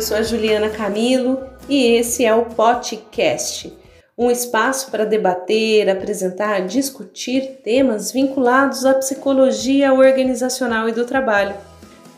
Eu 0.00 0.06
sou 0.06 0.16
a 0.16 0.22
Juliana 0.22 0.70
Camilo 0.70 1.38
e 1.68 1.88
esse 1.88 2.24
é 2.24 2.34
o 2.34 2.46
podcast, 2.46 3.70
um 4.16 4.30
espaço 4.30 4.90
para 4.90 5.04
debater, 5.04 5.90
apresentar, 5.90 6.60
discutir 6.60 7.60
temas 7.62 8.10
vinculados 8.10 8.86
à 8.86 8.94
psicologia 8.94 9.92
organizacional 9.92 10.88
e 10.88 10.92
do 10.92 11.04
trabalho. 11.04 11.54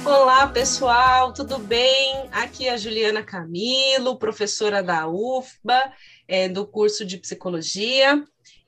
Olá, 0.07 0.47
pessoal, 0.47 1.33
tudo 1.33 1.59
bem? 1.59 2.29
Aqui 2.31 2.69
é 2.69 2.75
a 2.75 2.77
Juliana 2.77 3.25
Camilo, 3.25 4.17
professora 4.17 4.85
da 4.85 5.09
UFBA, 5.09 5.93
é, 6.29 6.49
do 6.49 6.65
curso 6.65 7.05
de 7.05 7.19
Psicologia. 7.19 8.25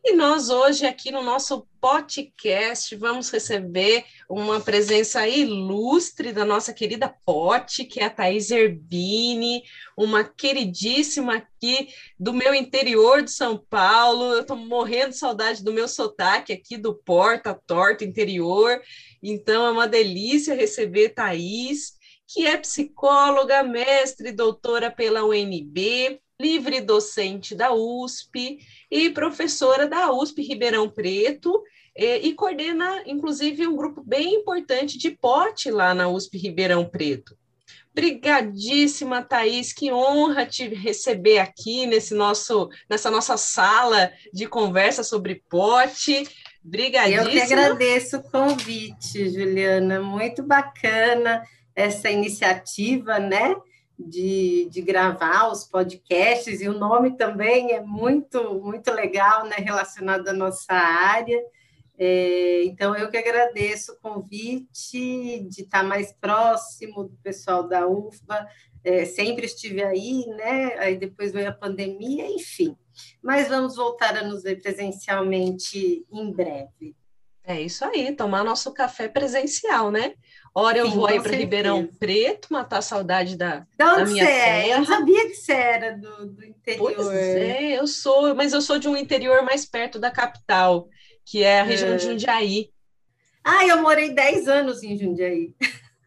E 0.09 0.13
nós 0.13 0.51
hoje 0.51 0.87
aqui 0.87 1.11
no 1.11 1.21
nosso 1.21 1.67
podcast 1.81 2.95
vamos 2.95 3.29
receber 3.29 4.05
uma 4.31 4.61
presença 4.61 5.27
ilustre 5.27 6.33
da 6.33 6.45
nossa 6.45 6.73
querida 6.73 7.13
Pote, 7.25 7.85
que 7.85 7.99
é 7.99 8.05
a 8.05 8.11
Thais 8.11 8.53
Erbini, 8.53 9.65
uma 9.99 10.23
queridíssima 10.23 11.39
aqui 11.39 11.89
do 12.21 12.33
meu 12.33 12.55
interior 12.55 13.21
de 13.21 13.33
São 13.33 13.59
Paulo. 13.59 14.33
Eu 14.33 14.43
estou 14.43 14.57
morrendo 14.57 15.11
de 15.11 15.19
saudade 15.19 15.65
do 15.65 15.73
meu 15.73 15.89
sotaque 15.89 16.53
aqui 16.53 16.77
do 16.77 16.95
Porta 16.95 17.53
Torta 17.67 18.05
interior. 18.05 18.81
Então 19.21 19.67
é 19.67 19.73
uma 19.73 19.89
delícia 19.89 20.55
receber 20.55 21.15
Thais, 21.15 21.95
que 22.29 22.47
é 22.47 22.57
psicóloga, 22.57 23.65
mestre 23.65 24.29
e 24.29 24.33
doutora 24.33 24.89
pela 24.89 25.25
UNB, 25.25 26.21
livre 26.41 26.81
docente 26.81 27.55
da 27.55 27.73
USP 27.73 28.59
e 28.91 29.11
professora 29.11 29.89
da 29.89 30.13
USP 30.13 30.43
Ribeirão 30.43 30.89
Preto 30.89 31.63
e, 31.97 32.29
e 32.29 32.35
coordena, 32.35 33.03
inclusive, 33.07 33.67
um 33.67 33.77
grupo 33.77 34.03
bem 34.05 34.35
importante 34.35 34.99
de 34.99 35.11
pote 35.11 35.71
lá 35.71 35.95
na 35.95 36.09
USP 36.09 36.37
Ribeirão 36.37 36.85
Preto. 36.85 37.37
Brigadíssima, 37.95 39.23
Thaís, 39.23 39.73
que 39.73 39.91
honra 39.91 40.45
te 40.45 40.69
receber 40.69 41.39
aqui 41.39 41.87
nesse 41.87 42.15
nosso, 42.15 42.69
nessa 42.91 43.11
nossa 43.11 43.39
sala 43.39 44.13
de 44.31 44.47
conversa 44.47 45.03
sobre 45.03 45.43
pote. 45.49 46.29
Brigadíssima. 46.63 47.25
Eu 47.25 47.31
que 47.31 47.41
agradeço 47.41 48.19
o 48.19 48.31
convite, 48.31 49.31
Juliana, 49.31 50.03
muito 50.03 50.43
bacana 50.43 51.43
essa 51.75 52.11
iniciativa, 52.11 53.19
né? 53.19 53.55
De, 53.99 54.69
de 54.71 54.83
gravar 54.83 55.51
os 55.51 55.65
podcasts, 55.65 56.61
e 56.61 56.69
o 56.69 56.79
nome 56.79 57.17
também 57.17 57.73
é 57.73 57.81
muito, 57.81 58.61
muito 58.61 58.93
legal, 58.93 59.47
né, 59.47 59.57
relacionado 59.59 60.29
à 60.29 60.33
nossa 60.33 60.73
área. 60.73 61.43
É, 61.99 62.63
então, 62.65 62.95
eu 62.95 63.11
que 63.11 63.17
agradeço 63.17 63.93
o 63.93 63.97
convite 63.97 65.41
de 65.49 65.63
estar 65.63 65.83
mais 65.83 66.13
próximo 66.13 67.05
do 67.05 67.17
pessoal 67.23 67.67
da 67.67 67.87
UFBA, 67.87 68.47
é, 68.85 69.05
sempre 69.05 69.47
estive 69.47 69.83
aí, 69.83 70.25
né? 70.29 70.75
Aí 70.79 70.97
depois 70.97 71.33
veio 71.33 71.49
a 71.49 71.53
pandemia, 71.53 72.29
enfim. 72.29 72.77
Mas 73.21 73.49
vamos 73.49 73.75
voltar 73.75 74.17
a 74.17 74.23
nos 74.23 74.43
ver 74.43 74.63
presencialmente 74.63 76.07
em 76.13 76.33
breve. 76.33 76.95
É 77.43 77.61
isso 77.61 77.85
aí, 77.85 78.15
tomar 78.15 78.45
nosso 78.45 78.73
café 78.73 79.09
presencial, 79.09 79.91
né? 79.91 80.15
Ora 80.59 80.79
eu 80.79 80.87
Sim, 80.87 80.95
vou 80.95 81.07
aí 81.07 81.21
para 81.23 81.37
Ribeirão 81.37 81.87
Preto, 81.87 82.49
matar 82.51 82.79
a 82.79 82.83
saudade 82.83 83.37
da, 83.37 83.67
da 83.77 84.07
minha 84.07 84.25
é? 84.25 84.75
Eu 84.75 84.87
sabia 84.87 85.27
que 85.27 85.35
você 85.35 85.53
era 85.53 85.99
do, 85.99 86.29
do 86.29 86.43
interior. 86.47 86.95
Pois 86.95 87.09
é, 87.09 87.79
eu 87.79 87.87
sou, 87.87 88.35
mas 88.35 88.55
eu 88.55 88.63
sou 88.63 88.79
de 88.79 88.89
um 88.89 88.97
interior 88.97 89.43
mais 89.43 89.67
perto 89.67 89.99
da 89.99 90.11
capital, 90.11 90.89
que 91.27 91.43
é 91.43 91.61
a 91.61 91.63
região 91.63 91.93
é. 91.93 91.97
de 91.97 92.05
Jundiaí. 92.05 92.71
Ah, 93.45 93.67
eu 93.67 93.83
morei 93.83 94.15
10 94.15 94.49
anos 94.49 94.83
em 94.83 94.97
Jundiaí. 94.97 95.55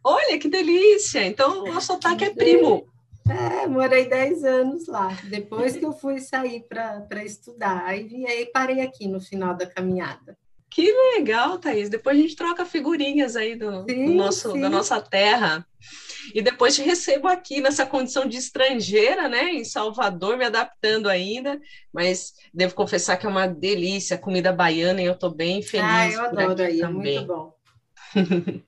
Olha, 0.04 0.40
que 0.40 0.50
delícia! 0.50 1.24
Então, 1.24 1.66
o 1.66 1.80
sotaque 1.80 2.24
é 2.26 2.34
primo. 2.34 2.88
É, 3.30 3.68
morei 3.68 4.10
10 4.10 4.44
anos 4.44 4.88
lá. 4.88 5.16
Depois 5.26 5.78
que 5.78 5.86
eu 5.86 5.94
fui 5.94 6.20
sair 6.20 6.66
para 6.68 7.24
estudar. 7.24 7.86
Aí, 7.86 8.26
aí 8.26 8.48
parei 8.48 8.82
aqui 8.82 9.08
no 9.08 9.22
final 9.22 9.54
da 9.56 9.68
caminhada. 9.68 10.36
Que 10.70 10.92
legal, 11.16 11.58
Thaís. 11.58 11.90
Depois 11.90 12.18
a 12.18 12.22
gente 12.22 12.36
troca 12.36 12.66
figurinhas 12.66 13.36
aí 13.36 13.56
do, 13.56 13.86
sim, 13.90 14.06
do 14.06 14.14
nosso, 14.14 14.52
sim. 14.52 14.62
da 14.62 14.70
nossa 14.70 15.02
terra. 15.02 15.66
E 16.34 16.42
depois 16.42 16.76
te 16.76 16.84
recebo 16.84 17.28
aqui 17.28 17.60
nessa 17.60 17.86
condição 17.86 18.28
de 18.28 18.38
estrangeira, 18.38 19.28
né, 19.28 19.50
em 19.50 19.64
Salvador, 19.64 20.38
me 20.38 20.46
adaptando 20.46 21.10
ainda. 21.10 21.60
Mas 21.92 22.34
devo 22.54 22.76
confessar 22.76 23.18
que 23.18 23.26
é 23.26 23.30
uma 23.30 23.48
delícia 23.48 24.16
a 24.16 24.20
comida 24.20 24.52
baiana 24.52 25.02
e 25.02 25.06
eu 25.06 25.14
estou 25.14 25.34
bem 25.34 25.62
feliz. 25.62 25.88
Ah, 25.88 26.12
eu 26.12 26.22
adoro 26.22 26.62
aí, 26.62 26.80
também. 26.80 27.18
é 27.18 27.20
muito 27.20 27.28
bom. 27.28 27.60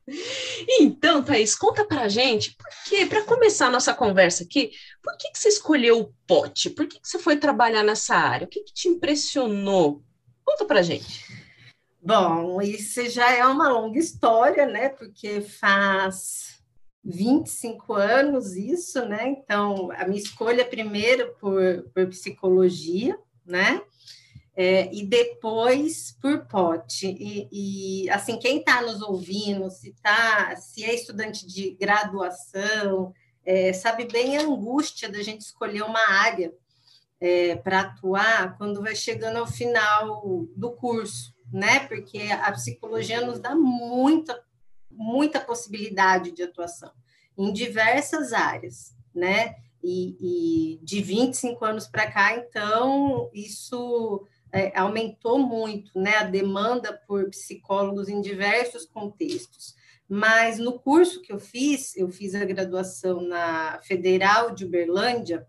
então, 0.80 1.24
Thaís, 1.24 1.56
conta 1.56 1.84
pra 1.86 2.08
gente, 2.08 2.56
porque 2.56 3.06
para 3.08 3.24
começar 3.24 3.68
a 3.68 3.72
nossa 3.72 3.94
conversa 3.94 4.44
aqui, 4.44 4.72
por 5.02 5.18
que, 5.18 5.32
que 5.32 5.40
você 5.40 5.50
escolheu 5.50 6.00
o 6.00 6.14
pote? 6.28 6.70
Por 6.70 6.86
que, 6.88 7.00
que 7.00 7.08
você 7.08 7.18
foi 7.18 7.38
trabalhar 7.38 7.84
nessa 7.84 8.16
área? 8.16 8.46
O 8.46 8.50
que, 8.50 8.62
que 8.62 8.74
te 8.74 8.88
impressionou? 8.88 10.04
Conta 10.46 10.66
pra 10.66 10.82
gente. 10.82 11.41
Bom, 12.04 12.60
isso 12.64 13.08
já 13.12 13.32
é 13.32 13.46
uma 13.46 13.70
longa 13.70 14.00
história, 14.00 14.66
né? 14.66 14.90
Porque 14.90 15.40
faz 15.40 16.60
25 17.04 17.94
anos 17.94 18.56
isso, 18.56 19.06
né? 19.06 19.28
Então, 19.28 19.92
a 19.92 20.08
minha 20.08 20.20
escolha 20.20 20.66
primeiro 20.66 21.36
por, 21.40 21.84
por 21.94 22.08
psicologia, 22.08 23.16
né? 23.46 23.84
É, 24.56 24.92
e 24.92 25.06
depois 25.06 26.18
por 26.20 26.48
pote. 26.48 27.06
E, 27.06 27.48
e 28.06 28.10
assim, 28.10 28.40
quem 28.40 28.58
está 28.58 28.82
nos 28.82 29.04
ouvindo, 29.04 29.70
se, 29.70 29.94
tá, 30.02 30.56
se 30.56 30.84
é 30.84 30.96
estudante 30.96 31.46
de 31.46 31.78
graduação, 31.80 33.14
é, 33.46 33.74
sabe 33.74 34.06
bem 34.06 34.38
a 34.38 34.42
angústia 34.42 35.08
da 35.08 35.22
gente 35.22 35.42
escolher 35.42 35.84
uma 35.84 36.10
área 36.10 36.52
é, 37.20 37.56
para 37.58 37.82
atuar 37.82 38.58
quando 38.58 38.82
vai 38.82 38.96
chegando 38.96 39.38
ao 39.38 39.46
final 39.46 40.48
do 40.56 40.72
curso 40.72 41.40
né? 41.52 41.88
Porque 41.88 42.20
a 42.20 42.52
psicologia 42.52 43.26
nos 43.26 43.40
dá 43.40 43.56
muita, 43.56 44.44
muita 44.90 45.40
possibilidade 45.40 46.32
de 46.32 46.44
atuação 46.44 46.92
em 47.38 47.52
diversas 47.52 48.34
áreas, 48.34 48.96
né? 49.14 49.56
E, 49.84 50.76
e 50.78 50.80
de 50.84 51.02
25 51.02 51.66
anos 51.66 51.88
para 51.88 52.12
cá, 52.12 52.36
então, 52.36 53.32
isso 53.34 54.28
é, 54.52 54.78
aumentou 54.78 55.40
muito, 55.40 55.98
né? 56.00 56.18
A 56.18 56.24
demanda 56.24 56.94
por 57.08 57.30
psicólogos 57.30 58.08
em 58.08 58.22
diversos 58.22 58.86
contextos. 58.86 59.76
Mas 60.08 60.60
no 60.60 60.78
curso 60.78 61.22
que 61.22 61.32
eu 61.32 61.40
fiz, 61.40 61.96
eu 61.96 62.10
fiz 62.10 62.36
a 62.36 62.44
graduação 62.44 63.22
na 63.22 63.80
Federal 63.82 64.54
de 64.54 64.66
Uberlândia, 64.66 65.48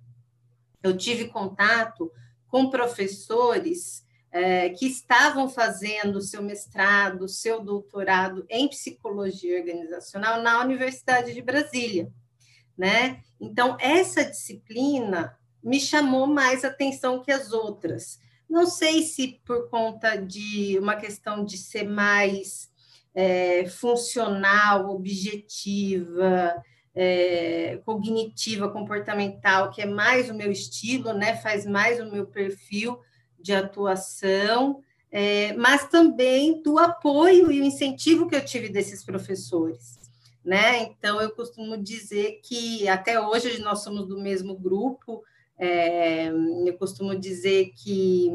eu 0.83 0.97
tive 0.97 1.29
contato 1.29 2.11
com 2.49 2.71
professores 2.71 4.05
é, 4.33 4.71
que 4.71 4.87
estavam 4.87 5.47
fazendo 5.47 6.23
seu 6.23 6.43
mestrado, 6.43 7.29
seu 7.29 7.63
doutorado 7.63 8.47
em 8.49 8.67
psicologia 8.67 9.59
organizacional 9.59 10.41
na 10.41 10.61
Universidade 10.63 11.35
de 11.35 11.43
Brasília, 11.43 12.11
né? 12.77 13.21
Então, 13.39 13.77
essa 13.79 14.25
disciplina 14.25 15.39
me 15.63 15.79
chamou 15.79 16.27
mais 16.27 16.65
atenção 16.65 17.23
que 17.23 17.31
as 17.31 17.53
outras. 17.53 18.19
Não 18.49 18.67
sei 18.67 19.03
se 19.03 19.41
por 19.45 19.69
conta 19.69 20.17
de 20.17 20.79
uma 20.79 20.97
questão 20.97 21.45
de 21.45 21.59
ser 21.59 21.85
mais 21.85 22.71
é, 23.15 23.67
funcional, 23.67 24.91
objetiva, 24.91 26.55
é, 26.95 27.81
cognitiva, 27.85 28.71
comportamental, 28.71 29.71
que 29.71 29.83
é 29.83 29.87
mais 29.87 30.31
o 30.31 30.35
meu 30.35 30.51
estilo, 30.51 31.13
né? 31.13 31.37
Faz 31.37 31.67
mais 31.67 32.01
o 32.01 32.11
meu 32.11 32.27
perfil 32.27 32.99
de 33.43 33.53
atuação, 33.53 34.83
é, 35.11 35.53
mas 35.55 35.89
também 35.89 36.63
do 36.63 36.79
apoio 36.79 37.51
e 37.53 37.61
o 37.61 37.65
incentivo 37.65 38.29
que 38.29 38.35
eu 38.35 38.45
tive 38.45 38.69
desses 38.69 39.05
professores. 39.05 40.01
Né? 40.45 40.83
Então, 40.83 41.21
eu 41.21 41.31
costumo 41.31 41.77
dizer 41.77 42.41
que 42.43 42.89
até 42.89 43.21
hoje 43.21 43.61
nós 43.61 43.83
somos 43.83 44.07
do 44.07 44.21
mesmo 44.21 44.57
grupo, 44.57 45.23
é, 45.59 46.29
eu 46.67 46.77
costumo 46.79 47.15
dizer 47.15 47.73
que 47.77 48.31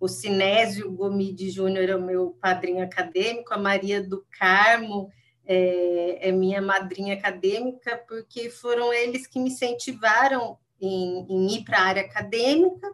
o 0.00 0.08
Sinésio 0.08 0.90
Gomide 0.90 1.50
Júnior 1.50 1.88
é 1.88 1.96
o 1.96 2.02
meu 2.02 2.36
padrinho 2.40 2.82
acadêmico, 2.82 3.52
a 3.52 3.58
Maria 3.58 4.02
do 4.02 4.24
Carmo 4.38 5.10
é, 5.44 6.28
é, 6.28 6.32
minha 6.32 6.62
madrinha 6.62 7.14
acadêmica, 7.14 8.00
porque 8.08 8.48
foram 8.48 8.92
eles 8.92 9.26
que 9.26 9.40
me 9.40 9.50
incentivaram 9.50 10.56
em, 10.80 11.26
em 11.28 11.56
ir 11.56 11.64
para 11.64 11.78
a 11.78 11.82
área 11.82 12.02
acadêmica 12.02 12.88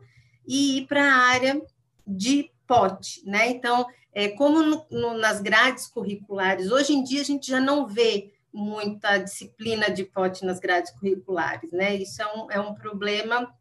e 0.47 0.79
ir 0.79 0.87
para 0.87 1.03
a 1.03 1.17
área 1.17 1.63
de 2.07 2.51
POT, 2.67 3.23
né? 3.25 3.49
Então, 3.49 3.87
é, 4.13 4.29
como 4.29 4.63
no, 4.63 4.87
no, 4.91 5.19
nas 5.19 5.41
grades 5.41 5.87
curriculares, 5.87 6.71
hoje 6.71 6.93
em 6.93 7.03
dia 7.03 7.21
a 7.21 7.25
gente 7.25 7.51
já 7.51 7.61
não 7.61 7.87
vê 7.87 8.33
muita 8.53 9.19
disciplina 9.19 9.91
de 9.91 10.05
POT 10.05 10.45
nas 10.45 10.59
grades 10.59 10.91
curriculares, 10.93 11.71
né? 11.73 11.95
Isso 11.95 12.23
é 12.23 12.27
um, 12.35 12.51
é 12.51 12.61
um 12.61 12.75
problema 12.75 13.55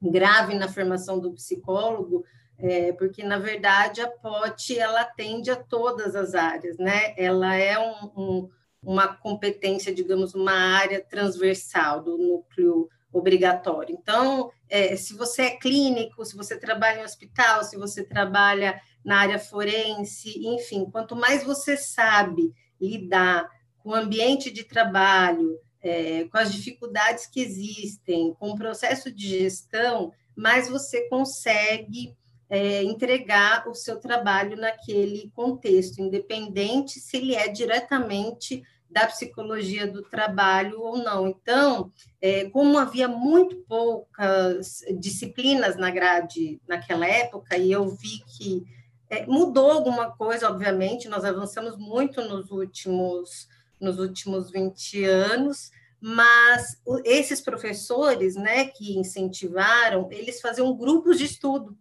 grave 0.00 0.54
na 0.54 0.68
formação 0.68 1.18
do 1.18 1.32
psicólogo, 1.32 2.24
é, 2.58 2.92
porque 2.92 3.22
na 3.22 3.38
verdade 3.38 4.00
a 4.00 4.08
POT 4.08 4.78
ela 4.78 5.00
atende 5.00 5.50
a 5.50 5.56
todas 5.56 6.14
as 6.14 6.34
áreas, 6.34 6.76
né? 6.76 7.14
Ela 7.16 7.54
é 7.54 7.78
um, 7.78 8.12
um, 8.16 8.50
uma 8.82 9.08
competência, 9.08 9.94
digamos, 9.94 10.34
uma 10.34 10.52
área 10.52 11.00
transversal 11.00 12.02
do 12.02 12.18
núcleo 12.18 12.88
obrigatório. 13.12 13.96
Então, 13.98 14.50
é, 14.68 14.96
se 14.96 15.14
você 15.14 15.42
é 15.42 15.56
clínico, 15.56 16.24
se 16.24 16.36
você 16.36 16.58
trabalha 16.58 17.00
em 17.00 17.04
hospital, 17.04 17.64
se 17.64 17.76
você 17.76 18.04
trabalha 18.04 18.80
na 19.04 19.18
área 19.18 19.38
forense, 19.38 20.38
enfim, 20.46 20.84
quanto 20.90 21.16
mais 21.16 21.44
você 21.44 21.76
sabe 21.76 22.52
lidar 22.80 23.48
com 23.78 23.90
o 23.90 23.94
ambiente 23.94 24.50
de 24.50 24.64
trabalho, 24.64 25.58
é, 25.80 26.24
com 26.24 26.38
as 26.38 26.52
dificuldades 26.52 27.26
que 27.26 27.40
existem, 27.40 28.34
com 28.34 28.50
o 28.50 28.56
processo 28.56 29.10
de 29.10 29.28
gestão, 29.28 30.12
mais 30.36 30.68
você 30.68 31.08
consegue 31.08 32.16
é, 32.50 32.82
entregar 32.82 33.68
o 33.68 33.74
seu 33.74 33.98
trabalho 33.98 34.56
naquele 34.56 35.30
contexto, 35.34 36.00
independente 36.00 37.00
se 37.00 37.16
ele 37.16 37.34
é 37.34 37.48
diretamente 37.48 38.62
da 38.90 39.06
psicologia 39.06 39.86
do 39.86 40.02
trabalho 40.02 40.80
ou 40.80 40.98
não. 40.98 41.28
Então, 41.28 41.92
é, 42.20 42.48
como 42.50 42.78
havia 42.78 43.06
muito 43.06 43.56
poucas 43.68 44.80
disciplinas 44.98 45.76
na 45.76 45.90
grade 45.90 46.60
naquela 46.66 47.06
época, 47.06 47.56
e 47.56 47.70
eu 47.70 47.88
vi 47.88 48.22
que 48.26 48.64
é, 49.10 49.26
mudou 49.26 49.70
alguma 49.70 50.10
coisa, 50.10 50.48
obviamente, 50.48 51.08
nós 51.08 51.24
avançamos 51.24 51.76
muito 51.76 52.20
nos 52.22 52.50
últimos, 52.50 53.48
nos 53.80 53.98
últimos 53.98 54.50
20 54.50 55.04
anos, 55.04 55.70
mas 56.00 56.80
esses 57.04 57.40
professores 57.40 58.36
né, 58.36 58.66
que 58.66 58.96
incentivaram, 58.98 60.08
eles 60.12 60.40
faziam 60.40 60.76
grupos 60.76 61.18
de 61.18 61.24
estudo 61.24 61.76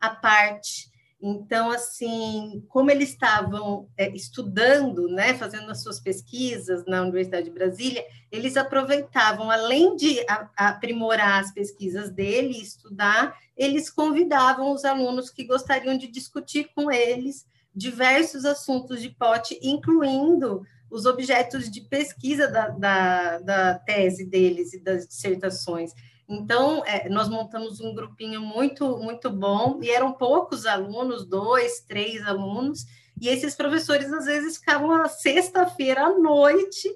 à 0.00 0.10
parte, 0.10 0.91
então, 1.24 1.70
assim, 1.70 2.64
como 2.68 2.90
eles 2.90 3.10
estavam 3.10 3.88
é, 3.96 4.10
estudando, 4.10 5.06
né, 5.06 5.34
fazendo 5.34 5.70
as 5.70 5.80
suas 5.80 6.00
pesquisas 6.00 6.84
na 6.84 7.02
Universidade 7.02 7.44
de 7.44 7.52
Brasília, 7.52 8.04
eles 8.30 8.56
aproveitavam, 8.56 9.48
além 9.48 9.94
de 9.94 10.18
aprimorar 10.56 11.40
as 11.40 11.52
pesquisas 11.52 12.10
dele 12.10 12.60
estudar, 12.60 13.38
eles 13.56 13.88
convidavam 13.88 14.72
os 14.72 14.84
alunos 14.84 15.30
que 15.30 15.44
gostariam 15.44 15.96
de 15.96 16.08
discutir 16.08 16.70
com 16.74 16.90
eles 16.90 17.46
diversos 17.72 18.44
assuntos 18.44 19.00
de 19.00 19.10
pote, 19.10 19.56
incluindo 19.62 20.66
os 20.90 21.06
objetos 21.06 21.70
de 21.70 21.82
pesquisa 21.82 22.48
da, 22.48 22.68
da, 22.68 23.38
da 23.38 23.78
tese 23.78 24.26
deles 24.26 24.72
e 24.74 24.80
das 24.80 25.06
dissertações. 25.06 25.92
Então, 26.28 26.84
é, 26.86 27.08
nós 27.08 27.28
montamos 27.28 27.80
um 27.80 27.94
grupinho 27.94 28.40
muito, 28.40 28.96
muito 28.98 29.30
bom, 29.30 29.80
e 29.82 29.90
eram 29.90 30.12
poucos 30.12 30.66
alunos, 30.66 31.26
dois, 31.26 31.80
três 31.80 32.26
alunos, 32.26 32.86
e 33.20 33.28
esses 33.28 33.54
professores, 33.54 34.12
às 34.12 34.24
vezes, 34.24 34.56
ficavam 34.56 34.90
a 34.92 35.08
sexta-feira 35.08 36.06
à 36.06 36.18
noite 36.18 36.88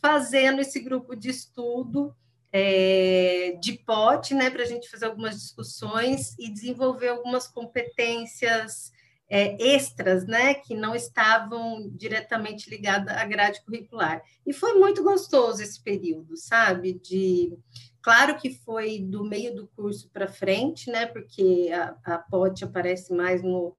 fazendo 0.00 0.60
esse 0.60 0.80
grupo 0.80 1.14
de 1.14 1.30
estudo 1.30 2.14
é, 2.52 3.56
de 3.60 3.74
pote, 3.74 4.34
né, 4.34 4.50
para 4.50 4.62
a 4.62 4.66
gente 4.66 4.90
fazer 4.90 5.06
algumas 5.06 5.40
discussões 5.40 6.36
e 6.38 6.50
desenvolver 6.50 7.08
algumas 7.08 7.46
competências 7.46 8.92
é, 9.28 9.56
extras, 9.74 10.26
né, 10.26 10.54
que 10.54 10.74
não 10.74 10.94
estavam 10.94 11.88
diretamente 11.92 12.68
ligadas 12.68 13.16
à 13.16 13.24
grade 13.24 13.62
curricular. 13.64 14.22
E 14.44 14.52
foi 14.52 14.74
muito 14.74 15.04
gostoso 15.04 15.62
esse 15.62 15.80
período, 15.80 16.36
sabe, 16.36 16.94
de 16.94 17.56
Claro 18.02 18.36
que 18.38 18.50
foi 18.50 18.98
do 18.98 19.24
meio 19.24 19.54
do 19.54 19.68
curso 19.68 20.08
para 20.10 20.26
frente, 20.26 20.90
né? 20.90 21.06
Porque 21.06 21.70
a, 21.72 22.14
a 22.14 22.18
POT 22.18 22.64
aparece 22.64 23.12
mais 23.12 23.42
no, 23.42 23.76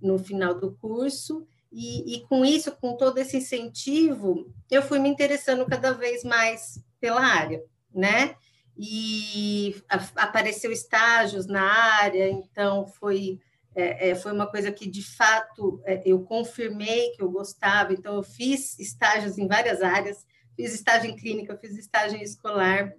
no 0.00 0.18
final 0.18 0.54
do 0.54 0.72
curso. 0.74 1.46
E, 1.70 2.16
e, 2.16 2.26
com 2.26 2.44
isso, 2.44 2.70
com 2.72 2.96
todo 2.96 3.16
esse 3.16 3.38
incentivo, 3.38 4.52
eu 4.70 4.82
fui 4.82 4.98
me 4.98 5.08
interessando 5.08 5.64
cada 5.64 5.92
vez 5.92 6.22
mais 6.22 6.84
pela 7.00 7.22
área, 7.22 7.62
né? 7.94 8.36
E 8.76 9.74
a, 9.88 9.96
apareceu 10.24 10.70
estágios 10.70 11.46
na 11.46 11.62
área, 11.62 12.28
então 12.28 12.86
foi 12.86 13.40
é, 13.74 14.10
é, 14.10 14.14
foi 14.14 14.32
uma 14.32 14.46
coisa 14.46 14.70
que 14.70 14.86
de 14.86 15.02
fato 15.02 15.80
é, 15.84 16.02
eu 16.04 16.22
confirmei 16.22 17.10
que 17.12 17.22
eu 17.22 17.30
gostava. 17.30 17.92
Então 17.92 18.16
eu 18.16 18.22
fiz 18.22 18.78
estágios 18.78 19.38
em 19.38 19.48
várias 19.48 19.80
áreas, 19.82 20.26
fiz 20.54 20.74
estágio 20.74 21.10
em 21.10 21.16
clínica, 21.16 21.56
fiz 21.56 21.76
estágio 21.76 22.22
escolar, 22.22 22.92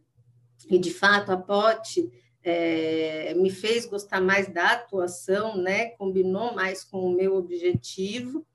e 0.69 0.77
de 0.77 0.91
fato 0.91 1.31
a 1.31 1.37
POT 1.37 2.09
é, 2.43 3.33
me 3.35 3.49
fez 3.49 3.85
gostar 3.85 4.19
mais 4.19 4.47
da 4.51 4.71
atuação, 4.71 5.55
né? 5.57 5.91
Combinou 5.91 6.53
mais 6.53 6.83
com 6.83 6.99
o 6.99 7.15
meu 7.15 7.35
objetivo. 7.35 8.45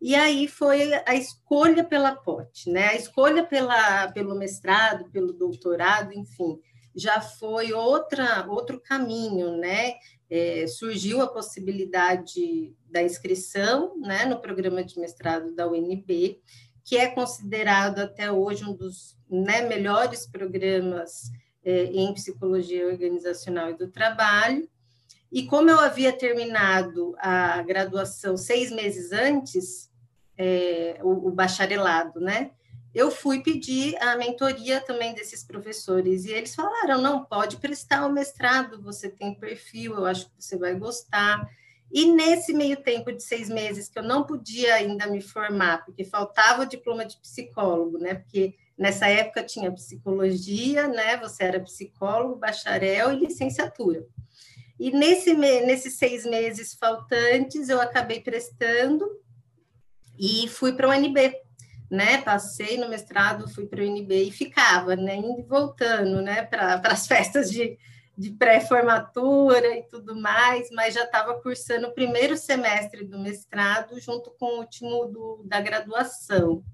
E 0.00 0.14
aí 0.14 0.48
foi 0.48 0.92
a 1.06 1.14
escolha 1.14 1.84
pela 1.84 2.14
POT, 2.14 2.70
né? 2.70 2.88
A 2.88 2.96
escolha 2.96 3.44
pela, 3.44 4.10
pelo 4.12 4.34
mestrado, 4.34 5.10
pelo 5.10 5.32
doutorado, 5.32 6.12
enfim, 6.12 6.58
já 6.94 7.20
foi 7.20 7.72
outra 7.72 8.46
outro 8.48 8.80
caminho, 8.80 9.56
né? 9.56 9.94
É, 10.28 10.66
surgiu 10.66 11.20
a 11.20 11.28
possibilidade 11.28 12.74
da 12.90 13.02
inscrição, 13.02 13.98
né, 13.98 14.24
no 14.24 14.40
programa 14.40 14.82
de 14.82 14.98
mestrado 14.98 15.54
da 15.54 15.68
UNB, 15.68 16.40
que 16.84 16.96
é 16.96 17.08
considerado 17.08 17.98
até 17.98 18.32
hoje 18.32 18.64
um 18.64 18.74
dos 18.74 19.16
né, 19.28 19.60
melhores 19.62 20.26
programas 20.26 21.30
em 21.64 22.12
psicologia 22.12 22.86
organizacional 22.86 23.70
e 23.70 23.74
do 23.74 23.88
trabalho. 23.88 24.68
E 25.30 25.46
como 25.46 25.70
eu 25.70 25.80
havia 25.80 26.12
terminado 26.12 27.14
a 27.18 27.62
graduação 27.62 28.36
seis 28.36 28.70
meses 28.70 29.12
antes, 29.12 29.90
é, 30.36 30.98
o, 31.02 31.28
o, 31.28 31.30
bacharelado, 31.30 32.20
né? 32.20 32.50
Eu 32.94 33.10
fui 33.10 33.42
pedir 33.42 33.96
a 34.02 34.16
mentoria 34.16 34.80
também 34.80 35.14
desses 35.14 35.42
professores 35.42 36.26
e 36.26 36.32
eles 36.32 36.54
falaram: 36.54 37.00
não, 37.00 37.24
pode 37.24 37.56
prestar 37.56 38.06
o 38.06 38.12
mestrado, 38.12 38.82
você 38.82 39.08
tem 39.08 39.34
perfil, 39.34 39.94
eu 39.94 40.04
acho 40.04 40.26
que 40.26 40.32
você 40.38 40.58
vai 40.58 40.74
gostar. 40.74 41.48
E 41.90 42.06
nesse 42.06 42.52
meio 42.52 42.82
tempo 42.82 43.12
de 43.12 43.22
seis 43.22 43.48
meses 43.48 43.88
que 43.88 43.98
eu 43.98 44.02
não 44.02 44.24
podia 44.24 44.74
ainda 44.74 45.06
me 45.06 45.20
formar, 45.20 45.84
porque 45.84 46.04
faltava 46.04 46.62
o 46.62 46.66
diploma 46.66 47.04
de 47.04 47.18
psicólogo, 47.18 47.98
né? 47.98 48.14
Porque 48.14 48.54
Nessa 48.76 49.06
época 49.06 49.42
tinha 49.42 49.70
psicologia, 49.70 50.88
né? 50.88 51.16
Você 51.18 51.44
era 51.44 51.60
psicólogo, 51.60 52.36
bacharel 52.36 53.12
e 53.12 53.20
licenciatura. 53.20 54.04
E 54.78 54.90
nesse, 54.90 55.34
nesses 55.34 55.96
seis 55.96 56.24
meses 56.24 56.74
faltantes, 56.74 57.68
eu 57.68 57.80
acabei 57.80 58.20
prestando 58.20 59.06
e 60.18 60.48
fui 60.48 60.72
para 60.72 60.88
o 60.88 60.90
UNB, 60.90 61.34
né? 61.90 62.20
Passei 62.22 62.78
no 62.78 62.88
mestrado, 62.88 63.48
fui 63.48 63.66
para 63.66 63.82
o 63.82 63.86
UNB 63.86 64.24
e 64.24 64.32
ficava, 64.32 64.96
né? 64.96 65.16
Indo 65.16 65.40
e 65.40 65.44
voltando, 65.44 66.22
né? 66.22 66.42
Para 66.42 66.80
as 66.90 67.06
festas 67.06 67.50
de, 67.50 67.78
de 68.16 68.30
pré-formatura 68.30 69.76
e 69.76 69.82
tudo 69.84 70.16
mais, 70.20 70.70
mas 70.70 70.94
já 70.94 71.04
estava 71.04 71.40
cursando 71.40 71.88
o 71.88 71.94
primeiro 71.94 72.36
semestre 72.36 73.04
do 73.04 73.18
mestrado 73.18 74.00
junto 74.00 74.30
com 74.32 74.46
o 74.46 74.58
último 74.60 75.06
do, 75.06 75.42
da 75.44 75.60
graduação. 75.60 76.64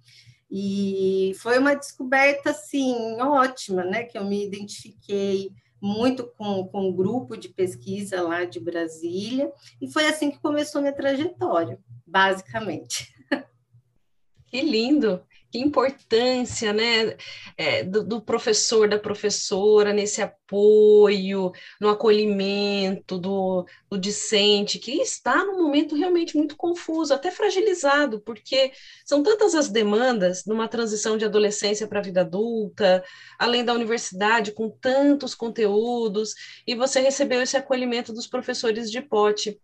E 0.50 1.32
foi 1.40 1.58
uma 1.58 1.74
descoberta, 1.74 2.50
assim, 2.50 3.20
ótima, 3.20 3.84
né? 3.84 4.04
Que 4.04 4.16
eu 4.16 4.24
me 4.24 4.46
identifiquei 4.46 5.52
muito 5.80 6.26
com, 6.26 6.66
com 6.66 6.88
um 6.88 6.92
grupo 6.92 7.36
de 7.36 7.48
pesquisa 7.48 8.20
lá 8.22 8.44
de 8.44 8.58
Brasília, 8.58 9.52
e 9.80 9.90
foi 9.90 10.06
assim 10.06 10.30
que 10.30 10.40
começou 10.40 10.80
minha 10.80 10.92
trajetória, 10.92 11.78
basicamente. 12.06 13.14
Que 14.46 14.62
lindo! 14.62 15.22
Que 15.50 15.58
importância 15.58 16.72
né, 16.72 17.16
é, 17.56 17.82
do, 17.82 18.04
do, 18.04 18.20
professor, 18.20 18.88
da 18.88 18.98
professora 18.98 19.92
nesse 19.92 20.20
apoio, 20.20 21.52
no 21.80 21.88
acolhimento 21.88 23.18
do, 23.18 23.66
do 23.90 23.98
discente, 23.98 24.78
que 24.78 25.00
está 25.00 25.44
num 25.44 25.62
momento 25.62 25.96
realmente 25.96 26.36
muito 26.36 26.54
confuso, 26.56 27.14
até 27.14 27.30
fragilizado, 27.30 28.20
porque 28.20 28.72
são 29.06 29.22
tantas 29.22 29.54
as 29.54 29.68
demandas 29.68 30.44
numa 30.44 30.68
transição 30.68 31.16
de 31.16 31.24
adolescência 31.24 31.86
para 31.86 32.00
a 32.00 32.02
vida 32.02 32.20
adulta, 32.20 33.02
além 33.38 33.64
da 33.64 33.72
universidade, 33.72 34.52
com 34.52 34.68
tantos 34.68 35.34
conteúdos, 35.34 36.34
e 36.66 36.74
você 36.74 37.00
recebeu 37.00 37.40
esse 37.40 37.56
acolhimento 37.56 38.12
dos 38.12 38.26
professores 38.26 38.90
de 38.90 39.00
pote. 39.00 39.58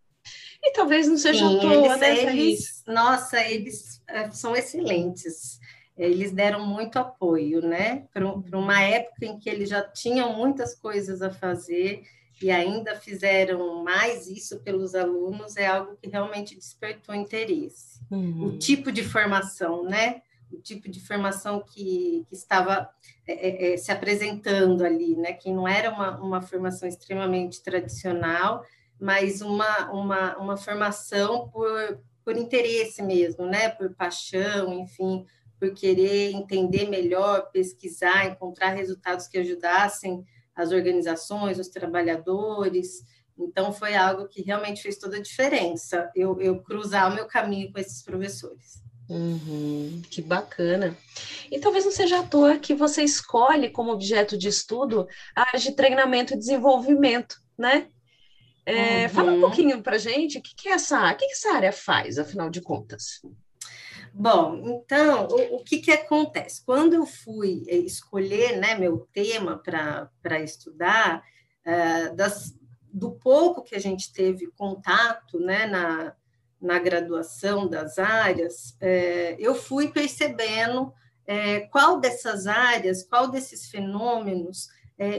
E 0.63 0.73
talvez 0.73 1.07
não 1.07 1.19
seja 1.19 1.47
Sim, 1.47 1.59
à 1.59 1.61
toa, 1.61 1.75
eles, 1.75 2.01
né, 2.01 2.23
eles, 2.23 2.83
Nossa, 2.87 3.39
eles 3.43 4.03
é, 4.09 4.31
são 4.31 4.57
excelentes 4.57 5.59
eles 5.97 6.33
deram 6.33 6.67
muito 6.67 6.99
apoio, 6.99 7.63
né? 7.63 8.07
Para 8.13 8.59
uma 8.59 8.81
época 8.83 9.25
em 9.27 9.39
que 9.39 9.49
eles 9.49 9.69
já 9.69 9.83
tinham 9.83 10.37
muitas 10.37 10.75
coisas 10.75 11.23
a 11.23 11.31
fazer 11.31 12.03
e 12.43 12.51
ainda 12.51 12.97
fizeram 12.97 13.85
mais 13.85 14.27
isso 14.27 14.61
pelos 14.61 14.95
alunos, 14.95 15.57
é 15.57 15.67
algo 15.67 15.97
que 15.97 16.09
realmente 16.09 16.57
despertou 16.57 17.15
interesse. 17.15 18.01
Uhum. 18.11 18.47
O 18.47 18.59
tipo 18.59 18.91
de 18.91 19.05
formação, 19.05 19.85
né? 19.85 20.21
O 20.53 20.61
tipo 20.61 20.91
de 20.91 21.01
formação 21.01 21.61
que, 21.61 22.27
que 22.29 22.35
estava 22.35 22.91
é, 23.27 23.33
é, 23.33 23.75
é, 23.75 23.77
se 23.77 23.93
apresentando 23.93 24.85
ali, 24.85 25.17
né? 25.17 25.33
Que 25.33 25.53
não 25.53 25.67
era 25.67 25.91
uma, 25.91 26.21
uma 26.21 26.43
formação 26.43 26.89
extremamente 26.89 27.63
tradicional, 27.63 28.65
mas 29.01 29.41
uma, 29.41 29.93
uma, 29.93 30.37
uma 30.37 30.57
formação 30.57 31.49
por, 31.49 32.01
por 32.25 32.37
interesse 32.37 33.01
mesmo, 33.01 33.47
né? 33.47 33.69
Por 33.69 33.95
paixão, 33.95 34.73
enfim, 34.73 35.25
por 35.65 35.73
querer 35.73 36.33
entender 36.33 36.91
melhor, 36.91 37.51
pesquisar, 37.51 38.27
encontrar 38.27 38.75
resultados 38.75 39.27
que 39.27 39.39
ajudassem 39.39 40.23
as 40.55 40.73
organizações, 40.73 41.59
os 41.59 41.69
trabalhadores. 41.69 43.03
Então, 43.39 43.73
foi 43.73 43.95
algo 43.95 44.29
que 44.29 44.43
realmente 44.43 44.83
fez 44.83 44.99
toda 44.99 45.17
a 45.17 45.23
diferença, 45.23 46.11
eu, 46.15 46.39
eu 46.39 46.63
cruzar 46.63 47.11
o 47.11 47.15
meu 47.15 47.27
caminho 47.27 47.73
com 47.73 47.79
esses 47.79 48.03
professores. 48.03 48.85
Uhum, 49.09 50.03
que 50.11 50.21
bacana. 50.21 50.97
E 51.51 51.59
talvez 51.59 51.85
não 51.85 51.93
seja 51.93 52.21
à 52.21 52.23
toa 52.23 52.59
que 52.59 52.75
você 52.75 53.03
escolhe 53.03 53.71
como 53.71 53.91
objeto 53.91 54.37
de 54.37 54.49
estudo 54.49 55.07
a 55.35 55.43
área 55.43 55.61
de 55.61 55.73
treinamento 55.73 56.35
e 56.35 56.39
desenvolvimento, 56.39 57.37
né? 57.57 57.89
É, 58.67 59.05
uhum. 59.05 59.09
Fala 59.11 59.33
um 59.33 59.41
pouquinho 59.41 59.83
para 59.83 59.99
gente 59.99 60.39
o 60.39 60.43
que, 60.43 60.55
que, 60.55 60.69
essa, 60.69 61.13
que, 61.15 61.27
que 61.27 61.33
essa 61.33 61.53
área 61.55 61.73
faz, 61.73 62.19
afinal 62.19 62.49
de 62.49 62.61
contas. 62.61 63.21
Bom, 64.17 64.63
então, 64.65 65.27
o, 65.27 65.57
o 65.57 65.65
que, 65.65 65.79
que 65.79 65.91
acontece? 65.91 66.65
Quando 66.65 66.95
eu 66.95 67.05
fui 67.05 67.65
eh, 67.67 67.79
escolher 67.79 68.57
né, 68.59 68.77
meu 68.77 69.09
tema 69.13 69.59
para 69.59 70.41
estudar, 70.41 71.21
uh, 71.67 72.15
das, 72.15 72.57
do 72.93 73.11
pouco 73.11 73.65
que 73.65 73.75
a 73.75 73.81
gente 73.81 74.13
teve 74.13 74.47
contato 74.57 75.41
né, 75.41 75.67
na, 75.67 76.15
na 76.61 76.79
graduação 76.79 77.67
das 77.67 77.99
áreas, 77.99 78.79
uh, 78.81 79.35
eu 79.37 79.53
fui 79.53 79.89
percebendo 79.89 80.83
uh, 80.85 81.71
qual 81.73 81.99
dessas 81.99 82.47
áreas, 82.47 83.03
qual 83.03 83.29
desses 83.29 83.69
fenômenos 83.69 84.69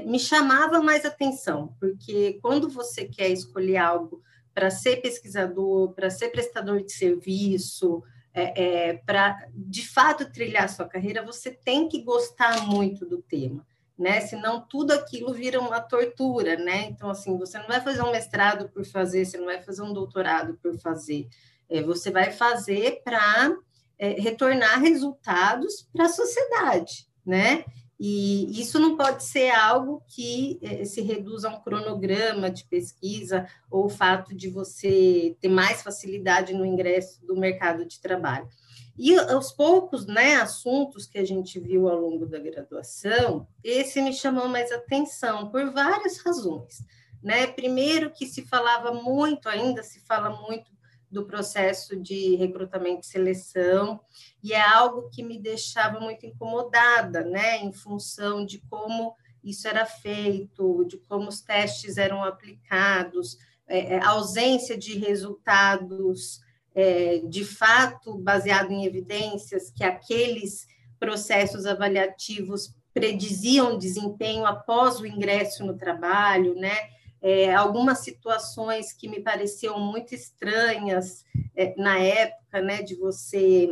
me 0.06 0.18
chamava 0.18 0.82
mais 0.82 1.04
atenção, 1.04 1.76
porque 1.82 2.40
quando 2.42 2.70
você 2.70 3.04
quer 3.04 3.28
escolher 3.28 3.76
algo 3.76 4.22
para 4.54 4.72
ser 4.72 5.02
pesquisador, 5.02 5.92
para 5.92 6.10
ser 6.10 6.30
prestador 6.30 6.82
de 6.82 6.94
serviço, 6.94 8.02
é, 8.36 8.90
é, 8.90 8.94
para 8.98 9.48
de 9.54 9.88
fato 9.88 10.30
trilhar 10.30 10.68
sua 10.68 10.86
carreira, 10.86 11.26
você 11.26 11.52
tem 11.52 11.88
que 11.88 12.04
gostar 12.04 12.68
muito 12.68 13.06
do 13.06 13.22
tema, 13.22 13.66
né? 13.98 14.20
Senão 14.20 14.60
tudo 14.60 14.92
aquilo 14.92 15.34
vira 15.34 15.58
uma 15.58 15.80
tortura, 15.80 16.58
né? 16.58 16.88
Então, 16.90 17.10
assim, 17.10 17.38
você 17.38 17.58
não 17.58 17.68
vai 17.68 17.80
fazer 17.80 18.02
um 18.02 18.12
mestrado 18.12 18.68
por 18.70 18.86
fazer, 18.86 19.26
você 19.26 19.38
não 19.38 19.46
vai 19.46 19.62
fazer 19.64 19.82
um 19.82 19.94
doutorado 19.94 20.60
por 20.62 20.78
fazer, 20.78 21.30
é, 21.70 21.82
você 21.82 22.12
vai 22.12 22.30
fazer 22.30 23.02
para 23.06 23.56
é, 23.98 24.10
retornar 24.20 24.82
resultados 24.82 25.88
para 25.94 26.06
a 26.06 26.10
sociedade, 26.10 27.08
né? 27.26 27.64
E 28.00 28.60
isso 28.60 28.78
não 28.78 28.98
pode 28.98 29.24
ser 29.24 29.52
algo 29.52 30.04
que 30.08 30.60
eh, 30.62 30.84
se 30.84 31.02
reduza 31.02 31.50
a 31.50 31.54
um 31.54 31.62
cronograma 31.62 32.52
de 32.52 32.66
pesquisa 32.66 33.48
ou 33.72 33.86
o 33.86 33.90
fato 33.90 34.36
de 34.36 34.50
você 34.50 35.38
ter 35.40 35.48
mais 35.48 35.82
facilidade 35.82 36.54
no 36.54 36.66
ingresso 36.66 37.26
do 37.26 37.38
mercado 37.38 37.86
de 37.86 38.02
trabalho. 38.02 38.50
E 38.98 39.18
aos 39.18 39.52
poucos, 39.52 40.06
né, 40.06 40.36
assuntos 40.36 41.06
que 41.06 41.18
a 41.18 41.26
gente 41.26 41.60
viu 41.60 41.88
ao 41.88 42.00
longo 42.00 42.26
da 42.26 42.40
graduação, 42.40 43.48
esse 43.64 44.02
me 44.02 44.14
chamou 44.14 44.48
mais 44.48 44.72
atenção 44.72 45.50
por 45.50 45.72
várias 45.72 46.18
razões. 46.18 46.84
Né? 47.22 47.48
Primeiro 47.48 48.12
que 48.12 48.26
se 48.26 48.44
falava 48.44 48.94
muito, 48.94 49.50
ainda 49.50 49.84
se 49.84 50.00
fala 50.02 50.30
muito 50.48 50.75
do 51.16 51.26
processo 51.26 51.96
de 51.96 52.36
recrutamento 52.36 53.00
e 53.02 53.06
seleção, 53.06 54.02
e 54.44 54.52
é 54.52 54.62
algo 54.62 55.10
que 55.10 55.24
me 55.24 55.40
deixava 55.40 55.98
muito 56.02 56.26
incomodada, 56.26 57.24
né, 57.24 57.64
em 57.64 57.72
função 57.72 58.46
de 58.46 58.60
como 58.70 59.16
isso 59.42 59.66
era 59.66 59.86
feito, 59.86 60.84
de 60.84 60.98
como 60.98 61.30
os 61.30 61.40
testes 61.40 61.98
eram 61.98 62.22
aplicados, 62.22 63.38
é, 63.66 63.96
é 63.96 64.04
ausência 64.04 64.78
de 64.78 64.98
resultados 65.00 66.42
é, 66.76 67.20
de 67.20 67.46
fato 67.46 68.18
baseado 68.18 68.72
em 68.72 68.86
evidências 68.86 69.72
que 69.72 69.86
aqueles 69.86 70.68
processos 71.00 71.66
avaliativos 71.66 72.76
prediziam 72.94 73.78
desempenho 73.78 74.46
após 74.46 75.00
o 75.00 75.08
ingresso 75.08 75.66
no 75.66 75.78
trabalho, 75.78 76.56
né? 76.56 76.76
É, 77.22 77.54
algumas 77.54 78.00
situações 78.00 78.94
que 78.94 79.08
me 79.08 79.20
pareciam 79.20 79.80
muito 79.80 80.14
estranhas 80.14 81.26
é, 81.56 81.74
na 81.78 81.98
época, 81.98 82.62
né, 82.62 82.82
de 82.82 82.96
você 82.96 83.70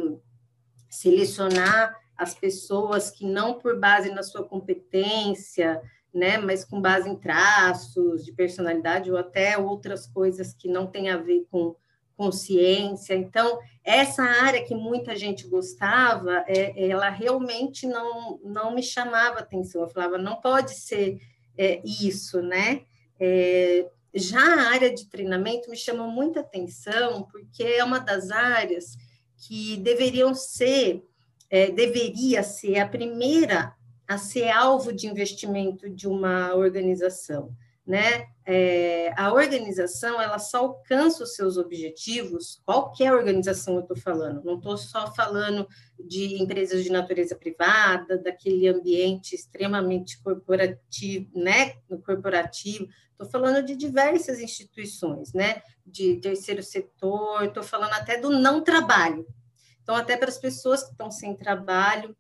selecionar 0.90 1.96
as 2.18 2.34
pessoas 2.34 3.10
que 3.10 3.26
não 3.26 3.56
por 3.60 3.80
base 3.80 4.10
na 4.12 4.24
sua 4.24 4.44
competência, 4.44 5.82
né, 6.14 6.38
mas 6.38 6.64
com 6.64 6.80
base 6.80 7.10
em 7.10 7.16
traços 7.16 8.24
de 8.24 8.32
personalidade 8.32 9.12
ou 9.12 9.18
até 9.18 9.58
outras 9.58 10.06
coisas 10.08 10.54
que 10.54 10.68
não 10.68 10.86
têm 10.86 11.10
a 11.10 11.18
ver 11.18 11.46
com 11.50 11.76
consciência. 12.16 13.16
Então, 13.16 13.60
essa 13.84 14.24
área 14.24 14.64
que 14.64 14.76
muita 14.76 15.16
gente 15.16 15.48
gostava, 15.48 16.44
é, 16.48 16.88
ela 16.88 17.10
realmente 17.10 17.88
não, 17.88 18.40
não 18.44 18.74
me 18.74 18.84
chamava 18.84 19.40
atenção. 19.40 19.82
Eu 19.82 19.90
falava, 19.90 20.18
não 20.18 20.40
pode 20.40 20.76
ser 20.76 21.20
é, 21.58 21.82
isso, 21.84 22.42
né? 22.42 22.84
É, 23.20 23.90
já 24.14 24.40
a 24.40 24.70
área 24.72 24.94
de 24.94 25.08
treinamento 25.08 25.70
me 25.70 25.78
chama 25.78 26.08
muita 26.08 26.42
atenção, 26.42 27.24
porque 27.24 27.64
é 27.64 27.84
uma 27.84 28.00
das 28.00 28.32
áreas 28.32 28.98
que 29.38 29.78
deveriam 29.78 30.34
ser, 30.34 31.04
é, 31.50 31.72
deveria 31.72 32.44
ser 32.44 32.80
a 32.80 32.88
primeira 32.88 33.74
a 34.08 34.18
ser 34.18 34.50
alvo 34.50 34.92
de 34.92 35.08
investimento 35.08 35.90
de 35.90 36.08
uma 36.08 36.54
organização 36.54 37.56
né? 37.86 38.28
É, 38.46 39.14
a 39.18 39.32
organização 39.34 40.22
ela 40.22 40.40
só 40.40 40.60
alcança 40.60 41.24
os 41.24 41.36
seus 41.36 41.58
objetivos, 41.58 42.62
qualquer 42.66 43.14
organização 43.14 43.76
eu 43.76 43.82
estou 43.82 43.98
falando, 43.98 44.44
não 44.44 44.56
estou 44.56 44.78
só 44.78 45.14
falando 45.14 45.68
de 46.00 46.42
empresas 46.42 46.84
de 46.84 46.90
natureza 46.90 47.36
privada, 47.36 48.18
daquele 48.18 48.68
ambiente 48.68 49.36
extremamente 49.36 50.22
corporativo, 50.22 51.30
né? 51.34 51.76
Corporativo, 52.06 52.88
estou 53.12 53.30
falando 53.30 53.66
de 53.66 53.76
diversas 53.76 54.40
instituições, 54.40 55.34
né? 55.34 55.62
De 55.86 56.18
terceiro 56.18 56.64
setor, 56.64 57.46
estou 57.46 57.64
falando 57.64 57.94
até 57.94 58.20
do 58.20 58.30
não 58.30 58.62
trabalho. 58.62 59.26
Então, 59.82 59.96
até 59.96 60.16
para 60.16 60.30
as 60.30 60.38
pessoas 60.38 60.84
que 60.84 60.92
estão 60.92 61.12
sem 61.12 61.36
trabalho, 61.36 62.16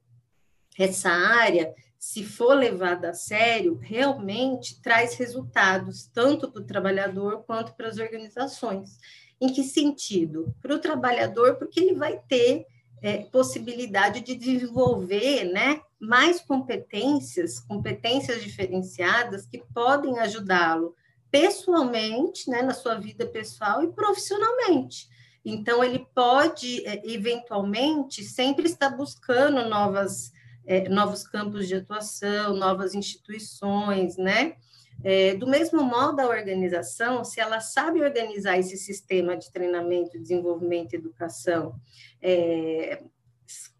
essa 0.77 1.09
área 1.09 1.73
se 2.05 2.21
for 2.21 2.53
levada 2.53 3.11
a 3.11 3.13
sério, 3.13 3.79
realmente 3.81 4.81
traz 4.81 5.15
resultados, 5.15 6.05
tanto 6.13 6.51
para 6.51 6.61
o 6.61 6.65
trabalhador 6.65 7.45
quanto 7.45 7.73
para 7.77 7.87
as 7.87 7.97
organizações. 7.97 8.97
Em 9.39 9.47
que 9.47 9.63
sentido? 9.63 10.53
Para 10.61 10.75
o 10.75 10.79
trabalhador, 10.79 11.55
porque 11.55 11.79
ele 11.79 11.95
vai 11.95 12.19
ter 12.27 12.67
é, 13.01 13.19
possibilidade 13.19 14.19
de 14.19 14.35
desenvolver 14.35 15.45
né, 15.45 15.79
mais 15.97 16.41
competências, 16.41 17.61
competências 17.61 18.43
diferenciadas 18.43 19.45
que 19.45 19.63
podem 19.73 20.19
ajudá-lo 20.19 20.93
pessoalmente, 21.31 22.49
né, 22.49 22.61
na 22.61 22.73
sua 22.73 22.95
vida 22.95 23.25
pessoal 23.25 23.81
e 23.81 23.93
profissionalmente. 23.93 25.07
Então, 25.45 25.81
ele 25.81 26.05
pode, 26.13 26.85
é, 26.85 27.01
eventualmente, 27.09 28.25
sempre 28.25 28.65
estar 28.65 28.89
buscando 28.89 29.69
novas 29.69 30.33
é, 30.65 30.87
novos 30.89 31.27
campos 31.27 31.67
de 31.67 31.75
atuação, 31.75 32.55
novas 32.55 32.93
instituições, 32.95 34.17
né? 34.17 34.55
É, 35.03 35.35
do 35.35 35.47
mesmo 35.47 35.83
modo, 35.83 36.19
a 36.19 36.27
organização, 36.27 37.23
se 37.23 37.39
ela 37.39 37.59
sabe 37.59 38.01
organizar 38.01 38.57
esse 38.57 38.77
sistema 38.77 39.35
de 39.35 39.51
treinamento, 39.51 40.19
desenvolvimento 40.19 40.93
e 40.93 40.97
educação, 40.97 41.75
é, 42.21 43.03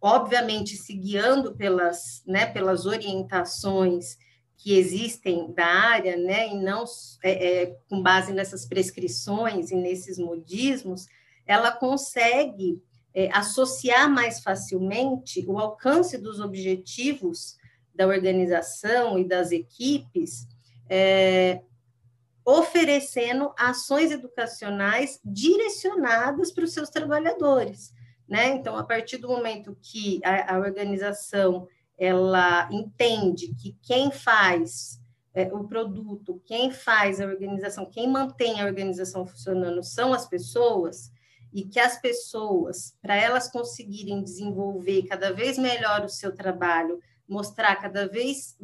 obviamente 0.01 0.75
se 0.75 0.93
guiando 0.93 1.55
pelas, 1.55 2.23
né, 2.27 2.45
pelas 2.45 2.85
orientações 2.85 4.17
que 4.57 4.77
existem 4.77 5.53
da 5.53 5.65
área, 5.65 6.17
né, 6.17 6.49
e 6.49 6.55
não 6.55 6.83
é, 7.23 7.63
é 7.63 7.77
com 7.89 8.01
base 8.01 8.33
nessas 8.33 8.65
prescrições 8.65 9.71
e 9.71 9.75
nesses 9.75 10.17
modismos, 10.17 11.05
ela 11.45 11.71
consegue 11.71 12.81
é, 13.13 13.29
associar 13.31 14.09
mais 14.09 14.41
facilmente 14.41 15.45
o 15.47 15.59
alcance 15.59 16.17
dos 16.17 16.39
objetivos 16.39 17.55
da 17.93 18.07
organização 18.07 19.19
e 19.19 19.23
das 19.23 19.51
equipes, 19.51 20.47
é, 20.89 21.61
oferecendo 22.45 23.53
ações 23.57 24.11
educacionais 24.11 25.19
direcionadas 25.23 26.51
para 26.51 26.65
os 26.65 26.73
seus 26.73 26.89
trabalhadores. 26.89 27.93
né? 28.27 28.49
Então, 28.49 28.75
a 28.75 28.83
partir 28.83 29.17
do 29.17 29.27
momento 29.27 29.77
que 29.81 30.19
a, 30.23 30.55
a 30.55 30.59
organização 30.59 31.67
ela 31.97 32.67
entende 32.71 33.53
que 33.55 33.77
quem 33.81 34.11
faz 34.11 34.99
é, 35.33 35.51
o 35.53 35.63
produto, 35.67 36.41
quem 36.45 36.71
faz 36.71 37.21
a 37.21 37.25
organização, 37.25 37.85
quem 37.85 38.09
mantém 38.09 38.59
a 38.59 38.65
organização 38.65 39.25
funcionando 39.25 39.83
são 39.83 40.13
as 40.13 40.27
pessoas, 40.27 41.11
e 41.53 41.63
que 41.63 41.79
as 41.79 42.01
pessoas, 42.01 42.95
para 43.01 43.15
elas 43.15 43.49
conseguirem 43.49 44.23
desenvolver 44.23 45.03
cada 45.03 45.31
vez 45.31 45.57
melhor 45.57 46.03
o 46.03 46.09
seu 46.09 46.33
trabalho, 46.33 46.99
mostrar 47.27 47.75
cada 47.75 48.07
vez 48.07 48.57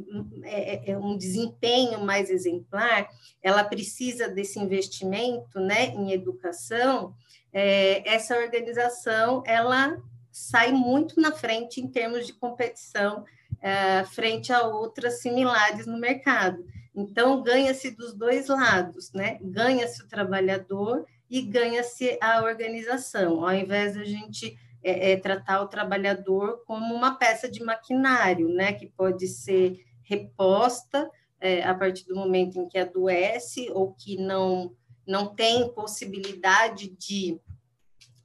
é, 0.44 0.92
é, 0.92 0.92
é 0.92 0.98
um 0.98 1.18
desempenho 1.18 2.04
mais 2.04 2.30
exemplar, 2.30 3.08
ela 3.42 3.64
precisa 3.64 4.28
desse 4.28 4.60
investimento 4.60 5.60
né, 5.60 5.88
em 5.88 6.12
educação, 6.12 7.14
é, 7.54 8.08
essa 8.08 8.38
organização 8.38 9.44
ela 9.46 9.98
sai 10.32 10.72
muito 10.72 11.20
na 11.20 11.32
frente 11.32 11.82
em 11.82 11.88
termos 11.88 12.28
de 12.28 12.34
competição 12.34 13.24
é, 13.62 14.04
frente 14.06 14.54
a 14.54 14.68
outras 14.68 15.22
similares 15.22 15.86
no 15.86 16.00
mercado. 16.00 16.64
Então, 16.96 17.42
ganha-se 17.42 17.92
dos 17.92 18.14
dois 18.14 18.48
lados, 18.48 19.12
né? 19.14 19.38
Ganha-se 19.42 20.02
o 20.02 20.08
trabalhador 20.08 21.06
e 21.30 21.42
ganha-se 21.42 22.18
a 22.22 22.42
organização, 22.44 23.46
ao 23.46 23.54
invés 23.54 23.94
de 23.94 24.02
a 24.02 24.06
gente 24.06 24.58
é, 24.82 25.12
é, 25.12 25.18
tratar 25.18 25.62
o 25.62 25.68
trabalhador 25.68 26.64
como 26.66 26.94
uma 26.94 27.16
peça 27.16 27.50
de 27.50 27.64
maquinário, 27.64 28.50
né? 28.50 28.74
Que 28.74 28.88
pode 28.88 29.28
ser 29.28 29.86
reposta 30.04 31.10
é, 31.40 31.64
a 31.64 31.74
partir 31.74 32.06
do 32.06 32.16
momento 32.16 32.58
em 32.58 32.68
que 32.68 32.78
adoece 32.78 33.70
ou 33.72 33.94
que 33.94 34.18
não, 34.18 34.76
não 35.06 35.28
tem 35.36 35.72
possibilidade 35.74 36.90
de 36.90 37.40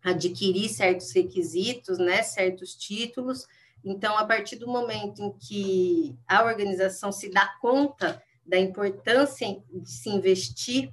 adquirir 0.03 0.69
certos 0.69 1.13
requisitos, 1.13 1.99
né, 1.99 2.23
certos 2.23 2.75
títulos. 2.75 3.47
Então, 3.83 4.17
a 4.19 4.25
partir 4.25 4.57
do 4.57 4.69
momento 4.69 5.23
em 5.23 5.33
que 5.33 6.19
a 6.27 6.45
organização 6.45 7.11
se 7.11 7.31
dá 7.31 7.47
conta 7.61 8.23
da 8.45 8.59
importância 8.59 9.63
de 9.73 9.91
se 9.91 10.11
investir 10.11 10.93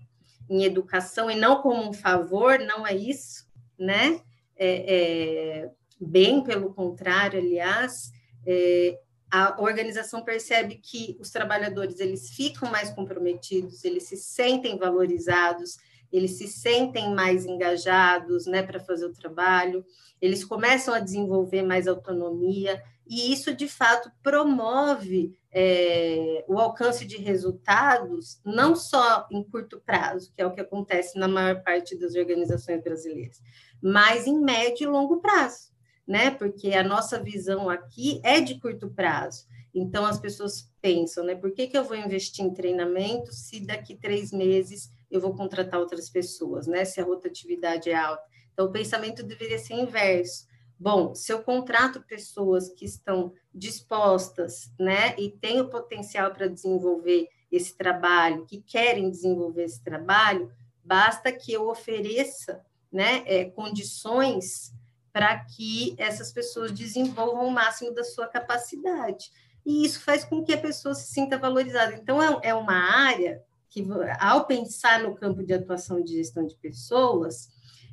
em 0.51 0.65
educação 0.65 1.31
e 1.31 1.36
não 1.36 1.62
como 1.62 1.81
um 1.81 1.93
favor, 1.93 2.60
não 2.60 2.86
é 2.86 2.93
isso, 2.93 3.48
né? 3.79 4.22
É, 4.58 5.63
é, 5.63 5.72
bem 6.00 6.43
pelo 6.43 6.74
contrário, 6.74 7.39
aliás, 7.39 8.12
é, 8.46 9.00
a 9.31 9.62
organização 9.62 10.22
percebe 10.25 10.75
que 10.75 11.15
os 11.22 11.29
trabalhadores 11.29 12.01
eles 12.01 12.31
ficam 12.31 12.70
mais 12.70 12.89
comprometidos, 12.89 13.86
eles 13.86 14.03
se 14.03 14.17
sentem 14.17 14.77
valorizados, 14.77 15.77
eles 16.12 16.31
se 16.31 16.50
sentem 16.50 17.15
mais 17.15 17.46
engajados 17.46 18.46
né, 18.46 18.62
para 18.62 18.81
fazer 18.81 19.05
o 19.05 19.13
trabalho, 19.13 19.86
eles 20.22 20.43
começam 20.43 20.93
a 20.93 21.00
desenvolver 21.00 21.62
mais 21.62 21.88
autonomia, 21.88 22.84
e 23.08 23.31
isso, 23.31 23.55
de 23.55 23.70
fato, 23.70 24.12
promove 24.22 25.34
é, 25.53 26.46
o 26.48 26.58
alcance 26.58 27.05
de 27.05 27.17
resultados, 27.17 28.39
não 28.46 28.75
só 28.75 29.27
em 29.29 29.43
curto 29.43 29.81
prazo, 29.86 30.31
que 30.34 30.41
é 30.41 30.46
o 30.46 30.53
que 30.53 30.62
acontece 30.62 31.20
na 31.20 31.27
maior 31.27 31.62
parte 31.62 31.98
das 32.00 32.15
organizações 32.15 32.81
brasileiras, 32.81 33.41
mas 33.81 34.27
em 34.27 34.39
médio 34.39 34.86
e 34.86 34.88
longo 34.88 35.20
prazo, 35.20 35.72
né? 36.08 36.31
Porque 36.31 36.74
a 36.74 36.84
nossa 36.84 37.22
visão 37.22 37.70
aqui 37.70 38.22
é 38.24 38.39
de 38.39 38.60
curto 38.60 38.89
prazo. 38.89 39.46
Então, 39.74 40.05
as 40.05 40.20
pessoas 40.20 40.70
pensam, 40.81 41.24
né? 41.25 41.36
Por 41.36 41.51
que, 41.51 41.67
que 41.67 41.77
eu 41.77 41.84
vou 41.84 41.98
investir 41.98 42.46
em 42.46 42.53
treinamento 42.53 43.33
se 43.33 43.66
daqui 43.66 43.96
três 43.96 44.31
meses 44.31 44.92
eu 45.09 45.20
vou 45.20 45.35
contratar 45.35 45.79
outras 45.79 46.09
pessoas, 46.09 46.68
né? 46.68 46.85
Se 46.85 47.01
a 47.01 47.03
rotatividade 47.03 47.90
é 47.90 47.96
alta. 47.96 48.24
Então, 48.53 48.66
o 48.66 48.72
pensamento 48.72 49.24
deveria 49.24 49.59
ser 49.59 49.74
inverso. 49.74 50.46
Bom, 50.83 51.13
se 51.13 51.31
eu 51.31 51.44
contrato 51.44 52.01
pessoas 52.01 52.70
que 52.70 52.85
estão 52.85 53.31
dispostas, 53.53 54.74
né, 54.79 55.15
e 55.15 55.29
têm 55.29 55.61
o 55.61 55.70
potencial 55.70 56.31
para 56.31 56.48
desenvolver 56.48 57.29
esse 57.51 57.77
trabalho, 57.77 58.48
que 58.48 58.59
querem 58.63 59.11
desenvolver 59.11 59.65
esse 59.65 59.79
trabalho, 59.83 60.51
basta 60.83 61.31
que 61.31 61.53
eu 61.53 61.70
ofereça, 61.70 62.65
né, 62.91 63.22
é, 63.27 63.46
condições 63.46 64.74
para 65.13 65.46
que 65.46 65.94
essas 66.00 66.33
pessoas 66.33 66.72
desenvolvam 66.72 67.46
o 67.46 67.51
máximo 67.51 67.94
da 67.94 68.03
sua 68.03 68.25
capacidade. 68.27 69.31
E 69.63 69.85
isso 69.85 70.01
faz 70.01 70.24
com 70.24 70.44
que 70.44 70.51
a 70.51 70.59
pessoa 70.59 70.96
se 70.96 71.13
sinta 71.13 71.37
valorizada. 71.37 71.94
Então, 71.94 72.20
é, 72.20 72.50
é 72.50 72.55
uma 72.55 72.74
área 72.74 73.44
que, 73.70 73.85
ao 74.20 74.48
pensar 74.48 75.03
no 75.03 75.13
campo 75.13 75.44
de 75.44 75.53
atuação 75.53 76.01
de 76.01 76.13
gestão 76.13 76.44
de 76.44 76.55
pessoas, 76.55 77.51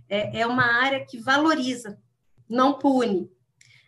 é, 0.09 0.41
é 0.41 0.47
uma 0.47 0.65
área 0.65 1.05
que 1.05 1.19
valoriza, 1.19 2.01
não 2.49 2.79
pune. 2.79 3.31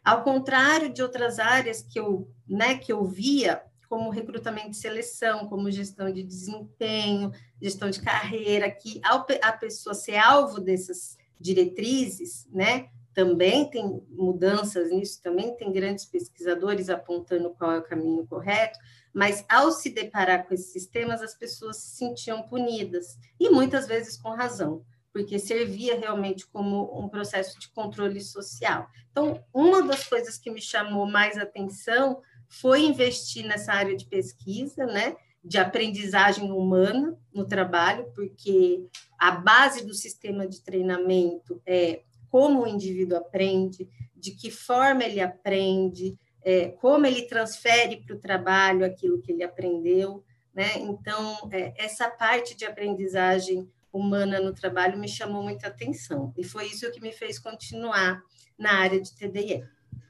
Ao 0.04 0.22
contrário 0.22 0.92
de 0.92 1.02
outras 1.02 1.38
áreas 1.38 1.82
que 1.82 1.98
eu, 1.98 2.30
né, 2.48 2.76
que 2.76 2.92
eu 2.92 3.04
via, 3.04 3.62
como 3.88 4.10
recrutamento 4.10 4.70
e 4.70 4.74
seleção, 4.74 5.48
como 5.48 5.70
gestão 5.70 6.12
de 6.12 6.22
desempenho, 6.22 7.32
gestão 7.60 7.90
de 7.90 8.00
carreira, 8.00 8.70
que 8.70 9.00
ao, 9.04 9.26
a 9.42 9.52
pessoa 9.52 9.94
ser 9.94 10.16
alvo 10.16 10.60
dessas 10.60 11.18
diretrizes, 11.40 12.46
né, 12.52 12.88
também 13.12 13.68
tem 13.68 14.02
mudanças 14.08 14.90
nisso, 14.90 15.20
também 15.20 15.56
tem 15.56 15.72
grandes 15.72 16.04
pesquisadores 16.04 16.88
apontando 16.88 17.50
qual 17.50 17.72
é 17.72 17.78
o 17.78 17.84
caminho 17.84 18.26
correto, 18.26 18.78
mas 19.12 19.44
ao 19.48 19.72
se 19.72 19.90
deparar 19.90 20.46
com 20.46 20.54
esses 20.54 20.72
sistemas, 20.72 21.20
as 21.20 21.34
pessoas 21.34 21.78
se 21.78 21.96
sentiam 21.96 22.42
punidas, 22.42 23.18
e 23.38 23.50
muitas 23.50 23.86
vezes 23.88 24.16
com 24.16 24.30
razão, 24.30 24.84
porque 25.12 25.38
servia 25.38 25.98
realmente 25.98 26.46
como 26.46 26.98
um 26.98 27.08
processo 27.08 27.58
de 27.58 27.68
controle 27.70 28.20
social. 28.20 28.88
Então, 29.10 29.42
uma 29.52 29.82
das 29.82 30.06
coisas 30.06 30.38
que 30.38 30.50
me 30.50 30.60
chamou 30.60 31.06
mais 31.06 31.36
atenção 31.36 32.20
foi 32.48 32.82
investir 32.82 33.46
nessa 33.46 33.72
área 33.72 33.96
de 33.96 34.06
pesquisa, 34.06 34.86
né, 34.86 35.16
de 35.42 35.58
aprendizagem 35.58 36.50
humana 36.50 37.18
no 37.32 37.44
trabalho, 37.44 38.12
porque 38.14 38.86
a 39.18 39.30
base 39.32 39.84
do 39.84 39.94
sistema 39.94 40.46
de 40.46 40.62
treinamento 40.62 41.60
é 41.66 42.02
como 42.28 42.62
o 42.62 42.66
indivíduo 42.66 43.18
aprende, 43.18 43.88
de 44.14 44.32
que 44.32 44.50
forma 44.50 45.04
ele 45.04 45.20
aprende, 45.20 46.16
é, 46.42 46.68
como 46.68 47.06
ele 47.06 47.22
transfere 47.22 48.04
para 48.04 48.14
o 48.14 48.20
trabalho 48.20 48.84
aquilo 48.84 49.20
que 49.20 49.32
ele 49.32 49.42
aprendeu, 49.42 50.24
né? 50.54 50.78
Então, 50.78 51.48
é, 51.52 51.72
essa 51.76 52.08
parte 52.08 52.56
de 52.56 52.64
aprendizagem 52.64 53.68
humana 53.92 54.40
no 54.40 54.52
trabalho 54.52 54.98
me 54.98 55.08
chamou 55.08 55.42
muita 55.42 55.68
atenção, 55.68 56.32
e 56.36 56.44
foi 56.44 56.66
isso 56.66 56.90
que 56.90 57.00
me 57.00 57.12
fez 57.12 57.38
continuar 57.38 58.20
na 58.58 58.74
área 58.74 59.00
de 59.00 59.14
TDI. 59.14 59.64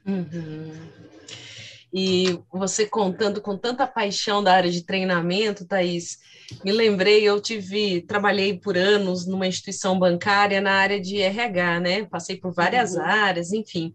Uhum. 0.05 0.71
E 1.93 2.39
você 2.51 2.85
contando 2.85 3.41
com 3.41 3.57
tanta 3.57 3.85
paixão 3.85 4.41
da 4.41 4.53
área 4.53 4.71
de 4.71 4.85
treinamento, 4.85 5.65
Thaís, 5.65 6.19
me 6.63 6.71
lembrei, 6.71 7.23
eu 7.23 7.41
tive, 7.41 8.01
trabalhei 8.01 8.57
por 8.57 8.77
anos 8.77 9.25
numa 9.25 9.47
instituição 9.47 9.99
bancária 9.99 10.61
na 10.61 10.71
área 10.71 11.01
de 11.01 11.19
RH, 11.19 11.79
né? 11.81 12.05
Passei 12.05 12.37
por 12.37 12.53
várias 12.53 12.95
uhum. 12.95 13.01
áreas, 13.01 13.51
enfim. 13.51 13.93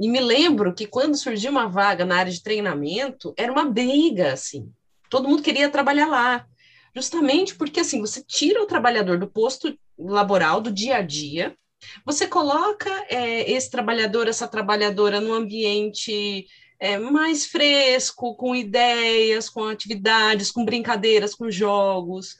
E 0.00 0.08
me 0.08 0.20
lembro 0.20 0.74
que 0.74 0.86
quando 0.86 1.16
surgiu 1.16 1.50
uma 1.50 1.68
vaga 1.68 2.04
na 2.04 2.16
área 2.16 2.32
de 2.32 2.42
treinamento, 2.42 3.32
era 3.36 3.52
uma 3.52 3.64
briga, 3.70 4.32
assim. 4.32 4.70
Todo 5.08 5.28
mundo 5.28 5.42
queria 5.42 5.70
trabalhar 5.70 6.06
lá. 6.06 6.46
Justamente 6.94 7.54
porque, 7.54 7.80
assim, 7.80 8.00
você 8.00 8.22
tira 8.22 8.62
o 8.62 8.66
trabalhador 8.66 9.18
do 9.18 9.28
posto 9.28 9.76
laboral, 9.98 10.60
do 10.60 10.70
dia 10.70 10.96
a 10.96 11.02
dia, 11.02 11.56
você 12.04 12.26
coloca 12.26 12.90
é, 13.08 13.50
esse 13.50 13.70
trabalhador, 13.70 14.28
essa 14.28 14.48
trabalhadora 14.48 15.20
no 15.20 15.32
ambiente 15.32 16.46
é, 16.80 16.98
mais 16.98 17.46
fresco, 17.46 18.34
com 18.36 18.54
ideias, 18.54 19.48
com 19.48 19.64
atividades, 19.64 20.50
com 20.50 20.64
brincadeiras, 20.64 21.34
com 21.34 21.50
jogos. 21.50 22.36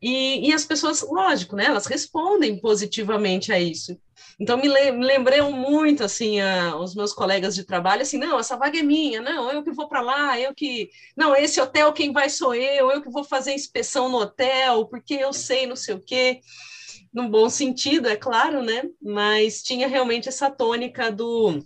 E, 0.00 0.48
e, 0.48 0.52
as 0.52 0.64
pessoas, 0.64 1.02
lógico, 1.02 1.56
né, 1.56 1.64
elas 1.64 1.86
respondem 1.86 2.60
positivamente 2.60 3.52
a 3.52 3.58
isso. 3.58 3.98
Então, 4.38 4.56
me, 4.56 4.68
le 4.68 4.92
me 4.92 5.04
lembrei 5.04 5.40
muito, 5.42 6.04
assim, 6.04 6.40
a, 6.40 6.76
os 6.76 6.94
meus 6.94 7.12
colegas 7.12 7.54
de 7.54 7.64
trabalho, 7.64 8.02
assim, 8.02 8.18
não, 8.18 8.38
essa 8.38 8.56
vaga 8.56 8.78
é 8.78 8.82
minha, 8.82 9.20
não, 9.20 9.50
eu 9.50 9.62
que 9.64 9.72
vou 9.72 9.88
para 9.88 10.00
lá, 10.00 10.38
eu 10.38 10.54
que... 10.54 10.88
Não, 11.16 11.34
esse 11.34 11.60
hotel 11.60 11.92
quem 11.92 12.12
vai 12.12 12.30
sou 12.30 12.54
eu, 12.54 12.90
eu 12.90 13.02
que 13.02 13.10
vou 13.10 13.24
fazer 13.24 13.52
inspeção 13.52 14.08
no 14.08 14.18
hotel, 14.18 14.86
porque 14.86 15.14
eu 15.14 15.32
sei 15.32 15.66
não 15.66 15.76
sei 15.76 15.96
o 15.96 16.00
quê. 16.00 16.40
No 17.12 17.28
bom 17.28 17.48
sentido, 17.50 18.08
é 18.08 18.16
claro, 18.16 18.62
né? 18.62 18.84
Mas 19.02 19.62
tinha 19.62 19.88
realmente 19.88 20.28
essa 20.28 20.50
tônica 20.50 21.10
do 21.10 21.58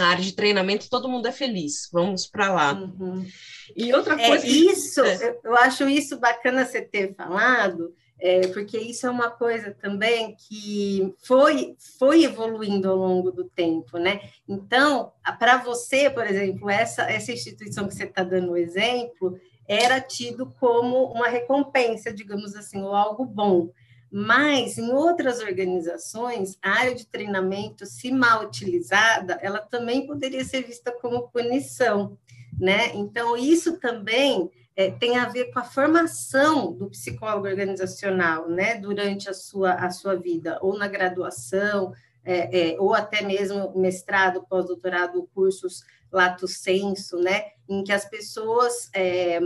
a 0.00 0.06
área 0.06 0.22
de 0.22 0.34
treinamento, 0.34 0.90
todo 0.90 1.08
mundo 1.08 1.26
é 1.28 1.32
feliz, 1.32 1.88
vamos 1.92 2.26
para 2.26 2.52
lá. 2.52 2.72
Uhum. 2.74 3.26
E 3.74 3.92
outra 3.94 4.20
é, 4.20 4.28
coisa. 4.28 4.46
É. 4.46 4.48
Isso, 4.48 5.00
é. 5.02 5.38
eu 5.44 5.56
acho 5.56 5.88
isso 5.88 6.18
bacana 6.18 6.64
você 6.64 6.82
ter 6.82 7.14
falado, 7.14 7.94
é, 8.18 8.46
porque 8.48 8.78
isso 8.78 9.06
é 9.06 9.10
uma 9.10 9.30
coisa 9.30 9.72
também 9.72 10.34
que 10.36 11.14
foi, 11.22 11.76
foi 11.98 12.24
evoluindo 12.24 12.88
ao 12.88 12.96
longo 12.96 13.30
do 13.30 13.44
tempo, 13.44 13.98
né? 13.98 14.20
Então, 14.48 15.12
para 15.38 15.58
você, 15.58 16.08
por 16.08 16.26
exemplo, 16.26 16.70
essa, 16.70 17.02
essa 17.02 17.32
instituição 17.32 17.86
que 17.86 17.94
você 17.94 18.04
está 18.04 18.22
dando 18.22 18.52
o 18.52 18.56
exemplo, 18.56 19.38
era 19.68 20.00
tido 20.00 20.46
como 20.58 21.12
uma 21.12 21.28
recompensa, 21.28 22.12
digamos 22.12 22.54
assim, 22.54 22.80
ou 22.80 22.94
algo 22.94 23.24
bom. 23.24 23.70
Mas 24.10 24.78
em 24.78 24.92
outras 24.92 25.40
organizações, 25.40 26.56
a 26.62 26.70
área 26.70 26.94
de 26.94 27.06
treinamento, 27.06 27.84
se 27.84 28.10
mal 28.12 28.44
utilizada, 28.44 29.38
ela 29.42 29.58
também 29.58 30.06
poderia 30.06 30.44
ser 30.44 30.62
vista 30.62 30.92
como 30.92 31.28
punição, 31.28 32.16
né? 32.58 32.94
Então, 32.94 33.36
isso 33.36 33.78
também 33.78 34.50
é, 34.76 34.90
tem 34.90 35.16
a 35.16 35.26
ver 35.26 35.50
com 35.50 35.58
a 35.58 35.64
formação 35.64 36.72
do 36.72 36.90
psicólogo 36.90 37.46
organizacional, 37.46 38.48
né, 38.48 38.76
durante 38.76 39.28
a 39.28 39.32
sua, 39.32 39.72
a 39.72 39.90
sua 39.90 40.14
vida, 40.14 40.58
ou 40.60 40.78
na 40.78 40.86
graduação, 40.86 41.94
é, 42.22 42.74
é, 42.74 42.80
ou 42.80 42.92
até 42.94 43.22
mesmo 43.22 43.72
mestrado, 43.78 44.44
pós-doutorado, 44.48 45.28
cursos 45.34 45.82
lato 46.12 46.46
senso, 46.46 47.18
né, 47.18 47.52
em 47.68 47.82
que 47.82 47.92
as 47.92 48.04
pessoas, 48.04 48.90
é, 48.94 49.40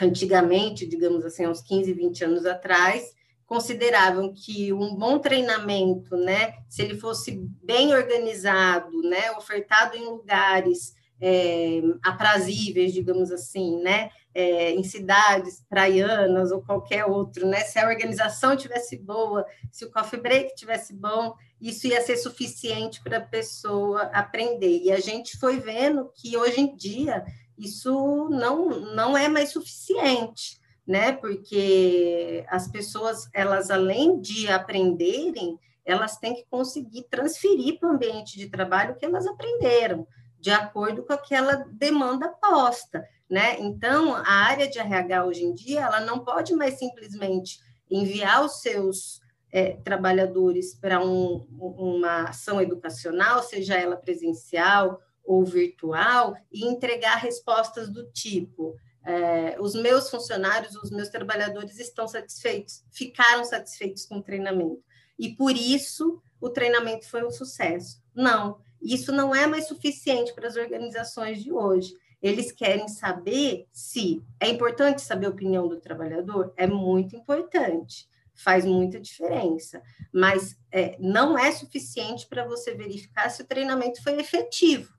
antigamente, 0.00 0.86
digamos 0.86 1.24
assim, 1.24 1.46
uns 1.46 1.60
15, 1.60 1.92
20 1.92 2.24
anos 2.24 2.46
atrás, 2.46 3.14
consideravam 3.52 4.32
que 4.32 4.72
um 4.72 4.96
bom 4.96 5.18
treinamento, 5.18 6.16
né, 6.16 6.54
se 6.70 6.80
ele 6.80 6.96
fosse 6.96 7.32
bem 7.62 7.94
organizado, 7.94 8.90
né, 9.02 9.30
ofertado 9.32 9.94
em 9.94 10.06
lugares 10.06 10.94
é, 11.20 11.82
aprazíveis, 12.02 12.94
digamos 12.94 13.30
assim, 13.30 13.78
né, 13.82 14.08
é, 14.34 14.70
em 14.70 14.82
cidades 14.82 15.62
praianas 15.68 16.50
ou 16.50 16.62
qualquer 16.62 17.04
outro, 17.04 17.46
né? 17.46 17.60
Se 17.60 17.78
a 17.78 17.86
organização 17.86 18.56
tivesse 18.56 18.96
boa, 18.96 19.44
se 19.70 19.84
o 19.84 19.90
coffee 19.90 20.18
break 20.18 20.54
tivesse 20.54 20.94
bom, 20.94 21.34
isso 21.60 21.86
ia 21.86 22.00
ser 22.00 22.16
suficiente 22.16 23.02
para 23.02 23.18
a 23.18 23.26
pessoa 23.26 24.04
aprender. 24.14 24.80
E 24.82 24.90
a 24.90 24.98
gente 24.98 25.36
foi 25.36 25.60
vendo 25.60 26.10
que 26.14 26.38
hoje 26.38 26.58
em 26.58 26.74
dia 26.74 27.22
isso 27.58 28.30
não, 28.30 28.70
não 28.94 29.14
é 29.14 29.28
mais 29.28 29.50
suficiente, 29.50 30.58
né? 30.86 31.12
Porque 31.12 32.44
as 32.48 32.68
pessoas, 32.68 33.28
elas 33.32 33.70
além 33.70 34.20
de 34.20 34.48
aprenderem, 34.48 35.58
elas 35.84 36.16
têm 36.16 36.34
que 36.34 36.44
conseguir 36.50 37.04
transferir 37.10 37.78
para 37.78 37.88
o 37.88 37.92
ambiente 37.92 38.38
de 38.38 38.48
trabalho 38.48 38.92
o 38.92 38.96
que 38.96 39.04
elas 39.04 39.26
aprenderam, 39.26 40.06
de 40.38 40.50
acordo 40.50 41.02
com 41.02 41.12
aquela 41.12 41.64
demanda 41.70 42.28
posta 42.28 43.04
né? 43.32 43.58
Então, 43.60 44.14
a 44.14 44.28
área 44.28 44.68
de 44.68 44.78
RH 44.78 45.24
hoje 45.24 45.42
em 45.42 45.54
dia, 45.54 45.80
ela 45.80 46.00
não 46.02 46.18
pode 46.18 46.54
mais 46.54 46.74
simplesmente 46.74 47.60
enviar 47.90 48.44
os 48.44 48.60
seus 48.60 49.22
é, 49.50 49.72
trabalhadores 49.82 50.74
para 50.74 51.02
um, 51.02 51.46
uma 51.58 52.24
ação 52.24 52.60
educacional, 52.60 53.42
seja 53.42 53.74
ela 53.74 53.96
presencial 53.96 55.00
ou 55.24 55.46
virtual, 55.46 56.36
e 56.52 56.66
entregar 56.66 57.16
respostas 57.16 57.88
do 57.88 58.04
tipo: 58.12 58.76
é, 59.04 59.56
os 59.60 59.74
meus 59.74 60.08
funcionários, 60.08 60.74
os 60.76 60.90
meus 60.90 61.08
trabalhadores 61.08 61.78
estão 61.78 62.06
satisfeitos, 62.06 62.84
ficaram 62.90 63.44
satisfeitos 63.44 64.04
com 64.06 64.18
o 64.18 64.22
treinamento, 64.22 64.82
e 65.18 65.34
por 65.34 65.56
isso 65.56 66.22
o 66.40 66.50
treinamento 66.50 67.08
foi 67.08 67.24
um 67.24 67.30
sucesso. 67.30 68.02
Não, 68.14 68.60
isso 68.80 69.12
não 69.12 69.34
é 69.34 69.46
mais 69.46 69.68
suficiente 69.68 70.34
para 70.34 70.48
as 70.48 70.56
organizações 70.56 71.42
de 71.42 71.52
hoje. 71.52 71.94
Eles 72.20 72.52
querem 72.52 72.88
saber 72.88 73.66
se 73.72 74.22
é 74.38 74.48
importante 74.48 75.02
saber 75.02 75.26
a 75.26 75.30
opinião 75.30 75.68
do 75.68 75.80
trabalhador, 75.80 76.52
é 76.56 76.66
muito 76.66 77.16
importante, 77.16 78.08
faz 78.34 78.64
muita 78.64 79.00
diferença, 79.00 79.82
mas 80.12 80.56
é, 80.70 80.96
não 81.00 81.36
é 81.36 81.50
suficiente 81.50 82.26
para 82.28 82.46
você 82.46 82.74
verificar 82.74 83.28
se 83.28 83.42
o 83.42 83.46
treinamento 83.46 84.02
foi 84.02 84.18
efetivo. 84.20 84.92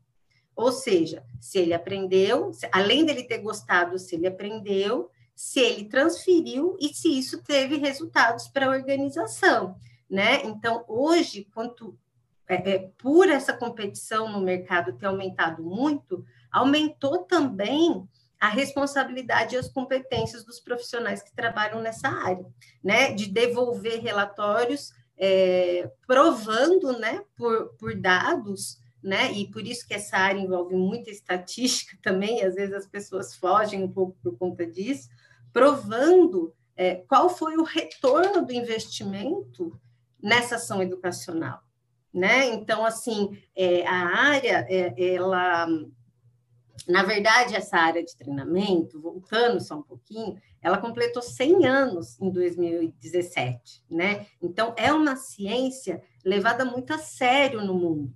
Ou 0.56 0.72
seja, 0.72 1.24
se 1.40 1.60
ele 1.60 1.74
aprendeu, 1.74 2.52
além 2.72 3.06
dele 3.06 3.24
ter 3.24 3.40
gostado, 3.40 3.98
se 3.98 4.16
ele 4.16 4.28
aprendeu, 4.28 5.10
se 5.36 5.60
ele 5.60 5.86
transferiu 5.86 6.78
e 6.80 6.94
se 6.94 7.18
isso 7.18 7.42
teve 7.42 7.78
resultados 7.78 8.48
para 8.48 8.68
a 8.68 8.70
organização, 8.70 9.76
né? 10.10 10.44
Então, 10.44 10.86
hoje, 10.88 11.48
quanto 11.54 11.98
é, 12.48 12.72
é, 12.72 12.90
por 12.98 13.30
essa 13.30 13.54
competição 13.54 14.32
no 14.32 14.42
mercado 14.42 14.94
ter 14.94 15.08
aumentado 15.08 15.64
muito, 15.64 16.24
aumentou 16.52 17.20
também 17.20 18.08
a 18.40 18.50
responsabilidade 18.50 19.56
e 19.56 19.58
as 19.58 19.70
competências 19.70 20.44
dos 20.44 20.60
profissionais 20.60 21.24
que 21.24 21.34
trabalham 21.34 21.82
nessa 21.82 22.10
área, 22.10 22.46
né? 22.84 23.12
De 23.14 23.26
devolver 23.28 24.02
relatórios 24.02 24.94
é, 25.18 25.90
provando, 26.06 26.98
né, 27.00 27.24
por, 27.36 27.70
por 27.80 27.96
dados, 27.96 28.80
né? 29.04 29.32
E 29.34 29.48
por 29.52 29.66
isso 29.68 29.86
que 29.88 29.94
essa 29.94 30.18
área 30.18 30.40
envolve 30.40 30.76
muita 30.76 31.10
estatística 31.10 31.98
também, 32.02 32.44
às 32.44 32.56
vezes 32.56 32.74
as 32.74 32.88
pessoas 32.88 33.36
fogem 33.36 33.84
um 33.84 33.92
pouco 33.92 34.18
por 34.24 34.38
conta 34.38 34.66
disso, 34.66 35.10
provando 35.52 36.54
é, 36.76 36.96
qual 36.96 37.30
foi 37.30 37.58
o 37.58 37.64
retorno 37.64 38.46
do 38.46 38.54
investimento 38.54 39.80
nessa 40.22 40.56
ação 40.56 40.82
educacional, 40.82 41.62
né? 42.14 42.48
Então, 42.48 42.86
assim, 42.86 43.38
é, 43.56 43.86
a 43.86 44.08
área, 44.16 44.66
é, 44.70 45.14
ela 45.16 45.68
na 46.88 47.04
verdade, 47.04 47.56
essa 47.56 47.78
área 47.78 48.04
de 48.04 48.16
treinamento, 48.18 49.00
voltando 49.00 49.62
só 49.62 49.76
um 49.78 49.84
pouquinho, 49.84 50.38
ela 50.62 50.78
completou 50.78 51.22
100 51.22 51.66
anos 51.66 52.20
em 52.20 52.30
2017, 52.30 53.86
né? 53.90 54.28
Então, 54.42 54.74
é 54.76 54.92
uma 54.92 55.16
ciência 55.16 56.02
levada 56.26 56.66
muito 56.66 56.94
a 56.94 56.98
sério 56.98 57.64
no 57.64 57.74
mundo, 57.74 58.14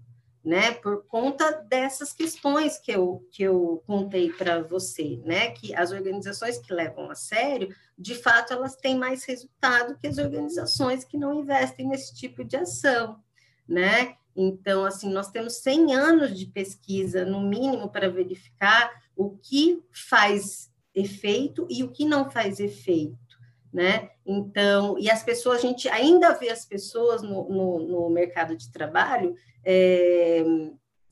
né? 0.48 0.72
Por 0.72 1.06
conta 1.08 1.52
dessas 1.52 2.14
questões 2.14 2.78
que 2.78 2.90
eu, 2.90 3.28
que 3.32 3.44
eu 3.44 3.84
contei 3.86 4.32
para 4.32 4.62
você, 4.64 5.22
né? 5.26 5.52
Que 5.52 5.76
as 5.76 5.92
organizações 5.92 6.58
que 6.58 6.74
levam 6.74 7.12
a 7.12 7.16
sério, 7.16 7.76
de 8.00 8.16
fato, 8.16 8.54
elas 8.54 8.78
têm 8.78 8.98
mais 8.98 9.26
resultado 9.26 9.98
que 9.98 10.08
as 10.08 10.18
organizações 10.18 11.04
que 11.04 11.18
não 11.18 11.34
investem 11.34 11.90
nesse 11.90 12.16
tipo 12.16 12.46
de 12.46 12.56
ação, 12.56 13.20
né? 13.68 14.16
Então, 14.34 14.86
assim, 14.86 15.10
nós 15.10 15.30
temos 15.30 15.58
100 15.58 15.94
anos 15.94 16.40
de 16.40 16.46
pesquisa, 16.46 17.26
no 17.26 17.42
mínimo, 17.42 17.90
para 17.90 18.10
verificar 18.10 18.90
o 19.18 19.32
que 19.32 19.84
faz 19.92 20.72
efeito 20.96 21.68
e 21.70 21.84
o 21.84 21.92
que 21.92 22.06
não 22.06 22.32
faz 22.32 22.62
efeito, 22.62 23.27
né? 23.78 24.10
Então, 24.26 24.98
e 24.98 25.08
as 25.08 25.22
pessoas, 25.22 25.60
a 25.60 25.62
gente 25.62 25.88
ainda 25.88 26.34
vê 26.34 26.50
as 26.50 26.66
pessoas 26.66 27.22
no, 27.22 27.48
no, 27.48 27.80
no 27.80 28.10
mercado 28.10 28.58
de 28.58 28.72
trabalho 28.72 29.36
é, 29.64 30.44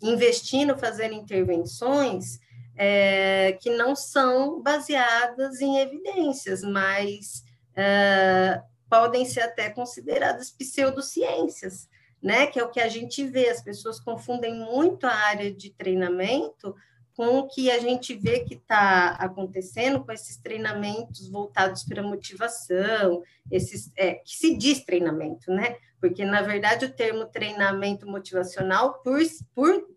investindo, 0.02 0.76
fazendo 0.76 1.14
intervenções 1.14 2.40
é, 2.76 3.56
que 3.62 3.70
não 3.70 3.96
são 3.96 4.64
baseadas 4.64 5.62
em 5.62 5.78
evidências, 5.78 6.64
mas 6.64 7.44
é, 7.76 8.64
podem 8.90 9.26
ser 9.26 9.42
até 9.42 9.70
consideradas 9.70 10.50
pseudociências, 10.50 11.88
né? 12.20 12.48
Que 12.48 12.60
é 12.60 12.64
o 12.64 12.72
que 12.72 12.82
a 12.82 12.90
gente 12.90 13.24
vê, 13.28 13.48
as 13.48 13.62
pessoas 13.62 14.00
confundem 14.00 14.56
muito 14.56 15.06
a 15.06 15.14
área 15.14 15.54
de 15.54 15.70
treinamento 15.70 16.76
com 17.16 17.40
o 17.40 17.48
que 17.48 17.72
a 17.72 17.80
gente 17.80 18.14
vê 18.14 18.42
que 18.42 18.56
está 18.56 19.12
acontecendo 19.12 20.04
com 20.04 20.12
esses 20.12 20.36
treinamentos 20.38 21.30
voltados 21.30 21.84
para 21.84 22.04
motivação, 22.04 23.24
esses 23.50 23.90
é, 23.96 24.16
que 24.16 24.36
se 24.36 24.56
diz 24.58 24.84
treinamento, 24.84 25.50
né? 25.50 25.78
Porque 26.00 26.26
na 26.26 26.42
verdade 26.42 26.86
o 26.86 26.94
termo 26.94 27.26
treinamento 27.26 28.06
motivacional, 28.06 29.02
por, 29.02 29.22
por 29.54 29.88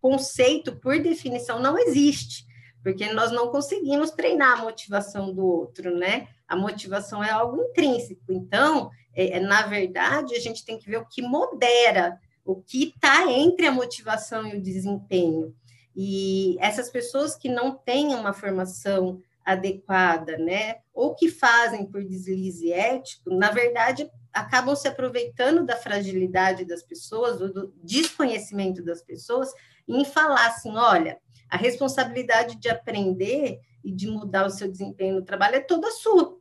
conceito, 0.00 0.76
por 0.76 1.00
definição, 1.00 1.58
não 1.58 1.76
existe, 1.76 2.46
porque 2.84 3.12
nós 3.12 3.32
não 3.32 3.48
conseguimos 3.48 4.12
treinar 4.12 4.60
a 4.60 4.62
motivação 4.62 5.34
do 5.34 5.44
outro, 5.44 5.96
né? 5.96 6.28
A 6.46 6.54
motivação 6.54 7.24
é 7.24 7.30
algo 7.30 7.60
intrínseco. 7.60 8.22
Então, 8.30 8.90
é, 9.12 9.38
é, 9.38 9.40
na 9.40 9.62
verdade, 9.62 10.36
a 10.36 10.40
gente 10.40 10.64
tem 10.64 10.78
que 10.78 10.88
ver 10.88 10.98
o 10.98 11.06
que 11.06 11.20
modera, 11.20 12.20
o 12.44 12.56
que 12.56 12.92
está 12.94 13.28
entre 13.32 13.66
a 13.66 13.72
motivação 13.72 14.46
e 14.46 14.56
o 14.56 14.62
desempenho. 14.62 15.52
E 15.96 16.56
essas 16.60 16.90
pessoas 16.90 17.36
que 17.36 17.48
não 17.48 17.76
têm 17.76 18.14
uma 18.14 18.32
formação 18.32 19.20
adequada, 19.44 20.38
né, 20.38 20.76
ou 20.92 21.14
que 21.14 21.28
fazem 21.28 21.84
por 21.84 22.02
deslize 22.02 22.72
ético, 22.72 23.28
na 23.30 23.50
verdade, 23.50 24.10
acabam 24.32 24.74
se 24.74 24.88
aproveitando 24.88 25.64
da 25.64 25.76
fragilidade 25.76 26.64
das 26.64 26.82
pessoas, 26.82 27.38
do 27.38 27.72
desconhecimento 27.82 28.82
das 28.82 29.02
pessoas, 29.02 29.52
em 29.86 30.04
falar 30.04 30.46
assim: 30.46 30.74
olha, 30.76 31.18
a 31.48 31.56
responsabilidade 31.56 32.56
de 32.56 32.68
aprender 32.68 33.60
e 33.84 33.92
de 33.92 34.06
mudar 34.06 34.46
o 34.46 34.50
seu 34.50 34.68
desempenho 34.68 35.16
no 35.16 35.24
trabalho 35.24 35.56
é 35.56 35.60
toda 35.60 35.90
sua. 35.90 36.38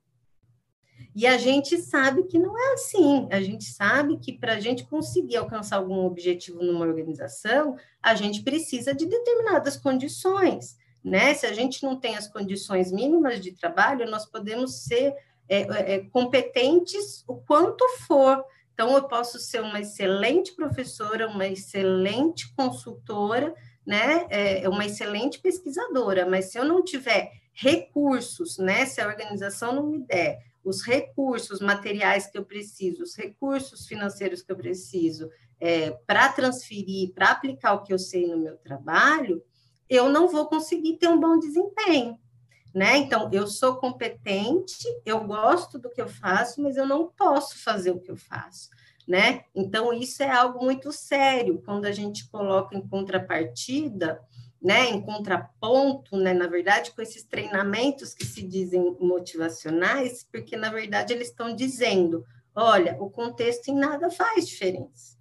E 1.16 1.28
a 1.28 1.38
gente 1.38 1.78
sabe 1.78 2.24
que 2.24 2.40
não 2.40 2.58
é 2.58 2.74
assim. 2.74 3.28
A 3.32 3.40
gente 3.40 3.66
sabe 3.66 4.18
que 4.18 4.34
para 4.34 4.54
a 4.54 4.60
gente 4.60 4.84
conseguir 4.86 5.38
alcançar 5.38 5.78
algum 5.78 6.06
objetivo 6.06 6.64
numa 6.64 6.86
organização, 6.86 7.78
a 8.02 8.16
gente 8.16 8.42
precisa 8.42 8.94
de 8.96 9.06
determinadas 9.06 9.78
condições. 9.78 10.78
Né? 11.04 11.34
Se 11.34 11.46
a 11.46 11.54
gente 11.54 11.84
não 11.84 12.00
tem 12.00 12.16
as 12.16 12.28
condições 12.28 12.92
mínimas 12.92 13.40
de 13.40 13.52
trabalho, 13.52 14.10
nós 14.10 14.26
podemos 14.26 14.84
ser 14.84 15.14
é, 15.48 15.62
é, 15.62 15.96
é 15.96 16.00
competentes 16.06 17.24
o 17.28 17.36
quanto 17.36 17.88
for. 18.08 18.44
Então, 18.74 18.96
eu 18.96 19.04
posso 19.04 19.38
ser 19.38 19.62
uma 19.62 19.82
excelente 19.82 20.54
professora, 20.56 21.28
uma 21.28 21.46
excelente 21.46 22.52
consultora, 22.56 23.54
né? 23.86 24.26
É, 24.30 24.68
uma 24.68 24.86
excelente 24.86 25.40
pesquisadora, 25.40 26.26
mas 26.26 26.46
se 26.46 26.58
eu 26.58 26.66
não 26.66 26.84
tiver 26.84 27.32
recursos, 27.54 28.58
né? 28.58 28.86
Se 28.86 29.00
a 29.00 29.08
organização 29.08 29.76
não 29.76 29.86
me 29.86 30.00
der 30.00 30.40
os 30.64 30.82
recursos 30.82 31.60
materiais 31.60 32.28
que 32.28 32.38
eu 32.38 32.46
preciso, 32.46 33.04
os 33.04 33.16
recursos 33.16 33.86
financeiros 33.86 34.42
que 34.42 34.52
eu 34.52 34.56
preciso 34.56 35.30
é, 35.60 35.92
para 36.08 36.30
transferir, 36.30 37.14
para 37.14 37.32
aplicar 37.32 37.74
o 37.74 37.84
que 37.84 37.94
eu 37.94 38.00
sei 38.00 38.28
no 38.28 38.38
meu 38.38 38.58
trabalho, 38.58 39.44
eu 39.90 40.10
não 40.10 40.28
vou 40.28 40.48
conseguir 40.48 40.98
ter 40.98 41.08
um 41.08 41.20
bom 41.20 41.38
desempenho. 41.38 42.18
Né? 42.74 42.98
Então, 42.98 43.30
eu 43.32 43.46
sou 43.46 43.76
competente, 43.76 44.88
eu 45.06 45.24
gosto 45.26 45.78
do 45.78 45.92
que 45.92 46.02
eu 46.02 46.08
faço, 46.08 46.60
mas 46.62 46.76
eu 46.76 46.88
não 46.88 47.08
posso 47.08 47.64
fazer 47.64 47.92
o 47.92 48.00
que 48.00 48.10
eu 48.10 48.18
faço 48.18 48.70
né? 49.08 49.44
Então, 49.54 49.94
isso 49.94 50.24
é 50.24 50.30
algo 50.30 50.64
muito 50.64 50.92
sério 50.92 51.62
quando 51.66 51.86
a 51.86 51.92
gente 51.92 52.28
coloca 52.30 52.76
em 52.76 52.82
contrapartida, 52.82 54.22
né, 54.64 54.90
em 54.90 55.02
contraponto, 55.02 56.16
né, 56.16 56.34
na 56.34 56.48
verdade, 56.48 56.92
com 56.92 57.02
esses 57.02 57.24
treinamentos 57.26 58.14
que 58.14 58.26
se 58.26 58.42
dizem 58.42 58.96
motivacionais, 58.98 60.26
porque, 60.32 60.56
na 60.56 60.72
verdade, 60.72 61.12
eles 61.12 61.28
estão 61.28 61.54
dizendo, 61.54 62.24
olha, 62.56 62.96
o 62.98 63.10
contexto 63.10 63.68
em 63.68 63.76
nada 63.76 64.10
faz 64.10 64.48
diferença. 64.48 65.18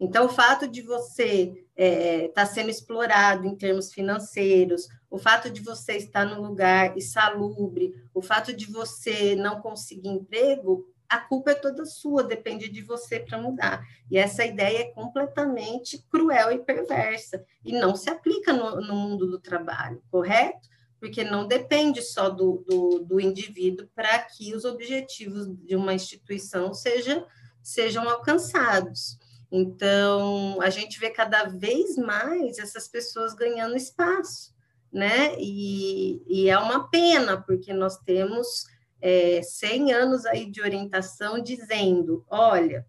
Então, 0.00 0.24
o 0.24 0.30
fato 0.30 0.66
de 0.66 0.80
você 0.80 1.52
estar 1.52 1.60
é, 1.76 2.28
tá 2.28 2.46
sendo 2.46 2.70
explorado 2.70 3.46
em 3.46 3.54
termos 3.54 3.92
financeiros, 3.92 4.88
o 5.10 5.18
fato 5.18 5.50
de 5.50 5.60
você 5.60 5.96
estar 5.96 6.24
no 6.24 6.40
lugar 6.40 6.96
insalubre, 6.96 7.92
o 8.14 8.22
fato 8.22 8.50
de 8.54 8.64
você 8.64 9.36
não 9.36 9.60
conseguir 9.60 10.08
emprego, 10.08 10.86
a 11.10 11.18
culpa 11.18 11.50
é 11.50 11.54
toda 11.54 11.84
sua, 11.84 12.22
depende 12.22 12.68
de 12.68 12.82
você 12.82 13.18
para 13.18 13.36
mudar. 13.36 13.84
E 14.08 14.16
essa 14.16 14.44
ideia 14.44 14.82
é 14.82 14.92
completamente 14.92 15.98
cruel 16.08 16.52
e 16.52 16.58
perversa, 16.60 17.44
e 17.64 17.72
não 17.72 17.96
se 17.96 18.08
aplica 18.08 18.52
no, 18.52 18.80
no 18.80 18.94
mundo 18.94 19.26
do 19.26 19.40
trabalho, 19.40 20.00
correto? 20.08 20.68
Porque 21.00 21.24
não 21.24 21.48
depende 21.48 22.00
só 22.00 22.30
do, 22.30 22.64
do, 22.64 23.00
do 23.00 23.20
indivíduo 23.20 23.88
para 23.92 24.20
que 24.20 24.54
os 24.54 24.64
objetivos 24.64 25.48
de 25.48 25.74
uma 25.74 25.92
instituição 25.92 26.72
seja, 26.72 27.26
sejam 27.60 28.08
alcançados. 28.08 29.18
Então, 29.50 30.60
a 30.62 30.70
gente 30.70 31.00
vê 31.00 31.10
cada 31.10 31.44
vez 31.46 31.96
mais 31.96 32.60
essas 32.60 32.86
pessoas 32.86 33.34
ganhando 33.34 33.76
espaço, 33.76 34.54
né? 34.92 35.34
E, 35.40 36.22
e 36.28 36.48
é 36.48 36.56
uma 36.56 36.88
pena, 36.88 37.42
porque 37.42 37.72
nós 37.72 37.98
temos 37.98 38.66
é, 39.00 39.42
100 39.42 39.92
anos 39.92 40.26
aí 40.26 40.50
de 40.50 40.60
orientação 40.60 41.42
dizendo, 41.42 42.24
olha, 42.28 42.86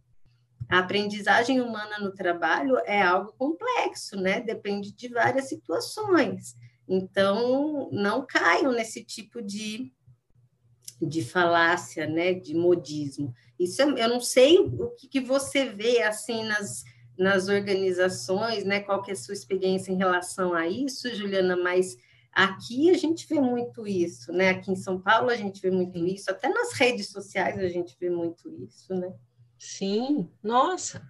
a 0.70 0.80
aprendizagem 0.80 1.60
humana 1.60 2.00
no 2.00 2.14
trabalho 2.14 2.78
é 2.86 3.02
algo 3.02 3.34
complexo, 3.38 4.16
né? 4.16 4.40
Depende 4.40 4.94
de 4.94 5.10
várias 5.10 5.50
situações. 5.50 6.56
Então, 6.88 7.90
não 7.92 8.26
caiam 8.26 8.72
nesse 8.72 9.04
tipo 9.04 9.42
de, 9.42 9.92
de 11.02 11.24
falácia, 11.24 12.08
né? 12.08 12.34
De 12.34 12.54
modismo. 12.54 13.34
Isso 13.60 13.82
eu 13.82 14.08
não 14.08 14.22
sei 14.22 14.60
o 14.60 14.90
que, 14.92 15.08
que 15.08 15.20
você 15.20 15.66
vê 15.66 16.02
assim 16.04 16.46
nas, 16.46 16.84
nas 17.18 17.50
organizações, 17.50 18.64
né? 18.64 18.80
Qual 18.80 19.02
que 19.02 19.12
é 19.12 19.14
a 19.14 19.18
sua 19.18 19.34
experiência 19.34 19.92
em 19.92 19.98
relação 19.98 20.54
a 20.54 20.68
isso, 20.68 21.14
Juliana, 21.14 21.58
mas 21.58 21.98
Aqui 22.32 22.90
a 22.90 22.98
gente 22.98 23.28
vê 23.28 23.42
muito 23.42 23.86
isso, 23.86 24.32
né? 24.32 24.50
Aqui 24.50 24.72
em 24.72 24.76
São 24.76 25.00
Paulo 25.00 25.30
a 25.30 25.36
gente 25.36 25.62
vê 25.62 25.70
muito 25.70 25.98
isso, 26.06 26.32
até 26.32 26.48
nas 26.48 26.74
redes 26.74 27.10
sociais 27.10 27.58
a 27.60 27.68
gente 27.68 27.96
vê 28.00 28.10
muito 28.10 28.50
isso, 28.50 28.94
né? 28.94 29.14
Sim, 29.60 30.30
nossa. 30.42 31.02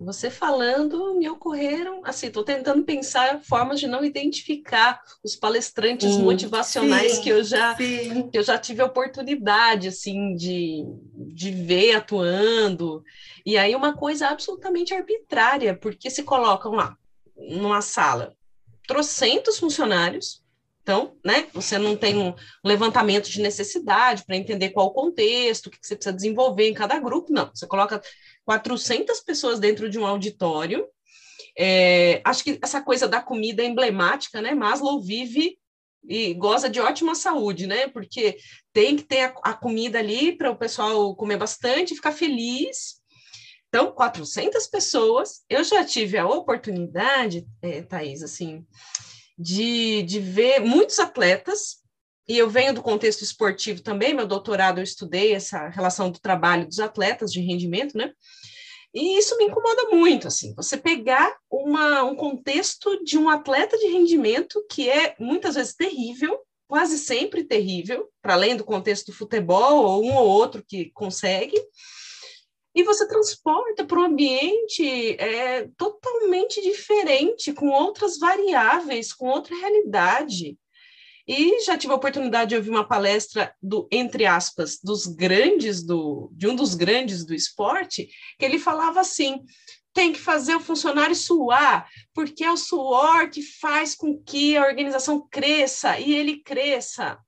Você 0.00 0.30
falando, 0.30 1.14
me 1.14 1.28
ocorreram, 1.28 2.00
assim, 2.04 2.28
estou 2.28 2.42
tentando 2.42 2.82
pensar 2.84 3.42
formas 3.44 3.78
de 3.78 3.86
não 3.86 4.02
identificar 4.02 4.98
os 5.22 5.36
palestrantes 5.36 6.16
motivacionais 6.16 7.16
sim, 7.16 7.22
que 7.22 7.28
eu 7.28 7.44
já 7.44 7.76
sim. 7.76 8.28
que 8.30 8.38
eu 8.38 8.42
já 8.42 8.56
tive 8.56 8.80
a 8.80 8.86
oportunidade 8.86 9.88
assim 9.88 10.34
de, 10.34 10.86
de 11.14 11.50
ver 11.50 11.96
atuando. 11.96 13.04
E 13.44 13.58
aí 13.58 13.76
uma 13.76 13.94
coisa 13.94 14.28
absolutamente 14.28 14.94
arbitrária, 14.94 15.76
porque 15.76 16.08
se 16.08 16.22
colocam 16.22 16.72
lá 16.72 16.96
numa 17.36 17.82
sala 17.82 18.34
trocentos 18.90 19.56
funcionários, 19.56 20.39
então, 20.82 21.16
né, 21.24 21.46
você 21.52 21.78
não 21.78 21.96
tem 21.96 22.16
um 22.18 22.34
levantamento 22.64 23.28
de 23.28 23.40
necessidade 23.40 24.24
para 24.24 24.36
entender 24.36 24.70
qual 24.70 24.86
o 24.86 24.92
contexto, 24.92 25.66
o 25.66 25.70
que 25.70 25.78
você 25.80 25.94
precisa 25.94 26.14
desenvolver 26.14 26.68
em 26.68 26.74
cada 26.74 26.98
grupo, 26.98 27.32
não. 27.32 27.50
Você 27.54 27.66
coloca 27.66 28.00
400 28.44 29.20
pessoas 29.20 29.60
dentro 29.60 29.90
de 29.90 29.98
um 29.98 30.06
auditório. 30.06 30.86
É, 31.56 32.22
acho 32.24 32.42
que 32.42 32.58
essa 32.62 32.80
coisa 32.80 33.06
da 33.06 33.20
comida 33.20 33.62
é 33.62 33.66
emblemática, 33.66 34.40
né? 34.40 34.54
Maslow 34.54 35.00
vive 35.00 35.58
e 36.08 36.32
goza 36.34 36.68
de 36.68 36.80
ótima 36.80 37.14
saúde, 37.14 37.66
né? 37.66 37.86
Porque 37.88 38.38
tem 38.72 38.96
que 38.96 39.02
ter 39.02 39.24
a, 39.24 39.34
a 39.44 39.54
comida 39.54 39.98
ali 39.98 40.36
para 40.36 40.50
o 40.50 40.56
pessoal 40.56 41.14
comer 41.14 41.36
bastante 41.36 41.92
e 41.92 41.96
ficar 41.96 42.12
feliz. 42.12 43.00
Então, 43.68 43.92
400 43.92 44.66
pessoas. 44.66 45.42
Eu 45.48 45.62
já 45.62 45.84
tive 45.84 46.16
a 46.16 46.26
oportunidade, 46.26 47.46
é, 47.62 47.82
Thaís, 47.82 48.22
assim, 48.22 48.66
de, 49.40 50.02
de 50.02 50.20
ver 50.20 50.60
muitos 50.60 50.98
atletas, 50.98 51.78
e 52.28 52.36
eu 52.36 52.48
venho 52.48 52.74
do 52.74 52.82
contexto 52.82 53.22
esportivo 53.22 53.82
também, 53.82 54.12
meu 54.12 54.26
doutorado 54.26 54.78
eu 54.78 54.84
estudei 54.84 55.32
essa 55.32 55.68
relação 55.68 56.10
do 56.10 56.20
trabalho 56.20 56.66
dos 56.66 56.78
atletas 56.78 57.32
de 57.32 57.40
rendimento, 57.40 57.96
né? 57.96 58.12
E 58.92 59.18
isso 59.18 59.36
me 59.38 59.44
incomoda 59.44 59.88
muito, 59.90 60.28
assim, 60.28 60.54
você 60.54 60.76
pegar 60.76 61.34
uma, 61.50 62.02
um 62.02 62.14
contexto 62.14 63.02
de 63.02 63.16
um 63.16 63.30
atleta 63.30 63.78
de 63.78 63.86
rendimento 63.86 64.62
que 64.70 64.90
é 64.90 65.16
muitas 65.18 65.54
vezes 65.54 65.74
terrível, 65.74 66.38
quase 66.68 66.98
sempre 66.98 67.44
terrível, 67.44 68.08
para 68.20 68.34
além 68.34 68.56
do 68.56 68.64
contexto 68.64 69.06
do 69.06 69.16
futebol, 69.16 69.84
ou 69.84 70.04
um 70.04 70.14
ou 70.14 70.28
outro 70.28 70.62
que 70.66 70.90
consegue, 70.90 71.56
e 72.74 72.82
você 72.84 73.06
transporta 73.06 73.84
para 73.84 73.98
um 73.98 74.04
ambiente 74.04 75.16
é, 75.18 75.68
totalmente 75.76 76.60
diferente, 76.62 77.52
com 77.52 77.68
outras 77.68 78.18
variáveis, 78.18 79.12
com 79.12 79.28
outra 79.28 79.56
realidade. 79.56 80.56
E 81.26 81.60
já 81.60 81.76
tive 81.76 81.92
a 81.92 81.96
oportunidade 81.96 82.50
de 82.50 82.56
ouvir 82.56 82.70
uma 82.70 82.86
palestra 82.86 83.54
do, 83.62 83.88
entre 83.90 84.26
aspas, 84.26 84.78
dos 84.82 85.06
grandes 85.06 85.82
do, 85.82 86.30
de 86.32 86.48
um 86.48 86.56
dos 86.56 86.74
grandes 86.74 87.24
do 87.24 87.34
esporte, 87.34 88.08
que 88.38 88.44
ele 88.44 88.58
falava 88.58 89.00
assim: 89.00 89.40
tem 89.92 90.12
que 90.12 90.18
fazer 90.18 90.54
o 90.54 90.60
funcionário 90.60 91.14
suar, 91.14 91.88
porque 92.14 92.44
é 92.44 92.50
o 92.50 92.56
suor 92.56 93.30
que 93.30 93.42
faz 93.42 93.94
com 93.94 94.20
que 94.22 94.56
a 94.56 94.64
organização 94.64 95.26
cresça 95.28 95.98
e 95.98 96.14
ele 96.14 96.40
cresça, 96.42 97.18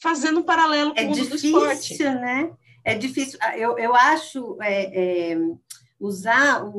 fazendo 0.00 0.40
um 0.40 0.44
paralelo 0.44 0.94
com 0.94 1.00
é 1.00 1.04
o 1.04 1.08
mundo 1.08 1.22
difícil, 1.22 1.52
do 1.52 1.70
esporte. 1.70 2.02
Né? 2.04 2.50
É 2.86 2.94
difícil. 2.94 3.36
Ah, 3.42 3.58
eu, 3.58 3.76
eu 3.76 3.94
acho 3.96 4.56
é, 4.62 5.32
é, 5.32 5.38
usar 5.98 6.64
o, 6.64 6.70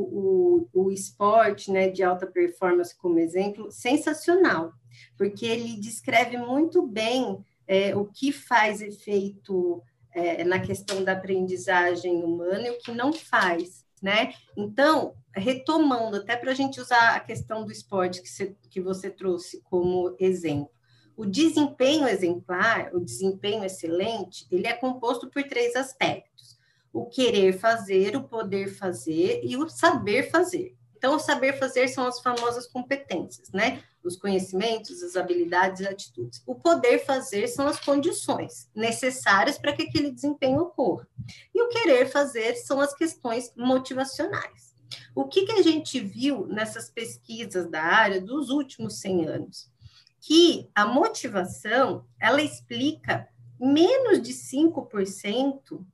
o, 0.73 0.85
o, 0.85 0.91
esporte 0.91 1.69
né, 1.69 1.89
de 1.89 2.01
alta 2.01 2.25
performance 2.25 2.97
como 2.97 3.19
exemplo 3.19 3.69
sensacional, 3.69 4.71
porque 5.17 5.45
ele 5.45 5.75
descreve 5.75 6.37
muito 6.37 6.87
bem 6.87 7.43
é, 7.67 7.93
o 7.93 8.05
que 8.05 8.31
faz 8.31 8.81
efeito 8.81 9.83
é, 10.15 10.45
na 10.45 10.61
questão 10.61 11.03
da 11.03 11.11
aprendizagem 11.11 12.23
humana 12.23 12.67
e 12.67 12.71
o 12.71 12.79
que 12.79 12.91
não 12.93 13.11
faz. 13.11 13.85
Né? 14.01 14.33
Então, 14.55 15.13
retomando, 15.35 16.17
até 16.17 16.37
para 16.37 16.51
a 16.51 16.55
gente 16.55 16.79
usar 16.79 17.15
a 17.15 17.19
questão 17.19 17.65
do 17.65 17.71
esporte 17.71 18.21
que 18.21 18.29
você, 18.29 18.55
que 18.69 18.79
você 18.79 19.09
trouxe 19.09 19.61
como 19.63 20.15
exemplo. 20.19 20.76
O 21.17 21.25
desempenho 21.25 22.07
exemplar, 22.07 22.93
o 22.93 22.99
desempenho 22.99 23.63
excelente, 23.63 24.45
ele 24.51 24.67
é 24.67 24.73
composto 24.73 25.27
por 25.27 25.41
três 25.43 25.75
aspectos: 25.75 26.59
o 26.93 27.07
querer 27.07 27.57
fazer, 27.57 28.15
o 28.15 28.23
poder 28.23 28.67
fazer 28.67 29.41
e 29.43 29.57
o 29.57 29.67
saber 29.67 30.29
fazer. 30.29 30.77
Então, 30.95 31.15
o 31.15 31.19
saber 31.19 31.57
fazer 31.57 31.87
são 31.87 32.05
as 32.05 32.19
famosas 32.19 32.67
competências, 32.67 33.51
né? 33.51 33.83
Os 34.03 34.15
conhecimentos, 34.15 35.01
as 35.01 35.15
habilidades 35.15 35.81
e 35.81 35.87
atitudes. 35.87 36.41
O 36.45 36.53
poder 36.53 36.99
fazer 36.99 37.47
são 37.47 37.67
as 37.67 37.79
condições 37.79 38.69
necessárias 38.75 39.57
para 39.57 39.73
que 39.73 39.83
aquele 39.83 40.11
desempenho 40.11 40.61
ocorra. 40.61 41.07
E 41.53 41.61
o 41.61 41.69
querer 41.69 42.07
fazer 42.07 42.55
são 42.55 42.79
as 42.79 42.93
questões 42.93 43.51
motivacionais. 43.55 44.75
O 45.15 45.25
que, 45.25 45.45
que 45.45 45.51
a 45.51 45.63
gente 45.63 45.99
viu 45.99 46.45
nessas 46.45 46.89
pesquisas 46.89 47.69
da 47.69 47.81
área 47.81 48.21
dos 48.21 48.49
últimos 48.49 48.99
100 48.99 49.25
anos? 49.25 49.76
Que 50.19 50.69
a 50.73 50.85
motivação, 50.85 52.05
ela 52.19 52.41
explica 52.41 53.27
menos 53.59 54.21
de 54.21 54.33
5% 54.33 55.85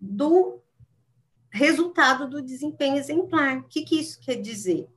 do 0.00 0.60
resultado 1.50 2.28
do 2.28 2.42
desempenho 2.42 2.96
exemplar. 2.96 3.58
O 3.58 3.64
que, 3.64 3.82
que 3.82 3.98
isso 3.98 4.18
quer 4.20 4.36
dizer? 4.36 4.88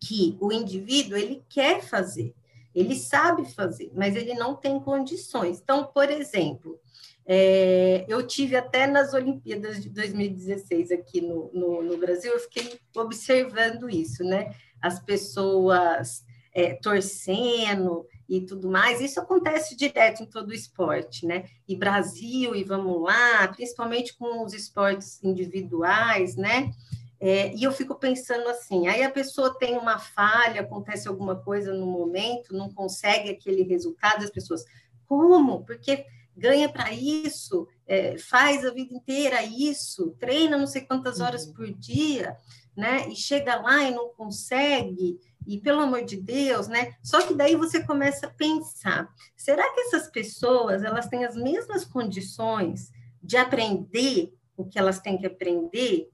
Que 0.00 0.36
o 0.40 0.52
indivíduo, 0.52 1.16
ele 1.16 1.42
quer 1.48 1.82
fazer, 1.82 2.34
ele 2.74 2.96
sabe 2.96 3.44
fazer, 3.46 3.90
mas 3.94 4.16
ele 4.16 4.34
não 4.34 4.54
tem 4.54 4.78
condições. 4.80 5.60
Então, 5.60 5.86
por 5.86 6.10
exemplo, 6.10 6.78
é, 7.26 8.04
eu 8.08 8.26
tive 8.26 8.56
até 8.56 8.86
nas 8.86 9.14
Olimpíadas 9.14 9.82
de 9.82 9.88
2016 9.88 10.90
aqui 10.90 11.20
no, 11.20 11.50
no, 11.54 11.82
no 11.82 11.96
Brasil, 11.96 12.32
eu 12.32 12.40
fiquei 12.40 12.78
observando 12.96 13.88
isso, 13.88 14.22
né? 14.22 14.54
As 14.82 15.00
pessoas 15.00 16.24
é, 16.54 16.74
torcendo 16.74 18.06
e 18.28 18.40
tudo 18.40 18.70
mais. 18.70 19.00
Isso 19.00 19.20
acontece 19.20 19.76
direto 19.76 20.22
em 20.22 20.26
todo 20.26 20.50
o 20.50 20.54
esporte, 20.54 21.26
né? 21.26 21.44
E 21.68 21.76
Brasil, 21.76 22.54
e 22.54 22.62
vamos 22.62 23.02
lá, 23.02 23.48
principalmente 23.48 24.16
com 24.16 24.44
os 24.44 24.54
esportes 24.54 25.22
individuais, 25.22 26.36
né? 26.36 26.70
É, 27.20 27.54
e 27.54 27.64
eu 27.64 27.72
fico 27.72 27.94
pensando 27.94 28.48
assim, 28.48 28.86
aí 28.86 29.02
a 29.02 29.10
pessoa 29.10 29.56
tem 29.58 29.78
uma 29.78 29.98
falha, 29.98 30.60
acontece 30.60 31.08
alguma 31.08 31.36
coisa 31.36 31.72
no 31.72 31.86
momento, 31.86 32.54
não 32.54 32.70
consegue 32.70 33.30
aquele 33.30 33.62
resultado, 33.62 34.24
as 34.24 34.30
pessoas, 34.30 34.64
como? 35.06 35.64
Porque 35.64 36.04
ganha 36.36 36.68
para 36.68 36.92
isso, 36.92 37.66
é, 37.86 38.18
faz 38.18 38.64
a 38.64 38.72
vida 38.72 38.92
inteira 38.92 39.42
isso, 39.42 40.14
treina 40.18 40.58
não 40.58 40.66
sei 40.66 40.82
quantas 40.82 41.20
horas 41.20 41.46
uhum. 41.46 41.54
por 41.54 41.72
dia, 41.72 42.36
né? 42.76 43.08
E 43.08 43.16
chega 43.16 43.56
lá 43.56 43.84
e 43.84 43.94
não 43.94 44.08
consegue, 44.10 45.18
e 45.46 45.58
pelo 45.58 45.80
amor 45.80 46.04
de 46.04 46.16
Deus, 46.16 46.68
né? 46.68 46.94
Só 47.02 47.26
que 47.26 47.34
daí 47.34 47.56
você 47.56 47.82
começa 47.82 48.26
a 48.26 48.30
pensar: 48.30 49.08
será 49.36 49.72
que 49.72 49.80
essas 49.82 50.08
pessoas 50.10 50.82
elas 50.82 51.08
têm 51.08 51.24
as 51.24 51.36
mesmas 51.36 51.84
condições 51.84 52.90
de 53.22 53.36
aprender 53.36 54.32
o 54.56 54.64
que 54.64 54.78
elas 54.78 55.00
têm 55.00 55.18
que 55.18 55.26
aprender 55.26 56.08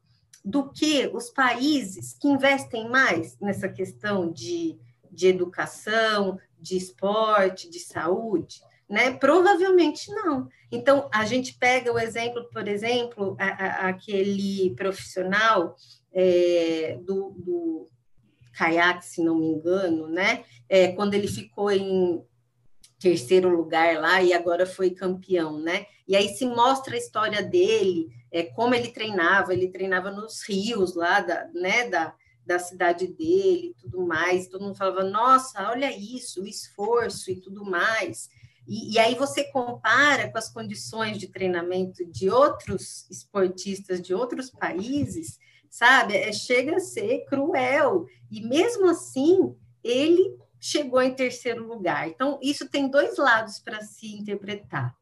do 0.44 0.70
que 0.70 1.10
os 1.12 1.30
países 1.30 2.16
que 2.18 2.28
investem 2.28 2.88
mais 2.88 3.38
nessa 3.38 3.68
questão 3.68 4.30
de, 4.32 4.78
de 5.10 5.26
educação, 5.26 6.38
de 6.58 6.76
esporte, 6.76 7.68
de 7.68 7.78
saúde? 7.78 8.62
Né? 8.88 9.12
Provavelmente 9.12 10.10
não. 10.10 10.48
Então, 10.72 11.08
a 11.12 11.24
gente 11.24 11.54
pega 11.54 11.92
o 11.92 11.98
exemplo, 11.98 12.48
por 12.52 12.66
exemplo, 12.66 13.36
a, 13.38 13.46
a, 13.46 13.88
aquele 13.88 14.74
profissional 14.74 15.76
é, 16.12 16.98
do, 17.04 17.30
do 17.36 17.88
caiaque, 18.60 19.06
se 19.06 19.22
não 19.22 19.38
me 19.38 19.46
engano, 19.46 20.06
né? 20.06 20.44
É, 20.68 20.88
quando 20.88 21.14
ele 21.14 21.26
ficou 21.26 21.70
em 21.70 22.22
terceiro 22.98 23.48
lugar 23.48 23.98
lá 23.98 24.22
e 24.22 24.34
agora 24.34 24.66
foi 24.66 24.90
campeão, 24.90 25.58
né? 25.58 25.86
E 26.06 26.14
aí 26.14 26.28
se 26.28 26.44
mostra 26.44 26.94
a 26.94 26.98
história 26.98 27.42
dele, 27.42 28.08
é, 28.30 28.42
como 28.42 28.74
ele 28.74 28.88
treinava, 28.88 29.54
ele 29.54 29.70
treinava 29.70 30.10
nos 30.10 30.46
rios 30.46 30.94
lá 30.94 31.20
da, 31.20 31.48
né, 31.54 31.88
da, 31.88 32.14
da 32.44 32.58
cidade 32.58 33.06
dele, 33.06 33.74
tudo 33.80 34.06
mais. 34.06 34.48
Todo 34.48 34.62
mundo 34.62 34.76
falava, 34.76 35.04
nossa, 35.04 35.70
olha 35.70 35.90
isso, 35.90 36.42
o 36.42 36.46
esforço 36.46 37.30
e 37.30 37.40
tudo 37.40 37.64
mais. 37.64 38.28
E, 38.68 38.92
e, 38.92 38.98
aí 38.98 39.14
você 39.14 39.44
compara 39.44 40.30
com 40.30 40.36
as 40.36 40.52
condições 40.52 41.16
de 41.16 41.28
treinamento 41.28 42.04
de 42.04 42.28
outros 42.28 43.08
esportistas 43.10 44.02
de 44.02 44.12
outros 44.12 44.50
países, 44.50 45.38
sabe? 45.70 46.16
É, 46.16 46.32
chega 46.32 46.76
a 46.76 46.80
ser 46.80 47.24
cruel. 47.26 48.06
E 48.30 48.42
mesmo 48.42 48.90
assim, 48.90 49.56
ele 49.82 50.36
chegou 50.58 51.00
em 51.00 51.14
terceiro 51.14 51.66
lugar. 51.66 52.08
Então, 52.08 52.38
isso 52.42 52.68
tem 52.68 52.90
dois 52.90 53.16
lados 53.16 53.60
para 53.60 53.80
se 53.80 54.14
interpretar. 54.16 54.94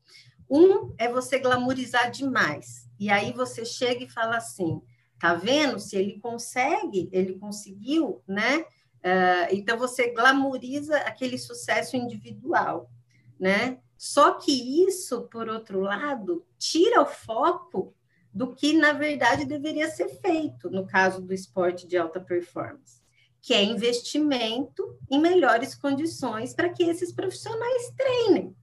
Um 0.49 0.95
é 0.99 1.09
você 1.09 1.39
glamorizar 1.39 2.11
demais. 2.11 2.89
E 3.01 3.11
aí 3.11 3.33
você 3.33 3.65
chega 3.65 4.05
e 4.05 4.11
fala 4.11 4.37
assim: 4.37 4.81
tá 5.19 5.35
vendo? 5.35 5.79
Se 5.79 5.97
ele 5.97 6.19
consegue, 6.21 7.09
ele 7.13 7.39
conseguiu, 7.39 8.23
né? 8.27 8.61
Uh, 8.99 9.53
então 9.53 9.79
você 9.79 10.11
glamoriza 10.13 10.97
aquele 10.99 11.39
sucesso 11.39 11.97
individual, 11.97 12.91
né? 13.39 13.79
Só 13.97 14.33
que 14.33 14.87
isso, 14.87 15.23
por 15.29 15.49
outro 15.49 15.81
lado, 15.81 16.47
tira 16.59 17.03
o 17.03 17.07
foco 17.07 17.95
do 18.33 18.55
que, 18.55 18.73
na 18.73 18.93
verdade, 18.93 19.45
deveria 19.45 19.89
ser 19.91 20.09
feito 20.21 20.71
no 20.71 20.87
caso 20.87 21.21
do 21.21 21.33
esporte 21.33 21.87
de 21.87 21.97
alta 21.97 22.21
performance, 22.21 23.03
que 23.41 23.55
é 23.55 23.63
investimento 23.63 24.97
em 25.11 25.21
melhores 25.21 25.75
condições 25.75 26.55
para 26.55 26.69
que 26.69 26.85
esses 26.85 27.13
profissionais 27.13 27.93
treinem 27.97 28.55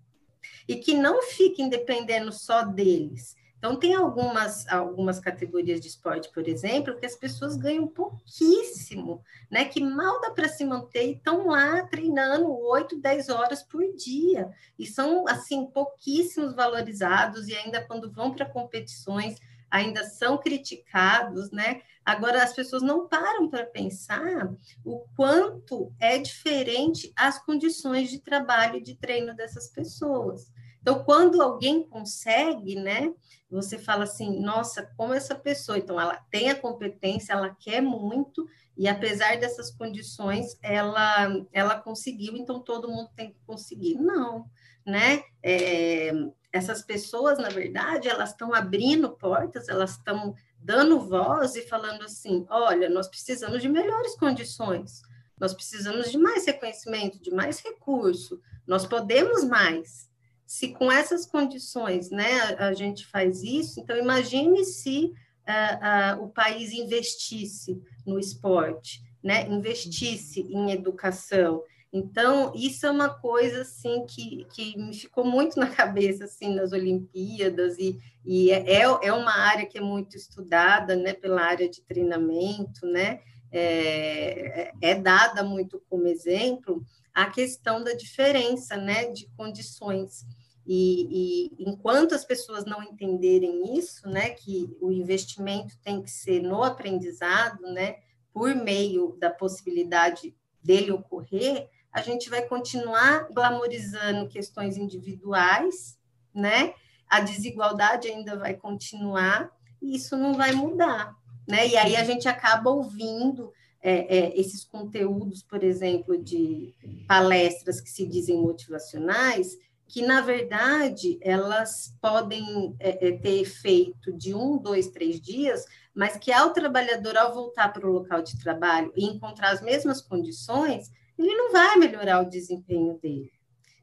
e 0.68 0.76
que 0.76 0.94
não 0.94 1.22
fiquem 1.22 1.70
dependendo 1.70 2.32
só 2.32 2.64
deles. 2.64 3.36
Então, 3.58 3.78
tem 3.78 3.96
algumas, 3.96 4.68
algumas 4.68 5.20
categorias 5.20 5.82
de 5.82 5.88
esporte, 5.88 6.30
por 6.32 6.48
exemplo, 6.48 6.96
que 6.98 7.06
as 7.06 7.16
pessoas 7.16 7.56
ganham 7.58 7.88
pouquíssimo, 7.88 9.24
né? 9.50 9.66
Que 9.66 9.82
mal 9.82 10.22
dá 10.22 10.30
para 10.30 10.48
se 10.48 10.64
manter 10.64 11.08
e 11.08 11.14
estão 11.14 11.48
lá 11.48 11.82
treinando 11.88 12.48
8, 12.48 13.00
10 13.00 13.30
horas 13.30 13.64
por 13.64 13.82
dia. 13.96 14.52
E 14.78 14.86
são, 14.86 15.28
assim, 15.28 15.66
pouquíssimos 15.66 16.54
valorizados, 16.54 17.48
e 17.48 17.56
ainda 17.56 17.84
quando 17.84 18.12
vão 18.12 18.36
para 18.36 18.46
competições, 18.46 19.40
ainda 19.76 20.04
são 20.04 20.38
criticados, 20.38 21.52
né? 21.52 21.82
Agora, 22.04 22.44
as 22.44 22.54
pessoas 22.54 22.82
não 22.82 23.08
param 23.08 23.50
para 23.50 23.66
pensar 23.66 24.54
o 24.84 25.00
quanto 25.16 25.92
é 26.00 26.18
diferente 26.18 27.12
as 27.16 27.44
condições 27.44 28.10
de 28.10 28.20
trabalho 28.20 28.78
e 28.78 28.84
de 28.84 28.96
treino 28.96 29.36
dessas 29.36 29.70
pessoas. 29.70 30.52
Então, 30.82 31.04
quando 31.04 31.42
alguém 31.42 31.84
consegue, 31.84 32.76
né, 32.76 33.12
você 33.50 33.78
fala 33.78 34.04
assim, 34.04 34.40
nossa, 34.40 34.86
como 34.96 35.14
essa 35.14 35.34
pessoa, 35.34 35.78
então 35.78 36.00
ela 36.00 36.18
tem 36.30 36.52
a 36.52 36.56
competência, 36.56 37.34
ela 37.34 37.56
quer 37.60 37.82
muito, 37.82 38.48
e 38.78 38.88
apesar 38.88 39.40
dessas 39.40 39.72
condições, 39.72 40.58
ela, 40.62 41.28
ela 41.52 41.80
conseguiu, 41.80 42.38
então 42.38 42.60
todo 42.60 42.90
mundo 42.90 43.10
tem 43.16 43.32
que 43.32 43.40
conseguir. 43.48 43.96
Não, 43.96 44.46
né? 44.86 45.24
É, 45.42 46.12
essas 46.56 46.82
pessoas, 46.82 47.38
na 47.38 47.50
verdade, 47.50 48.08
elas 48.08 48.30
estão 48.30 48.54
abrindo 48.54 49.10
portas, 49.10 49.68
elas 49.68 49.92
estão 49.92 50.34
dando 50.58 51.02
voz 51.02 51.56
e 51.56 51.62
falando 51.64 52.04
assim: 52.04 52.46
olha, 52.50 52.90
nós 52.90 53.10
precisamos 53.10 53.62
de 53.62 53.68
melhores 53.68 54.16
condições, 54.16 55.02
nós 55.38 55.54
precisamos 55.54 56.10
de 56.10 56.18
mais 56.18 56.46
reconhecimento, 56.46 57.22
de 57.22 57.30
mais 57.30 57.60
recurso, 57.60 58.40
nós 58.66 58.86
podemos 58.86 59.44
mais. 59.44 60.10
Se 60.48 60.70
com 60.70 60.90
essas 60.90 61.26
condições 61.26 62.10
né, 62.10 62.40
a, 62.58 62.68
a 62.68 62.74
gente 62.74 63.06
faz 63.06 63.44
isso, 63.44 63.82
então 63.82 63.98
imagine 63.98 64.64
se 64.64 65.12
uh, 65.48 66.20
uh, 66.20 66.24
o 66.24 66.30
país 66.30 66.72
investisse 66.72 67.82
no 68.06 68.18
esporte, 68.18 69.02
né, 69.22 69.46
investisse 69.50 70.40
em 70.40 70.72
educação, 70.72 71.62
então, 71.98 72.52
isso 72.54 72.86
é 72.86 72.92
uma 72.92 73.08
coisa, 73.08 73.62
assim, 73.62 74.06
que, 74.06 74.46
que 74.54 74.78
me 74.78 74.94
ficou 74.94 75.24
muito 75.24 75.58
na 75.58 75.70
cabeça, 75.72 76.26
assim, 76.26 76.54
nas 76.54 76.74
Olimpíadas, 76.74 77.78
e, 77.80 77.98
e 78.26 78.52
é, 78.52 78.82
é, 78.82 78.82
é 78.82 79.14
uma 79.14 79.32
área 79.32 79.66
que 79.66 79.78
é 79.78 79.82
muito 79.82 80.18
estudada, 80.18 80.94
né, 80.94 81.14
pela 81.14 81.42
área 81.42 81.70
de 81.70 81.82
treinamento, 81.84 82.86
né, 82.86 83.22
é, 83.50 84.74
é 84.82 84.96
dada 84.96 85.42
muito 85.42 85.82
como 85.90 86.06
exemplo 86.06 86.86
a 87.14 87.30
questão 87.30 87.82
da 87.82 87.94
diferença, 87.94 88.76
né, 88.76 89.06
de 89.06 89.30
condições. 89.38 90.26
E, 90.68 91.08
e, 91.10 91.64
enquanto 91.64 92.14
as 92.14 92.26
pessoas 92.26 92.66
não 92.66 92.84
entenderem 92.84 93.78
isso, 93.80 94.10
né, 94.10 94.32
que 94.32 94.76
o 94.82 94.92
investimento 94.92 95.78
tem 95.82 96.02
que 96.02 96.12
ser 96.12 96.42
no 96.42 96.62
aprendizado, 96.62 97.62
né, 97.72 98.00
por 98.34 98.54
meio 98.54 99.16
da 99.18 99.30
possibilidade 99.30 100.36
dele 100.62 100.92
ocorrer, 100.92 101.70
a 101.96 102.02
gente 102.02 102.30
vai 102.30 102.42
continuar 102.42 103.30
glamorizando 103.32 104.28
questões 104.28 104.76
individuais, 104.76 105.98
né? 106.34 106.74
A 107.10 107.22
desigualdade 107.22 108.10
ainda 108.10 108.38
vai 108.38 108.54
continuar 108.54 109.50
e 109.82 109.96
isso 109.96 110.18
não 110.18 110.34
vai 110.34 110.52
mudar, 110.52 111.16
né? 111.48 111.66
E 111.66 111.78
aí 111.78 111.96
a 111.96 112.04
gente 112.04 112.28
acaba 112.28 112.70
ouvindo 112.70 113.54
é, 113.82 114.18
é, 114.18 114.38
esses 114.38 114.66
conteúdos, 114.66 115.42
por 115.42 115.64
exemplo, 115.64 116.22
de 116.22 116.74
palestras 117.08 117.80
que 117.80 117.90
se 117.90 118.06
dizem 118.06 118.42
motivacionais, 118.42 119.58
que 119.88 120.02
na 120.02 120.20
verdade 120.20 121.18
elas 121.22 121.96
podem 122.02 122.76
é, 122.78 123.08
é 123.08 123.12
ter 123.14 123.40
efeito 123.40 124.12
de 124.12 124.36
um, 124.36 124.58
dois, 124.58 124.90
três 124.90 125.22
dias, 125.22 125.64
mas 125.94 126.18
que 126.18 126.34
ao 126.34 126.52
trabalhador, 126.52 127.16
ao 127.16 127.34
voltar 127.34 127.72
para 127.72 127.88
o 127.88 127.94
local 127.94 128.22
de 128.22 128.38
trabalho 128.38 128.92
e 128.98 129.06
encontrar 129.06 129.52
as 129.52 129.62
mesmas 129.62 130.02
condições, 130.02 130.92
ele 131.18 131.36
não 131.36 131.52
vai 131.52 131.78
melhorar 131.78 132.22
o 132.22 132.30
desempenho 132.30 133.00
dele, 133.02 133.32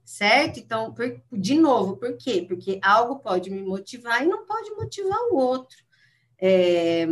certo? 0.04 0.58
Então, 0.58 0.92
por, 0.92 1.20
de 1.32 1.54
novo, 1.54 1.96
por 1.96 2.16
quê? 2.16 2.44
Porque 2.46 2.78
algo 2.82 3.20
pode 3.20 3.50
me 3.50 3.62
motivar 3.62 4.22
e 4.22 4.26
não 4.26 4.44
pode 4.44 4.70
motivar 4.72 5.18
o 5.30 5.36
outro. 5.36 5.76
É, 6.40 7.06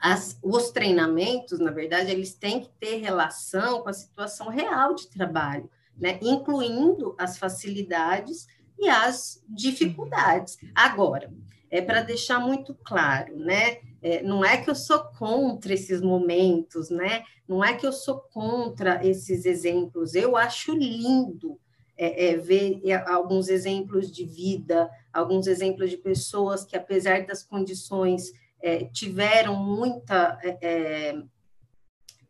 as, 0.00 0.38
os 0.42 0.70
treinamentos, 0.70 1.58
na 1.58 1.70
verdade, 1.70 2.10
eles 2.10 2.34
têm 2.34 2.60
que 2.60 2.68
ter 2.78 2.96
relação 2.96 3.82
com 3.82 3.88
a 3.88 3.94
situação 3.94 4.48
real 4.48 4.94
de 4.94 5.08
trabalho, 5.08 5.70
né? 5.96 6.18
incluindo 6.22 7.14
as 7.18 7.38
facilidades 7.38 8.46
e 8.78 8.88
as 8.88 9.42
dificuldades. 9.48 10.58
Agora, 10.74 11.32
é 11.70 11.80
para 11.80 12.02
deixar 12.02 12.38
muito 12.38 12.74
claro, 12.74 13.36
né? 13.36 13.78
É, 14.02 14.22
não 14.22 14.44
é 14.44 14.56
que 14.56 14.68
eu 14.68 14.74
sou 14.74 14.98
contra 15.18 15.72
esses 15.74 16.00
momentos, 16.00 16.90
né? 16.90 17.24
Não 17.48 17.64
é 17.64 17.74
que 17.74 17.86
eu 17.86 17.92
sou 17.92 18.20
contra 18.32 19.04
esses 19.06 19.44
exemplos. 19.44 20.14
Eu 20.14 20.36
acho 20.36 20.72
lindo 20.74 21.58
é, 21.96 22.28
é, 22.28 22.36
ver 22.36 22.80
é, 22.84 22.94
alguns 23.10 23.48
exemplos 23.48 24.10
de 24.10 24.24
vida, 24.24 24.90
alguns 25.12 25.46
exemplos 25.46 25.90
de 25.90 25.96
pessoas 25.96 26.64
que, 26.64 26.76
apesar 26.76 27.24
das 27.26 27.42
condições, 27.42 28.32
é, 28.60 28.84
tiveram 28.84 29.56
muita 29.56 30.38
é, 30.42 31.16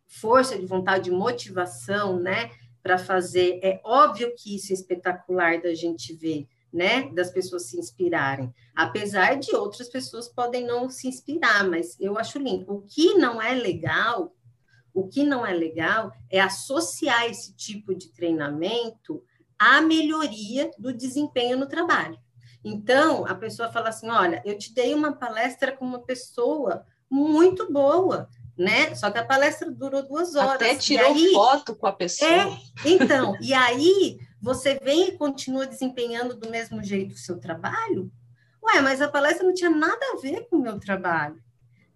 força 0.07 0.59
de 0.59 0.67
vontade, 0.67 1.11
motivação, 1.11 2.19
né? 2.19 2.51
para 2.87 2.99
fazer. 2.99 3.59
É 3.64 3.81
óbvio 3.83 4.33
que 4.39 4.55
isso 4.55 4.73
é 4.73 4.75
espetacular 4.75 5.61
da 5.61 5.75
gente 5.75 6.14
ver, 6.14 6.47
né? 6.73 7.11
Das 7.12 7.31
pessoas 7.31 7.64
se 7.64 7.79
inspirarem. 7.79 8.53
Apesar 8.75 9.37
de 9.37 9.55
outras 9.55 9.89
pessoas 9.89 10.29
podem 10.29 10.67
não 10.67 10.91
se 10.91 11.09
inspirar, 11.09 11.69
mas 11.69 11.99
eu 12.01 12.19
acho 12.19 12.39
lindo. 12.39 12.71
O 12.73 12.83
que 12.83 13.14
não 13.14 13.41
é 13.41 13.55
legal, 13.55 14.35
o 14.93 15.09
que 15.09 15.23
não 15.23 15.47
é 15.47 15.53
legal 15.53 16.12
é 16.31 16.41
associar 16.41 17.27
esse 17.27 17.55
tipo 17.55 17.95
de 17.95 18.09
treinamento 18.09 19.23
à 19.59 19.81
melhoria 19.81 20.71
do 20.79 20.93
desempenho 20.93 21.57
no 21.57 21.67
trabalho. 21.67 22.19
Então, 22.64 23.25
a 23.27 23.35
pessoa 23.35 23.71
fala 23.71 23.91
assim: 23.91 24.11
olha, 24.11 24.43
eu 24.45 24.59
te 24.59 24.75
dei 24.75 24.93
uma 24.93 25.12
palestra 25.12 25.71
com 25.71 25.85
uma 25.85 26.01
pessoa 26.01 26.85
muito 27.09 27.73
boa, 27.73 28.29
né? 28.59 28.95
Só 28.95 29.11
que 29.11 29.19
a 29.19 29.25
palestra 29.25 29.71
durou 29.71 30.03
duas 30.03 30.35
horas. 30.35 30.55
Até 30.55 30.75
tirou 30.75 31.12
aí, 31.12 31.33
foto 31.33 31.77
com 31.77 31.87
a 31.87 31.93
pessoa. 31.93 32.31
É, 32.31 32.59
então, 32.85 33.37
e 33.41 33.55
aí 33.55 34.19
você 34.47 34.78
vem 34.78 35.09
e 35.09 35.18
continua 35.18 35.66
desempenhando 35.66 36.36
do 36.36 36.49
mesmo 36.49 36.80
jeito 36.80 37.16
o 37.16 37.18
seu 37.18 37.36
trabalho? 37.40 38.12
Ué, 38.62 38.80
mas 38.80 39.03
a 39.03 39.09
palestra 39.09 39.44
não 39.44 39.53
tinha 39.53 39.70
nada 39.70 39.99
a 40.12 40.20
ver 40.20 40.47
com 40.49 40.55
o 40.55 40.62
meu 40.62 40.78
trabalho, 40.78 41.42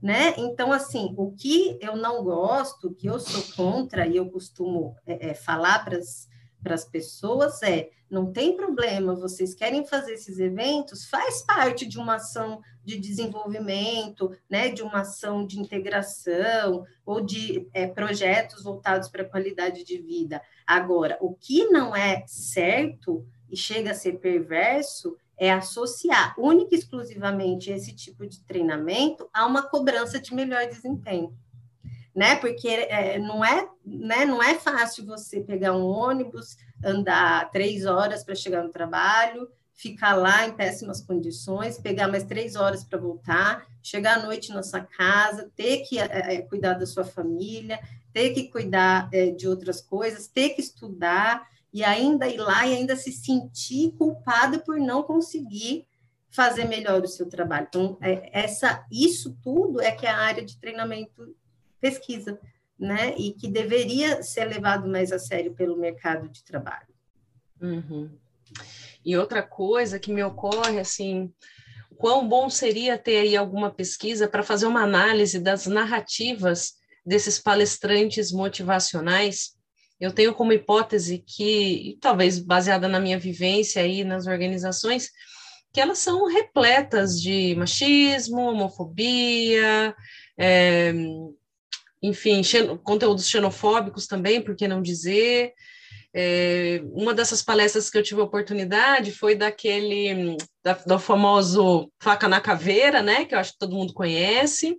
né? 0.03 0.35
Então, 0.37 0.73
assim, 0.73 1.15
o 1.17 1.31
que 1.31 1.79
eu 1.81 1.95
não 1.95 2.25
gosto, 2.25 2.89
o 2.89 2.95
que 2.95 3.07
eu 3.07 3.21
sou 3.21 3.41
contra, 3.55 4.05
e 4.05 4.17
eu 4.17 4.29
costumo 4.29 4.97
é, 5.07 5.29
é, 5.29 5.35
falar 5.35 5.85
para 5.85 5.99
as 5.99 6.29
pessoas 6.85 7.63
é 7.63 7.91
não 8.11 8.33
tem 8.33 8.57
problema, 8.57 9.15
vocês 9.15 9.55
querem 9.55 9.87
fazer 9.87 10.15
esses 10.15 10.41
eventos, 10.41 11.09
faz 11.09 11.43
parte 11.43 11.87
de 11.87 11.97
uma 11.97 12.17
ação 12.17 12.61
de 12.85 12.99
desenvolvimento, 12.99 14.37
né, 14.51 14.69
de 14.69 14.83
uma 14.83 15.03
ação 15.03 15.47
de 15.47 15.61
integração 15.61 16.85
ou 17.07 17.21
de 17.21 17.69
é, 17.73 17.87
projetos 17.87 18.65
voltados 18.65 19.09
para 19.09 19.23
a 19.23 19.29
qualidade 19.29 19.85
de 19.85 19.99
vida. 19.99 20.43
Agora, 20.67 21.17
o 21.21 21.35
que 21.35 21.67
não 21.67 21.95
é 21.95 22.25
certo 22.27 23.25
e 23.49 23.57
chega 23.57 23.93
a 23.93 23.95
ser 23.95 24.19
perverso 24.19 25.17
é 25.39 25.53
associar 25.53 26.35
única 26.37 26.75
e 26.75 26.79
exclusivamente 26.79 27.71
esse 27.71 27.95
tipo 27.95 28.27
de 28.27 28.41
treinamento 28.41 29.29
a 29.33 29.47
uma 29.47 29.63
cobrança 29.63 30.21
de 30.21 30.35
melhor 30.35 30.67
desempenho 30.67 31.33
né? 32.15 32.37
Porque 32.37 32.69
é, 32.69 33.19
não, 33.19 33.45
é, 33.45 33.69
né, 33.85 34.25
não 34.25 34.43
é 34.43 34.55
fácil 34.55 35.07
você 35.07 35.41
pegar 35.41 35.77
um 35.77 35.85
ônibus, 35.85 36.57
andar 36.85 37.51
três 37.51 37.87
horas 37.87 38.25
para 38.25 38.35
chegar 38.35 38.63
no 38.63 38.71
trabalho, 38.71 39.49
ficar 39.81 40.15
lá 40.15 40.47
em 40.47 40.53
péssimas 40.53 41.01
condições, 41.01 41.79
pegar 41.79 42.07
mais 42.07 42.25
três 42.25 42.55
horas 42.55 42.85
para 42.85 42.99
voltar, 42.99 43.67
chegar 43.83 44.19
à 44.19 44.23
noite 44.23 44.53
na 44.53 44.63
sua 44.63 44.81
casa, 44.81 45.51
ter 45.57 45.79
que 45.79 45.99
é, 45.99 46.35
é, 46.35 46.43
cuidar 46.43 46.75
da 46.75 46.85
sua 46.85 47.05
família, 47.05 47.81
ter 48.13 48.35
que 48.35 48.49
cuidar 48.49 49.09
é, 49.13 49.31
de 49.31 49.49
outras 49.49 49.81
coisas, 49.81 50.27
ter 50.27 50.51
que 50.51 50.61
estudar 50.61 51.49
e 51.73 51.83
ainda 51.83 52.29
ir 52.29 52.37
lá 52.37 52.67
e 52.67 52.75
ainda 52.75 52.95
se 52.95 53.13
sentir 53.13 53.93
culpada 53.93 54.59
por 54.59 54.79
não 54.79 55.03
conseguir 55.03 55.87
fazer 56.29 56.65
melhor 56.65 57.03
o 57.03 57.09
seu 57.09 57.29
trabalho. 57.29 57.67
Então, 57.69 57.97
é, 58.01 58.31
essa, 58.39 58.85
isso 58.91 59.37
tudo 59.43 59.81
é 59.81 59.91
que 59.91 60.07
é 60.07 60.11
a 60.11 60.19
área 60.19 60.45
de 60.45 60.59
treinamento 60.59 61.35
pesquisa, 61.81 62.39
né? 62.79 63.15
E 63.17 63.33
que 63.33 63.49
deveria 63.49 64.23
ser 64.23 64.45
levado 64.45 64.89
mais 64.89 65.13
a 65.13 65.19
sério 65.19 65.55
pelo 65.55 65.77
mercado 65.77 66.29
de 66.29 66.45
trabalho. 66.45 66.89
Uhum. 67.61 68.11
E 69.05 69.17
outra 69.17 69.43
coisa 69.43 69.99
que 69.99 70.13
me 70.13 70.23
ocorre, 70.23 70.79
assim, 70.79 71.33
quão 71.97 72.27
bom 72.27 72.49
seria 72.49 72.99
ter 72.99 73.19
aí 73.19 73.37
alguma 73.37 73.71
pesquisa 73.71 74.29
para 74.29 74.43
fazer 74.43 74.67
uma 74.67 74.83
análise 74.83 75.39
das 75.39 75.67
narrativas 75.67 76.75
desses 77.05 77.39
palestrantes 77.39 78.33
motivacionais. 78.33 79.55
Eu 79.99 80.13
tenho 80.13 80.35
como 80.35 80.53
hipótese 80.53 81.23
que, 81.27 81.99
talvez 82.01 82.39
baseada 82.39 82.89
na 82.89 83.01
minha 83.01 83.19
vivência 83.19 83.83
aí 83.83 84.03
nas 84.05 84.27
organizações, 84.27 85.11
que 85.73 85.81
elas 85.81 85.99
são 85.99 86.27
repletas 86.27 87.21
de 87.21 87.55
machismo, 87.55 88.41
homofobia, 88.41 89.95
é, 90.39 90.93
enfim, 92.03 92.43
conteúdos 92.83 93.29
xenofóbicos 93.29 94.07
também, 94.07 94.41
por 94.41 94.57
que 94.57 94.67
não 94.67 94.81
dizer? 94.81 95.53
É, 96.13 96.83
uma 96.93 97.15
dessas 97.15 97.41
palestras 97.43 97.89
que 97.89 97.97
eu 97.97 98.03
tive 98.03 98.21
a 98.21 98.25
oportunidade 98.25 99.13
foi 99.13 99.35
daquele, 99.37 100.37
da, 100.63 100.73
do 100.75 100.99
famoso 100.99 101.91
Faca 102.01 102.29
na 102.29 102.41
Caveira, 102.41 103.01
né, 103.01 103.25
que 103.25 103.35
eu 103.35 103.39
acho 103.39 103.53
que 103.53 103.59
todo 103.59 103.77
mundo 103.77 103.93
conhece, 103.93 104.77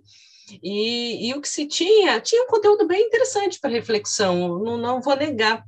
e, 0.62 1.28
e 1.28 1.34
o 1.34 1.40
que 1.40 1.48
se 1.48 1.66
tinha, 1.66 2.20
tinha 2.20 2.42
um 2.42 2.48
conteúdo 2.48 2.86
bem 2.86 3.06
interessante 3.06 3.58
para 3.58 3.70
reflexão, 3.70 4.58
não, 4.58 4.76
não 4.76 5.00
vou 5.00 5.16
negar, 5.16 5.64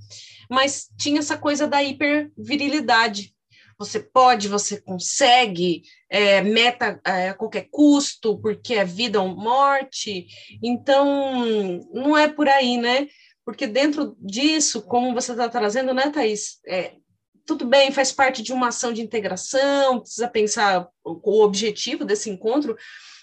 mas 0.51 0.89
tinha 0.99 1.21
essa 1.21 1.39
coisa 1.39 1.67
da 1.67 1.83
hipervirilidade, 1.83 3.34
você 3.79 4.01
pode, 4.01 4.49
você 4.49 4.81
consegue, 4.81 5.83
é, 6.09 6.41
meta 6.43 7.01
é, 7.07 7.31
a 7.31 7.35
qualquer 7.35 7.69
custo, 7.71 8.39
porque 8.41 8.75
é 8.75 8.85
vida 8.85 9.21
ou 9.21 9.29
morte. 9.29 10.27
Então, 10.63 11.85
não 11.93 12.17
é 12.17 12.29
por 12.29 12.49
aí, 12.49 12.77
né? 12.77 13.09
Porque 13.45 13.67
dentro 13.67 14.17
disso, 14.21 14.83
como 14.83 15.13
você 15.13 15.33
está 15.33 15.49
trazendo, 15.49 15.93
né, 15.93 16.11
Thaís? 16.11 16.61
É, 16.67 16.95
tudo 17.47 17.67
bem, 17.67 17.93
faz 17.93 18.11
parte 18.11 18.43
de 18.43 18.53
uma 18.53 18.69
ação 18.69 18.93
de 18.93 19.03
integração, 19.03 20.01
precisa 20.01 20.29
pensar 20.29 20.89
o 21.05 21.43
objetivo 21.43 22.05
desse 22.05 22.31
encontro, 22.31 22.75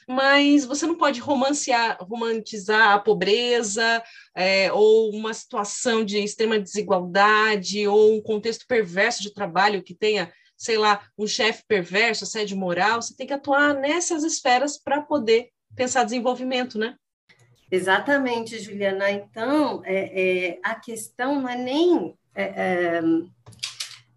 mas 0.07 0.65
você 0.65 0.85
não 0.85 0.97
pode 0.97 1.19
romancear, 1.19 1.97
romantizar 2.01 2.93
a 2.93 2.99
pobreza, 2.99 4.03
é, 4.35 4.71
ou 4.71 5.11
uma 5.11 5.33
situação 5.33 6.03
de 6.03 6.19
extrema 6.19 6.59
desigualdade, 6.59 7.87
ou 7.87 8.15
um 8.15 8.21
contexto 8.21 8.65
perverso 8.67 9.23
de 9.23 9.33
trabalho 9.33 9.83
que 9.83 9.95
tenha 9.95 10.31
sei 10.61 10.77
lá, 10.77 11.01
um 11.17 11.25
chefe 11.25 11.63
perverso, 11.67 12.23
assédio 12.23 12.55
moral, 12.55 13.01
você 13.01 13.15
tem 13.15 13.25
que 13.25 13.33
atuar 13.33 13.73
nessas 13.73 14.23
esferas 14.23 14.77
para 14.77 15.01
poder 15.01 15.49
pensar 15.75 16.03
desenvolvimento, 16.03 16.77
né? 16.77 16.95
Exatamente, 17.71 18.59
Juliana. 18.59 19.09
Então, 19.09 19.81
é, 19.83 20.49
é, 20.51 20.59
a 20.63 20.75
questão 20.75 21.41
não 21.41 21.49
é 21.49 21.55
nem. 21.55 22.15
É, 22.35 22.43
é, 22.43 23.01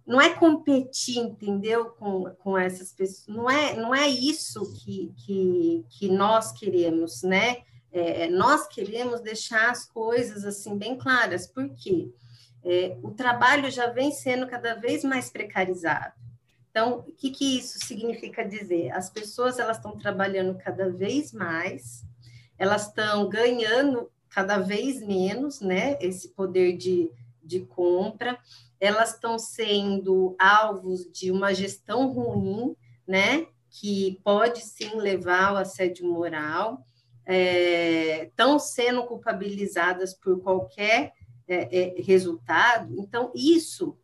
não 0.07 0.21
é 0.21 0.35
competir, 0.35 1.17
entendeu, 1.17 1.87
com, 1.87 2.25
com 2.39 2.59
essas 2.59 2.93
pessoas. 2.93 3.35
Não 3.35 3.51
é, 3.51 3.75
não 3.75 3.95
é 3.95 4.07
isso 4.07 4.71
que, 4.75 5.15
que, 5.25 5.87
que 5.89 6.11
nós 6.11 6.53
queremos, 6.53 7.23
né? 7.23 7.63
É, 7.91 8.29
nós 8.29 8.69
queremos 8.69 9.23
deixar 9.23 9.71
as 9.71 9.87
coisas 9.87 10.45
assim 10.45 10.77
bem 10.77 10.99
claras, 10.99 11.47
porque 11.47 12.13
é, 12.63 12.99
o 13.03 13.13
trabalho 13.13 13.71
já 13.71 13.87
vem 13.87 14.13
sendo 14.13 14.47
cada 14.47 14.75
vez 14.75 15.03
mais 15.05 15.31
precarizado. 15.31 16.24
Então, 16.75 17.05
o 17.07 17.13
que, 17.13 17.31
que 17.31 17.57
isso 17.57 17.79
significa 17.87 18.43
dizer? 18.43 18.91
As 18.91 19.09
pessoas 19.09 19.61
elas 19.61 19.77
estão 19.77 19.97
trabalhando 19.97 20.59
cada 20.59 20.91
vez 20.91 21.33
mais, 21.33 22.05
elas 22.59 22.89
estão 22.89 23.29
ganhando 23.29 24.11
cada 24.29 24.59
vez 24.59 25.01
menos, 25.01 25.61
né? 25.61 25.97
Esse 26.01 26.31
poder 26.31 26.77
de, 26.77 27.13
de 27.41 27.61
compra, 27.61 28.37
elas 28.81 29.15
estão 29.15 29.39
sendo 29.39 30.35
alvos 30.37 31.09
de 31.13 31.31
uma 31.31 31.55
gestão 31.55 32.09
ruim, 32.09 32.75
né? 33.07 33.47
Que 33.71 34.21
pode 34.25 34.61
sim 34.61 34.97
levar 34.97 35.51
ao 35.51 35.57
assédio 35.59 36.05
moral, 36.05 36.85
estão 38.21 38.57
é, 38.57 38.59
sendo 38.59 39.05
culpabilizadas 39.05 40.13
por 40.13 40.41
qualquer 40.43 41.13
é, 41.47 41.99
é, 41.99 42.03
resultado. 42.03 42.97
Então, 42.99 43.31
isso 43.33 43.97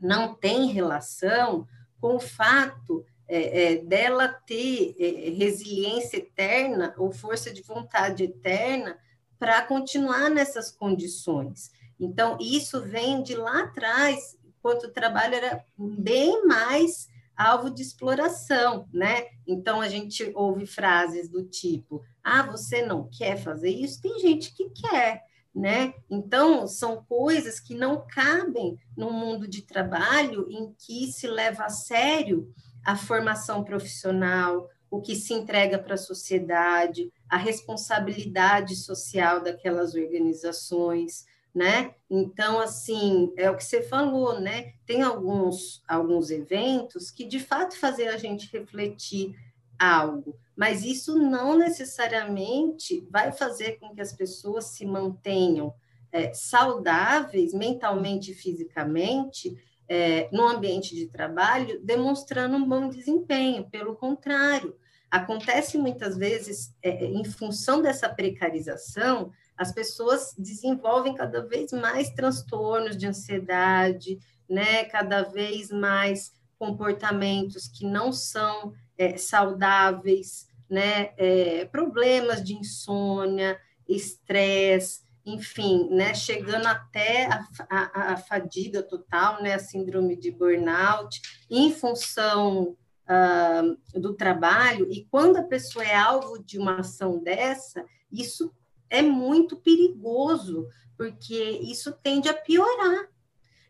não 0.00 0.32
tem 0.32 0.68
relação 0.68 1.66
com 2.00 2.16
o 2.16 2.20
fato 2.20 3.04
é, 3.28 3.72
é, 3.72 3.76
dela 3.76 4.28
ter 4.28 4.96
é, 4.98 5.30
resiliência 5.30 6.16
eterna 6.16 6.94
ou 6.96 7.12
força 7.12 7.52
de 7.52 7.62
vontade 7.62 8.24
eterna 8.24 8.98
para 9.38 9.62
continuar 9.62 10.30
nessas 10.30 10.70
condições. 10.70 11.70
Então, 12.00 12.38
isso 12.40 12.80
vem 12.80 13.22
de 13.22 13.34
lá 13.34 13.64
atrás, 13.64 14.36
quando 14.62 14.84
o 14.84 14.92
trabalho 14.92 15.34
era 15.34 15.64
bem 15.76 16.46
mais 16.46 17.08
alvo 17.36 17.70
de 17.70 17.82
exploração, 17.82 18.88
né? 18.92 19.26
Então, 19.46 19.80
a 19.80 19.88
gente 19.88 20.32
ouve 20.34 20.66
frases 20.66 21.28
do 21.28 21.44
tipo: 21.44 22.02
ah, 22.22 22.42
você 22.42 22.82
não 22.82 23.08
quer 23.08 23.36
fazer 23.36 23.70
isso? 23.70 24.00
Tem 24.00 24.18
gente 24.18 24.52
que 24.54 24.70
quer 24.70 25.27
né? 25.58 25.92
Então, 26.08 26.68
são 26.68 27.02
coisas 27.02 27.58
que 27.58 27.74
não 27.74 28.06
cabem 28.06 28.78
no 28.96 29.10
mundo 29.10 29.48
de 29.48 29.62
trabalho 29.62 30.46
em 30.48 30.72
que 30.78 31.10
se 31.10 31.26
leva 31.26 31.64
a 31.64 31.68
sério 31.68 32.54
a 32.84 32.96
formação 32.96 33.64
profissional, 33.64 34.70
o 34.88 35.00
que 35.00 35.16
se 35.16 35.34
entrega 35.34 35.76
para 35.76 35.94
a 35.94 35.98
sociedade, 35.98 37.12
a 37.28 37.36
responsabilidade 37.36 38.76
social 38.76 39.42
daquelas 39.42 39.94
organizações, 39.94 41.26
né? 41.52 41.92
Então, 42.08 42.60
assim, 42.60 43.32
é 43.36 43.50
o 43.50 43.56
que 43.56 43.64
você 43.64 43.82
falou, 43.82 44.40
né? 44.40 44.74
Tem 44.86 45.02
alguns, 45.02 45.82
alguns 45.88 46.30
eventos 46.30 47.10
que, 47.10 47.24
de 47.24 47.40
fato, 47.40 47.76
fazem 47.76 48.08
a 48.08 48.16
gente 48.16 48.48
refletir 48.52 49.34
algo, 49.76 50.38
mas 50.58 50.84
isso 50.84 51.16
não 51.16 51.56
necessariamente 51.56 53.06
vai 53.08 53.30
fazer 53.30 53.78
com 53.78 53.94
que 53.94 54.00
as 54.00 54.12
pessoas 54.12 54.64
se 54.64 54.84
mantenham 54.84 55.72
é, 56.10 56.34
saudáveis 56.34 57.54
mentalmente 57.54 58.32
e 58.32 58.34
fisicamente 58.34 59.56
é, 59.88 60.28
no 60.32 60.48
ambiente 60.48 60.96
de 60.96 61.06
trabalho, 61.06 61.80
demonstrando 61.84 62.56
um 62.56 62.68
bom 62.68 62.88
desempenho. 62.88 63.70
Pelo 63.70 63.94
contrário, 63.94 64.76
acontece 65.08 65.78
muitas 65.78 66.16
vezes, 66.16 66.74
é, 66.82 67.04
em 67.04 67.24
função 67.24 67.80
dessa 67.80 68.08
precarização, 68.08 69.30
as 69.56 69.70
pessoas 69.70 70.34
desenvolvem 70.36 71.14
cada 71.14 71.40
vez 71.40 71.70
mais 71.70 72.10
transtornos 72.10 72.96
de 72.96 73.06
ansiedade, 73.06 74.18
né? 74.48 74.84
Cada 74.86 75.22
vez 75.22 75.70
mais 75.70 76.32
comportamentos 76.58 77.68
que 77.68 77.86
não 77.86 78.12
são 78.12 78.72
é, 78.98 79.16
saudáveis, 79.16 80.47
né? 80.68 81.10
É, 81.16 81.64
problemas 81.66 82.42
de 82.42 82.54
insônia, 82.54 83.58
estresse, 83.88 85.02
enfim, 85.24 85.88
né? 85.90 86.14
Chegando 86.14 86.66
até 86.66 87.26
a, 87.26 87.46
a, 87.70 88.12
a, 88.12 88.16
fadiga 88.16 88.82
total, 88.82 89.42
né? 89.42 89.54
A 89.54 89.58
síndrome 89.58 90.16
de 90.16 90.30
burnout, 90.30 91.20
em 91.50 91.72
função 91.72 92.76
uh, 93.08 93.98
do 94.00 94.14
trabalho. 94.14 94.90
E 94.90 95.04
quando 95.10 95.36
a 95.36 95.42
pessoa 95.42 95.84
é 95.84 95.94
alvo 95.94 96.42
de 96.42 96.58
uma 96.58 96.80
ação 96.80 97.22
dessa, 97.22 97.84
isso 98.10 98.52
é 98.90 99.02
muito 99.02 99.56
perigoso, 99.56 100.66
porque 100.96 101.60
isso 101.62 101.92
tende 102.02 102.28
a 102.28 102.34
piorar. 102.34 103.08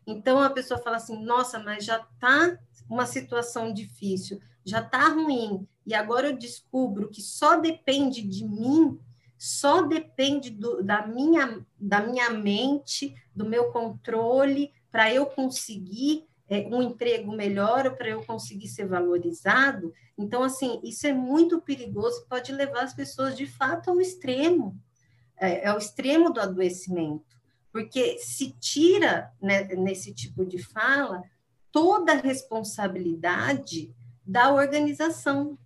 Então 0.05 0.41
a 0.41 0.49
pessoa 0.49 0.81
fala 0.81 0.97
assim: 0.97 1.23
nossa, 1.23 1.59
mas 1.59 1.85
já 1.85 1.97
está 1.97 2.57
uma 2.89 3.05
situação 3.05 3.71
difícil, 3.71 4.39
já 4.65 4.79
está 4.79 5.09
ruim, 5.09 5.67
e 5.89 5.95
agora 5.95 6.27
eu 6.27 6.37
descubro 6.37 7.09
que 7.09 7.19
só 7.19 7.59
depende 7.59 8.21
de 8.21 8.45
mim, 8.45 8.99
só 9.39 9.81
depende 9.81 10.51
do, 10.51 10.83
da, 10.83 11.07
minha, 11.07 11.65
da 11.79 11.99
minha 11.99 12.29
mente, 12.29 13.15
do 13.35 13.43
meu 13.43 13.71
controle, 13.71 14.71
para 14.91 15.11
eu 15.11 15.25
conseguir 15.25 16.27
é, 16.47 16.59
um 16.67 16.83
emprego 16.83 17.31
melhor 17.31 17.87
ou 17.87 17.93
para 17.93 18.09
eu 18.09 18.23
conseguir 18.23 18.67
ser 18.67 18.85
valorizado. 18.85 19.91
Então, 20.15 20.43
assim, 20.43 20.79
isso 20.83 21.07
é 21.07 21.11
muito 21.11 21.59
perigoso, 21.59 22.23
pode 22.29 22.51
levar 22.51 22.83
as 22.83 22.93
pessoas 22.93 23.35
de 23.35 23.47
fato 23.47 23.89
ao 23.89 23.99
extremo. 23.99 24.79
É, 25.37 25.65
é 25.69 25.73
o 25.73 25.79
extremo 25.79 26.31
do 26.31 26.39
adoecimento, 26.39 27.35
porque 27.71 28.19
se 28.19 28.51
tira 28.59 29.33
né, 29.41 29.63
nesse 29.63 30.13
tipo 30.13 30.45
de 30.45 30.59
fala 30.59 31.23
toda 31.71 32.11
a 32.11 32.21
responsabilidade 32.21 33.91
da 34.23 34.53
organização, 34.53 35.57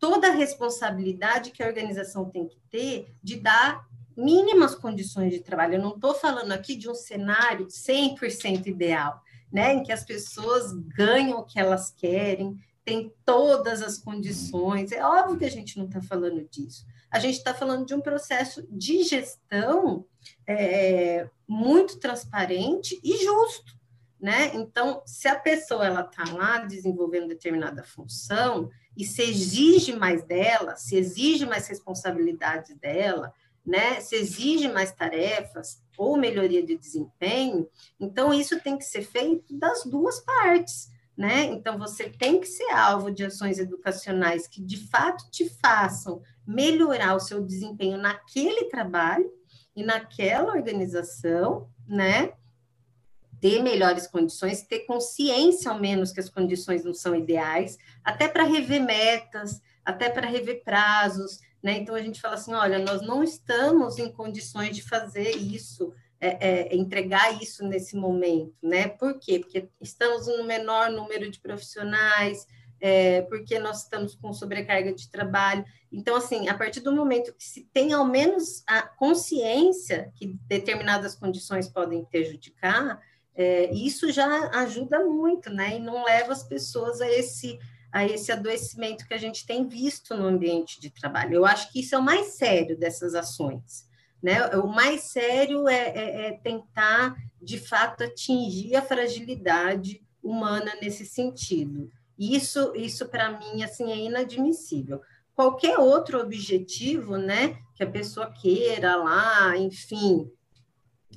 toda 0.00 0.28
a 0.28 0.34
responsabilidade 0.34 1.52
que 1.52 1.62
a 1.62 1.66
organização 1.66 2.28
tem 2.28 2.48
que 2.48 2.58
ter 2.70 3.14
de 3.22 3.36
dar 3.36 3.86
mínimas 4.16 4.74
condições 4.74 5.32
de 5.32 5.40
trabalho. 5.40 5.74
Eu 5.74 5.82
não 5.82 5.94
estou 5.94 6.14
falando 6.14 6.50
aqui 6.50 6.74
de 6.74 6.90
um 6.90 6.94
cenário 6.94 7.66
100% 7.66 8.66
ideal, 8.66 9.22
né, 9.52 9.74
em 9.74 9.82
que 9.82 9.92
as 9.92 10.04
pessoas 10.04 10.72
ganham 10.72 11.38
o 11.38 11.44
que 11.44 11.60
elas 11.60 11.92
querem, 11.92 12.58
tem 12.84 13.12
todas 13.24 13.82
as 13.82 13.98
condições. 13.98 14.90
É 14.90 15.04
óbvio 15.04 15.38
que 15.38 15.44
a 15.44 15.50
gente 15.50 15.78
não 15.78 15.86
está 15.86 16.00
falando 16.00 16.42
disso 16.48 16.84
a 17.10 17.18
gente 17.18 17.38
está 17.38 17.52
falando 17.52 17.84
de 17.84 17.94
um 17.94 18.00
processo 18.00 18.66
de 18.70 19.02
gestão 19.02 20.06
é, 20.46 21.28
muito 21.46 21.98
transparente 21.98 23.00
e 23.02 23.24
justo, 23.24 23.76
né? 24.20 24.52
Então, 24.54 25.02
se 25.04 25.26
a 25.26 25.38
pessoa 25.38 25.84
ela 25.86 26.02
está 26.02 26.32
lá 26.32 26.58
desenvolvendo 26.58 27.28
determinada 27.28 27.82
função 27.82 28.70
e 28.96 29.04
se 29.04 29.22
exige 29.22 29.94
mais 29.94 30.22
dela, 30.24 30.76
se 30.76 30.96
exige 30.96 31.46
mais 31.46 31.66
responsabilidades 31.68 32.76
dela, 32.76 33.32
né? 33.64 34.00
Se 34.00 34.16
exige 34.16 34.68
mais 34.68 34.92
tarefas 34.92 35.82
ou 35.96 36.16
melhoria 36.16 36.64
de 36.64 36.76
desempenho, 36.76 37.68
então 37.98 38.32
isso 38.32 38.60
tem 38.60 38.76
que 38.76 38.84
ser 38.84 39.02
feito 39.02 39.56
das 39.56 39.84
duas 39.84 40.20
partes. 40.20 40.90
Né? 41.16 41.44
Então, 41.44 41.76
você 41.76 42.08
tem 42.08 42.40
que 42.40 42.46
ser 42.46 42.70
alvo 42.70 43.10
de 43.10 43.22
ações 43.26 43.58
educacionais 43.58 44.48
que 44.48 44.62
de 44.62 44.78
fato 44.88 45.30
te 45.30 45.50
façam 45.60 46.22
melhorar 46.46 47.14
o 47.14 47.20
seu 47.20 47.44
desempenho 47.44 47.98
naquele 47.98 48.70
trabalho 48.70 49.30
e 49.76 49.82
naquela 49.82 50.52
organização, 50.54 51.68
né? 51.86 52.32
Ter 53.40 53.62
melhores 53.62 54.06
condições, 54.06 54.62
ter 54.62 54.80
consciência 54.80 55.70
ao 55.70 55.78
menos 55.78 56.12
que 56.12 56.20
as 56.20 56.28
condições 56.28 56.84
não 56.84 56.92
são 56.92 57.14
ideais, 57.14 57.78
até 58.04 58.28
para 58.28 58.44
rever 58.44 58.82
metas, 58.82 59.60
até 59.84 60.10
para 60.10 60.28
rever 60.28 60.62
prazos, 60.62 61.40
né? 61.62 61.78
Então 61.78 61.94
a 61.94 62.02
gente 62.02 62.20
fala 62.20 62.34
assim: 62.34 62.52
olha, 62.52 62.78
nós 62.78 63.02
não 63.02 63.22
estamos 63.22 63.98
em 63.98 64.10
condições 64.10 64.76
de 64.76 64.82
fazer 64.82 65.30
isso, 65.36 65.92
é, 66.20 66.48
é, 66.48 66.76
entregar 66.76 67.40
isso 67.42 67.64
nesse 67.66 67.96
momento, 67.96 68.54
né? 68.62 68.88
Por 68.88 69.18
quê? 69.18 69.38
Porque 69.38 69.68
estamos 69.80 70.26
no 70.26 70.44
menor 70.44 70.90
número 70.90 71.30
de 71.30 71.40
profissionais, 71.40 72.46
é, 72.80 73.22
porque 73.22 73.58
nós 73.58 73.82
estamos 73.82 74.14
com 74.14 74.32
sobrecarga 74.32 74.92
de 74.92 75.10
trabalho. 75.10 75.64
Então, 75.92 76.16
assim, 76.16 76.48
a 76.48 76.56
partir 76.56 76.80
do 76.80 76.92
momento 76.92 77.34
que 77.34 77.44
se 77.44 77.64
tem 77.72 77.92
ao 77.92 78.04
menos 78.04 78.62
a 78.66 78.82
consciência 78.82 80.10
que 80.14 80.38
determinadas 80.46 81.14
condições 81.14 81.68
podem 81.68 82.04
prejudicar, 82.04 83.00
é, 83.34 83.72
isso 83.72 84.10
já 84.12 84.50
ajuda 84.54 85.04
muito, 85.04 85.50
né? 85.50 85.76
E 85.76 85.80
não 85.80 86.04
leva 86.04 86.32
as 86.32 86.42
pessoas 86.42 87.00
a 87.00 87.08
esse 87.08 87.58
a 87.92 88.06
esse 88.06 88.30
adoecimento 88.30 89.06
que 89.06 89.14
a 89.14 89.18
gente 89.18 89.44
tem 89.44 89.66
visto 89.66 90.14
no 90.14 90.26
ambiente 90.26 90.80
de 90.80 90.90
trabalho. 90.90 91.34
Eu 91.34 91.44
acho 91.44 91.72
que 91.72 91.80
isso 91.80 91.94
é 91.94 91.98
o 91.98 92.02
mais 92.02 92.34
sério 92.34 92.78
dessas 92.78 93.14
ações. 93.14 93.84
Né? 94.22 94.46
O 94.56 94.68
mais 94.68 95.02
sério 95.02 95.68
é, 95.68 95.88
é, 95.88 96.26
é 96.26 96.32
tentar, 96.32 97.16
de 97.42 97.58
fato, 97.58 98.04
atingir 98.04 98.76
a 98.76 98.82
fragilidade 98.82 100.00
humana 100.22 100.72
nesse 100.80 101.04
sentido. 101.04 101.90
Isso, 102.18 102.72
isso 102.76 103.08
para 103.08 103.38
mim, 103.38 103.62
assim, 103.62 103.90
é 103.90 103.96
inadmissível. 103.96 105.00
Qualquer 105.34 105.78
outro 105.78 106.20
objetivo, 106.20 107.16
né, 107.16 107.58
que 107.74 107.82
a 107.82 107.90
pessoa 107.90 108.30
queira 108.30 108.94
lá, 108.96 109.56
enfim, 109.56 110.30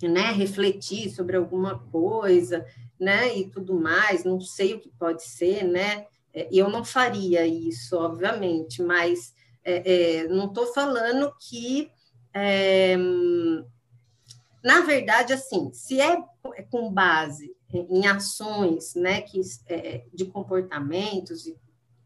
né, 0.02 0.32
refletir 0.32 1.10
sobre 1.10 1.38
alguma 1.38 1.80
coisa, 1.80 2.66
né, 3.00 3.38
e 3.38 3.50
tudo 3.50 3.80
mais, 3.80 4.24
não 4.24 4.40
sei 4.40 4.74
o 4.74 4.80
que 4.80 4.90
pode 4.90 5.24
ser, 5.24 5.64
né, 5.64 6.06
é, 6.34 6.48
eu 6.52 6.70
não 6.70 6.84
faria 6.84 7.46
isso, 7.46 7.96
obviamente, 7.98 8.82
mas 8.82 9.34
é, 9.64 10.22
é, 10.22 10.28
não 10.28 10.48
estou 10.48 10.74
falando 10.74 11.34
que, 11.40 11.90
é, 12.34 12.98
na 14.64 14.82
verdade, 14.82 15.34
assim, 15.34 15.72
se 15.74 16.02
é 16.02 16.18
com 16.70 16.92
base 16.92 17.56
em 17.74 18.06
ações 18.08 18.94
né, 18.96 19.22
que, 19.22 19.42
é, 19.68 20.06
de 20.14 20.26
comportamentos, 20.26 21.46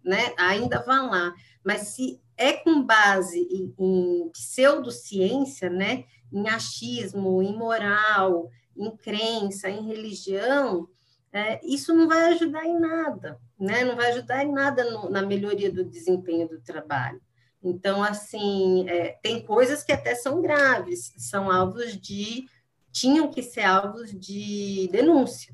né, 0.04 0.34
ainda 0.38 0.82
vão 0.82 1.10
lá. 1.10 1.34
Mas 1.64 1.90
se 1.90 2.22
é 2.38 2.54
com 2.54 2.84
base 2.84 3.40
em, 3.40 3.74
em 3.80 4.30
pseudociência, 4.30 5.70
né, 5.70 6.06
em 6.32 6.48
achismo, 6.48 7.42
em 7.42 7.56
moral, 7.58 8.50
em 8.78 8.96
crença, 8.96 9.70
em 9.70 9.88
religião, 9.88 10.88
é, 11.34 11.60
isso 11.64 11.94
não 11.94 12.08
vai 12.08 12.34
ajudar 12.34 12.66
em 12.66 12.80
nada, 12.80 13.40
né? 13.60 13.84
não 13.84 13.96
vai 13.96 14.12
ajudar 14.12 14.44
em 14.44 14.52
nada 14.52 14.90
no, 14.90 15.10
na 15.10 15.22
melhoria 15.22 15.72
do 15.72 15.84
desempenho 15.84 16.48
do 16.48 16.60
trabalho. 16.62 17.22
Então, 17.64 18.04
assim, 18.04 18.88
é, 18.90 19.18
tem 19.22 19.46
coisas 19.46 19.84
que 19.84 19.92
até 19.92 20.16
são 20.16 20.42
graves, 20.42 21.14
são 21.18 21.52
alvos 21.52 21.98
de 21.98 22.46
tinham 22.92 23.30
que 23.30 23.44
ser 23.44 23.62
alvos 23.62 24.12
de 24.12 24.90
denúncia, 24.92 25.54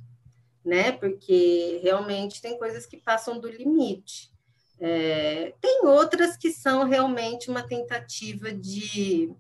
né? 0.64 0.92
Porque 0.94 1.80
realmente 1.84 2.42
tem 2.42 2.58
coisas 2.58 2.86
que 2.86 2.98
passam 2.98 3.40
do 3.40 3.50
limite. 3.50 4.32
É, 4.80 5.54
tem 5.62 5.86
outras 5.86 6.36
que 6.36 6.52
são 6.52 6.88
realmente 6.88 7.50
uma 7.50 7.64
tentativa 7.64 8.52
de 8.52 9.32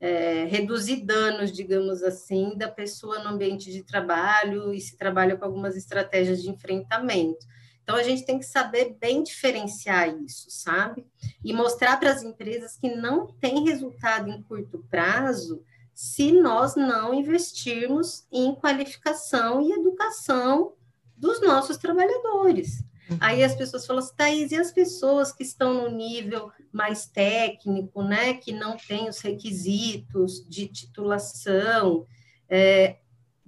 é, 0.00 0.44
reduzir 0.46 1.04
danos, 1.04 1.52
digamos 1.52 2.02
assim, 2.02 2.56
da 2.56 2.68
pessoa 2.68 3.22
no 3.22 3.30
ambiente 3.30 3.70
de 3.70 3.82
trabalho 3.82 4.72
e 4.72 4.80
se 4.80 4.96
trabalha 4.96 5.36
com 5.36 5.44
algumas 5.44 5.76
estratégias 5.76 6.42
de 6.42 6.50
enfrentamento. 6.50 7.46
Então, 7.82 7.96
a 7.96 8.02
gente 8.02 8.24
tem 8.24 8.38
que 8.38 8.46
saber 8.46 8.96
bem 9.00 9.22
diferenciar 9.22 10.08
isso, 10.22 10.46
sabe? 10.48 11.06
E 11.44 11.52
mostrar 11.52 11.98
para 11.98 12.10
as 12.10 12.22
empresas 12.22 12.76
que 12.76 12.94
não 12.94 13.26
tem 13.26 13.64
resultado 13.64 14.30
em 14.30 14.42
curto 14.42 14.84
prazo 14.88 15.62
se 15.92 16.32
nós 16.32 16.76
não 16.76 17.12
investirmos 17.12 18.26
em 18.32 18.54
qualificação 18.54 19.60
e 19.60 19.72
educação 19.72 20.72
dos 21.16 21.42
nossos 21.42 21.76
trabalhadores. 21.76 22.82
Aí 23.18 23.42
as 23.42 23.54
pessoas 23.54 23.86
falam 23.86 24.02
assim, 24.02 24.14
Thaís, 24.16 24.52
e 24.52 24.56
as 24.56 24.70
pessoas 24.70 25.32
que 25.32 25.42
estão 25.42 25.74
no 25.74 25.90
nível 25.96 26.50
mais 26.72 27.06
técnico, 27.06 28.02
né, 28.02 28.34
que 28.34 28.52
não 28.52 28.76
têm 28.76 29.08
os 29.08 29.20
requisitos 29.20 30.46
de 30.48 30.68
titulação? 30.68 32.06
É, 32.48 32.96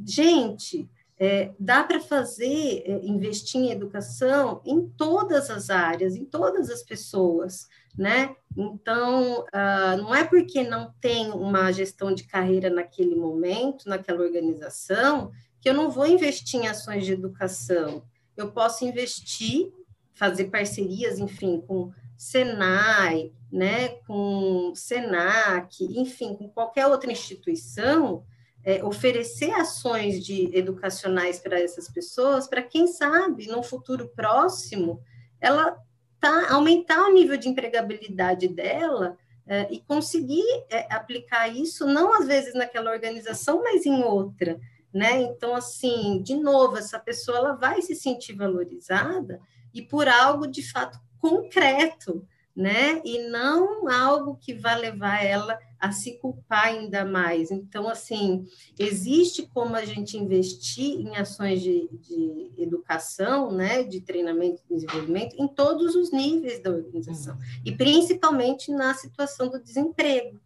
gente, 0.05 0.89
É, 1.19 1.53
dá 1.57 1.85
para 1.85 2.01
fazer, 2.01 2.83
é, 2.85 2.99
investir 3.05 3.61
em 3.61 3.71
educação 3.71 4.61
em 4.67 4.89
todas 4.89 5.51
as 5.51 5.71
áreas, 5.71 6.17
em 6.17 6.25
todas 6.25 6.69
as 6.69 6.83
pessoas, 6.83 7.69
né? 7.97 8.35
Então, 8.57 9.45
ah, 9.53 9.97
não 9.99 10.13
é 10.13 10.25
porque 10.25 10.65
não 10.65 10.93
tem 11.01 11.31
uma 11.31 11.71
gestão 11.71 12.13
de 12.13 12.25
carreira 12.25 12.69
naquele 12.71 13.15
momento, 13.15 13.89
naquela 13.89 14.21
organização, 14.23 15.31
que 15.61 15.69
eu 15.69 15.75
não 15.75 15.93
vou 15.93 16.07
investir 16.07 16.59
em 16.59 16.67
ações 16.67 17.05
de 17.07 17.13
educação. 17.13 18.03
Eu 18.37 18.53
posso 18.53 18.85
investir, 18.85 19.73
fazer 20.15 20.47
parcerias, 20.47 21.19
enfim, 21.19 21.61
com 21.61 21.93
Senai, 22.17 23.33
né, 23.53 23.89
com 24.07 24.73
Senac, 24.75 25.85
enfim, 25.85 26.35
com 26.35 26.49
qualquer 26.49 26.87
outra 26.87 27.13
instituição, 27.13 28.25
é, 28.65 28.83
oferecer 28.83 29.51
ações 29.53 30.25
de 30.25 30.57
educacionais 30.57 31.39
para 31.39 31.61
essas 31.61 31.89
pessoas, 31.89 32.47
para 32.47 32.63
quem 32.63 32.87
sabe, 32.87 33.49
no 33.49 33.63
futuro 33.63 34.09
próximo, 34.15 35.03
ela 35.41 35.77
tá, 36.21 36.53
aumentar 36.53 37.03
o 37.09 37.13
nível 37.13 37.37
de 37.37 37.49
empregabilidade 37.49 38.49
dela 38.49 39.19
é, 39.47 39.67
e 39.71 39.81
conseguir 39.81 40.45
é, 40.71 40.87
aplicar 40.95 41.49
isso, 41.49 41.85
não 41.85 42.15
às 42.15 42.27
vezes 42.27 42.55
naquela 42.55 42.93
organização, 42.93 43.63
mas 43.63 43.85
em 43.85 44.03
outra, 44.03 44.59
né? 44.93 45.23
Então, 45.23 45.55
assim, 45.55 46.23
de 46.23 46.35
novo, 46.35 46.77
essa 46.77 46.99
pessoa 46.99 47.39
ela 47.39 47.53
vai 47.55 47.81
se 47.81 47.95
sentir 47.95 48.35
valorizada 48.35 49.41
e 49.73 49.81
por 49.81 50.07
algo 50.07 50.47
de 50.47 50.63
fato 50.71 51.01
concreto, 51.19 52.27
né? 52.55 53.01
E 53.05 53.29
não 53.29 53.89
algo 53.89 54.37
que 54.37 54.53
vai 54.53 54.79
levar 54.79 55.25
ela 55.25 55.59
a 55.81 55.91
se 55.91 56.19
culpar 56.19 56.67
ainda 56.67 57.05
mais. 57.05 57.51
Então, 57.51 57.89
assim, 57.89 58.47
existe 58.79 59.47
como 59.47 59.75
a 59.75 59.85
gente 59.85 60.19
investir 60.19 61.01
em 61.01 61.17
ações 61.17 61.63
de, 61.63 61.89
de 61.93 62.53
educação, 62.59 63.51
né? 63.51 63.83
De 63.83 64.03
treinamento 64.03 64.63
e 64.69 64.75
desenvolvimento 64.75 65.35
em 65.39 65.49
todos 65.49 65.95
os 65.95 66.13
níveis 66.13 66.63
da 66.63 66.71
organização, 66.71 67.39
e 67.65 67.73
principalmente 67.73 68.71
na 68.71 68.93
situação 68.93 69.49
do 69.49 69.59
desemprego. 69.59 70.39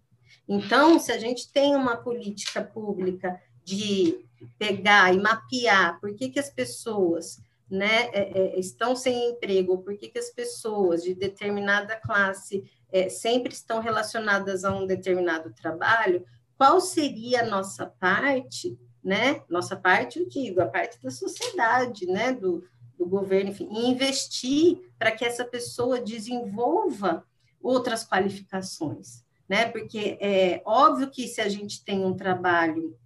Então, 0.48 1.00
se 1.00 1.10
a 1.10 1.18
gente 1.18 1.50
tem 1.50 1.74
uma 1.74 1.96
política 1.96 2.62
pública 2.62 3.40
de 3.64 4.25
pegar 4.58 5.14
e 5.14 5.18
mapear 5.18 6.00
por 6.00 6.14
que, 6.14 6.28
que 6.28 6.38
as 6.38 6.50
pessoas 6.50 7.40
né, 7.70 8.08
é, 8.12 8.38
é, 8.38 8.60
estão 8.60 8.94
sem 8.94 9.30
emprego, 9.30 9.78
por 9.78 9.96
que, 9.96 10.08
que 10.08 10.18
as 10.18 10.30
pessoas 10.30 11.02
de 11.02 11.14
determinada 11.14 11.96
classe 11.96 12.64
é, 12.92 13.08
sempre 13.08 13.52
estão 13.52 13.80
relacionadas 13.80 14.64
a 14.64 14.74
um 14.74 14.86
determinado 14.86 15.52
trabalho, 15.52 16.24
qual 16.56 16.80
seria 16.80 17.42
a 17.42 17.46
nossa 17.46 17.86
parte, 17.86 18.78
né? 19.02 19.42
Nossa 19.48 19.76
parte, 19.76 20.18
eu 20.18 20.28
digo, 20.28 20.60
a 20.60 20.66
parte 20.66 21.00
da 21.02 21.10
sociedade, 21.10 22.06
né? 22.06 22.32
Do, 22.32 22.64
do 22.96 23.06
governo, 23.06 23.50
enfim, 23.50 23.68
investir 23.70 24.80
para 24.98 25.10
que 25.10 25.24
essa 25.24 25.44
pessoa 25.44 26.00
desenvolva 26.00 27.24
outras 27.60 28.06
qualificações, 28.08 29.22
né? 29.48 29.66
Porque 29.66 30.16
é 30.20 30.62
óbvio 30.64 31.10
que 31.10 31.28
se 31.28 31.40
a 31.40 31.48
gente 31.48 31.84
tem 31.84 32.04
um 32.04 32.14
trabalho 32.14 32.96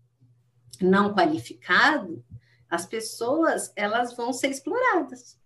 não 0.81 1.15
qualificado, 1.15 2.25
as 2.69 2.87
pessoas 2.87 3.73
elas 3.75 4.15
vão 4.15 4.33
ser 4.33 4.51
exploradas, 4.51 5.39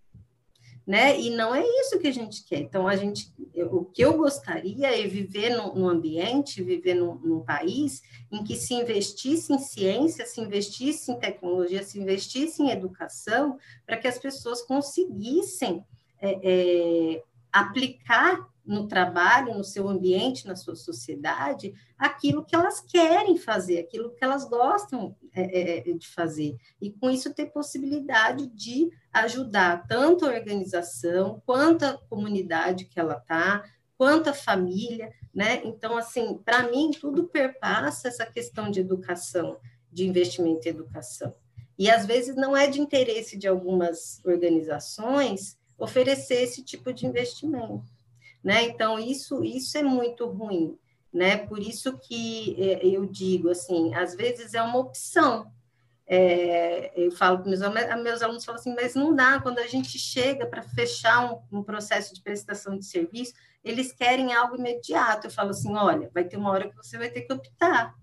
né? 0.87 1.18
E 1.18 1.31
não 1.31 1.55
é 1.55 1.64
isso 1.81 1.99
que 1.99 2.07
a 2.07 2.12
gente 2.12 2.45
quer. 2.45 2.61
Então 2.61 2.87
a 2.87 2.95
gente, 2.95 3.33
o 3.70 3.85
que 3.85 4.03
eu 4.03 4.18
gostaria 4.18 4.89
é 4.89 5.07
viver 5.07 5.57
num, 5.57 5.75
num 5.75 5.89
ambiente, 5.89 6.62
viver 6.62 6.95
num, 6.95 7.14
num, 7.14 7.41
país 7.41 8.03
em 8.31 8.45
que 8.45 8.55
se 8.55 8.75
investisse 8.75 9.53
em 9.53 9.59
ciência, 9.59 10.27
se 10.27 10.41
investisse 10.41 11.11
em 11.11 11.18
tecnologia, 11.18 11.83
se 11.83 11.99
investisse 11.99 12.62
em 12.62 12.70
educação, 12.70 13.59
para 13.87 13.97
que 13.97 14.07
as 14.07 14.18
pessoas 14.18 14.61
conseguissem 14.61 15.83
é, 16.20 16.41
é, 16.43 17.22
aplicar 17.51 18.47
no 18.64 18.88
trabalho, 18.88 19.54
no 19.54 19.64
seu 19.64 19.88
ambiente, 19.88 20.46
na 20.46 20.56
sua 20.56 20.74
sociedade, 20.74 21.74
aquilo 21.98 22.44
que 22.44 22.56
elas 22.56 22.80
querem 22.80 23.36
fazer, 23.36 23.78
aquilo 23.78 24.14
que 24.14 24.24
elas 24.24 24.44
gostam 24.44 25.14
é, 25.34 25.90
é, 25.90 25.92
de 25.92 26.08
fazer. 26.08 26.56
E 26.80 26.90
com 26.90 27.10
isso 27.10 27.34
ter 27.34 27.46
possibilidade 27.46 28.46
de 28.46 28.90
ajudar 29.12 29.86
tanto 29.86 30.24
a 30.24 30.28
organização, 30.28 31.42
quanto 31.44 31.84
a 31.84 31.98
comunidade 32.08 32.86
que 32.86 32.98
ela 32.98 33.18
está, 33.18 33.64
quanto 33.98 34.30
a 34.30 34.34
família, 34.34 35.12
né? 35.32 35.60
Então, 35.64 35.96
assim, 35.96 36.38
para 36.44 36.68
mim, 36.70 36.90
tudo 36.90 37.24
perpassa 37.24 38.08
essa 38.08 38.26
questão 38.26 38.70
de 38.70 38.80
educação, 38.80 39.58
de 39.92 40.06
investimento 40.06 40.66
em 40.66 40.70
educação. 40.70 41.34
E 41.78 41.90
às 41.90 42.06
vezes 42.06 42.34
não 42.36 42.56
é 42.56 42.66
de 42.66 42.80
interesse 42.80 43.36
de 43.36 43.46
algumas 43.46 44.20
organizações 44.24 45.58
oferecer 45.76 46.42
esse 46.42 46.62
tipo 46.62 46.92
de 46.92 47.04
investimento 47.04 47.93
né? 48.45 48.62
Então, 48.64 48.99
isso, 48.99 49.42
isso 49.42 49.78
é 49.78 49.82
muito 49.82 50.26
ruim, 50.26 50.78
né? 51.11 51.38
Por 51.38 51.59
isso 51.59 51.99
que 51.99 52.55
é, 52.59 52.86
eu 52.86 53.07
digo, 53.07 53.49
assim, 53.49 53.95
às 53.95 54.14
vezes 54.14 54.53
é 54.53 54.61
uma 54.61 54.78
opção. 54.78 55.51
É, 56.07 56.92
eu 56.95 57.11
falo 57.11 57.38
para 57.38 57.49
meus 57.49 57.62
alunos, 57.62 58.03
meus 58.03 58.22
alunos 58.22 58.45
falam 58.45 58.61
assim, 58.61 58.74
mas 58.74 58.95
não 58.95 59.16
dá, 59.16 59.40
quando 59.40 59.59
a 59.59 59.66
gente 59.66 59.99
chega 59.99 60.45
para 60.45 60.61
fechar 60.61 61.32
um, 61.32 61.61
um 61.61 61.62
processo 61.62 62.14
de 62.14 62.20
prestação 62.20 62.76
de 62.76 62.84
serviço, 62.84 63.32
eles 63.64 63.90
querem 63.90 64.34
algo 64.34 64.57
imediato. 64.57 65.26
Eu 65.26 65.30
falo 65.30 65.51
assim, 65.51 65.74
olha, 65.74 66.11
vai 66.12 66.24
ter 66.24 66.36
uma 66.36 66.51
hora 66.51 66.68
que 66.68 66.76
você 66.76 66.99
vai 66.99 67.09
ter 67.09 67.22
que 67.22 67.32
optar. 67.32 67.95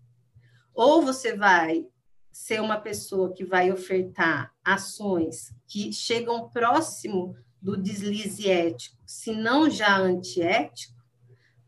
Ou 0.74 1.04
você 1.04 1.38
vai 1.38 1.86
ser 2.32 2.60
uma 2.60 2.80
pessoa 2.80 3.32
que 3.32 3.46
vai 3.46 3.72
ofertar 3.72 4.52
ações 4.64 5.54
que 5.68 5.94
chegam 5.94 6.50
próximo 6.50 7.36
do 7.62 7.78
deslize 7.78 8.50
ético, 8.50 8.98
se 9.06 9.32
não 9.34 9.70
já 9.70 9.98
antiético, 9.98 11.00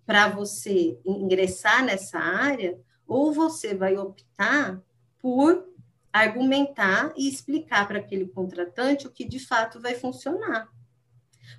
para 0.06 0.28
você 0.28 1.00
ingressar 1.06 1.86
nessa 1.86 2.20
área, 2.20 2.78
ou 3.08 3.32
você 3.32 3.74
vai 3.74 3.96
optar 3.98 4.82
por 5.22 5.66
argumentar 6.12 7.14
e 7.16 7.28
explicar 7.28 7.88
para 7.88 8.00
aquele 8.00 8.28
contratante 8.28 9.08
o 9.08 9.12
que 9.12 9.24
de 9.24 9.40
fato 9.40 9.80
vai 9.80 9.96
funcionar. 9.96 10.68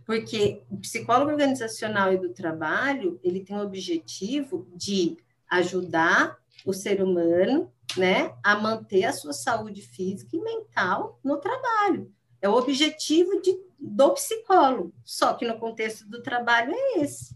Porque 0.04 0.62
o 0.70 0.76
psicólogo 0.78 1.30
organizacional 1.30 2.12
e 2.12 2.18
do 2.18 2.32
trabalho, 2.32 3.18
ele 3.22 3.40
tem 3.40 3.56
o 3.56 3.62
objetivo 3.62 4.68
de 4.74 5.16
ajudar 5.48 6.38
o 6.64 6.72
ser 6.72 7.02
humano, 7.02 7.72
né, 7.96 8.34
a 8.42 8.56
manter 8.56 9.04
a 9.04 9.12
sua 9.12 9.32
saúde 9.32 9.82
física 9.82 10.36
e 10.36 10.40
mental 10.40 11.18
no 11.22 11.36
trabalho. 11.36 12.12
É 12.44 12.48
o 12.48 12.56
objetivo 12.56 13.40
de 13.40 13.58
do 13.78 14.12
psicólogo, 14.12 14.92
só 15.02 15.32
que 15.32 15.46
no 15.46 15.58
contexto 15.58 16.06
do 16.06 16.22
trabalho 16.22 16.74
é 16.74 17.00
esse. 17.00 17.34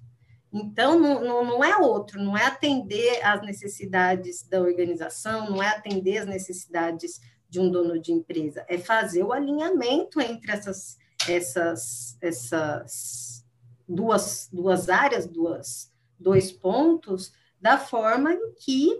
Então, 0.52 1.00
não, 1.00 1.24
não, 1.24 1.44
não, 1.44 1.64
é 1.64 1.78
outro, 1.78 2.22
não 2.22 2.36
é 2.36 2.44
atender 2.44 3.24
às 3.24 3.40
necessidades 3.40 4.42
da 4.42 4.60
organização, 4.60 5.48
não 5.50 5.62
é 5.62 5.68
atender 5.68 6.18
às 6.18 6.26
necessidades 6.26 7.22
de 7.48 7.58
um 7.58 7.70
dono 7.70 7.98
de 7.98 8.12
empresa, 8.12 8.66
é 8.68 8.76
fazer 8.76 9.22
o 9.22 9.32
alinhamento 9.32 10.20
entre 10.20 10.52
essas, 10.52 10.98
essas, 11.26 12.18
essas 12.20 13.46
duas, 13.88 14.50
duas 14.52 14.90
áreas, 14.90 15.26
duas, 15.26 15.90
dois 16.20 16.52
pontos, 16.52 17.32
da 17.58 17.78
forma 17.78 18.34
em 18.34 18.52
que 18.54 18.90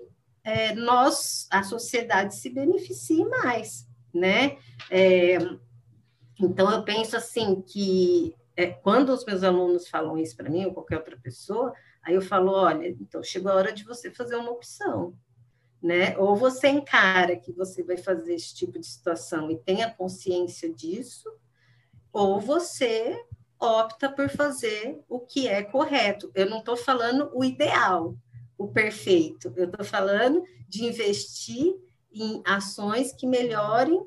é, 0.43 0.75
nós, 0.75 1.47
a 1.51 1.63
sociedade, 1.63 2.35
se 2.35 2.49
beneficie 2.49 3.27
mais, 3.27 3.87
né? 4.13 4.57
É, 4.91 5.37
então, 6.41 6.71
eu 6.71 6.83
penso 6.85 7.17
assim 7.17 7.61
que 7.63 8.35
é, 8.57 8.67
quando 8.67 9.11
os 9.11 9.25
meus 9.25 9.43
alunos 9.43 9.89
falam 9.89 10.19
isso 10.19 10.37
para 10.37 10.51
mim, 10.51 10.65
ou 10.65 10.75
qualquer 10.75 10.97
outra 10.97 11.17
pessoa, 11.17 11.73
aí 12.03 12.15
eu 12.15 12.23
falo, 12.23 12.53
olha, 12.53 12.89
então 12.89 13.23
chegou 13.23 13.51
a 13.51 13.55
hora 13.55 13.73
de 13.73 13.85
você 13.85 14.11
fazer 14.11 14.37
uma 14.37 14.51
opção, 14.51 15.15
né? 15.83 16.17
Ou 16.19 16.35
você 16.37 16.69
encara 16.69 17.37
que 17.37 17.53
você 17.53 17.83
vai 17.83 17.97
fazer 17.97 18.35
esse 18.35 18.55
tipo 18.55 18.79
de 18.79 18.87
situação 18.87 19.51
e 19.51 19.59
tenha 19.59 19.91
consciência 19.91 20.73
disso, 20.73 21.31
ou 22.13 22.41
você 22.41 23.25
opta 23.61 24.09
por 24.09 24.29
fazer 24.29 25.01
o 25.09 25.21
que 25.21 25.49
é 25.49 25.63
correto. 25.63 26.31
Eu 26.35 26.49
não 26.49 26.59
estou 26.59 26.77
falando 26.77 27.31
o 27.35 27.45
ideal, 27.45 28.17
o 28.57 28.69
perfeito. 28.69 29.53
Eu 29.57 29.67
estou 29.67 29.85
falando 29.85 30.43
de 30.69 30.85
investir 30.85 31.75
em 32.13 32.43
ações 32.45 33.13
que 33.13 33.27
melhorem 33.27 34.05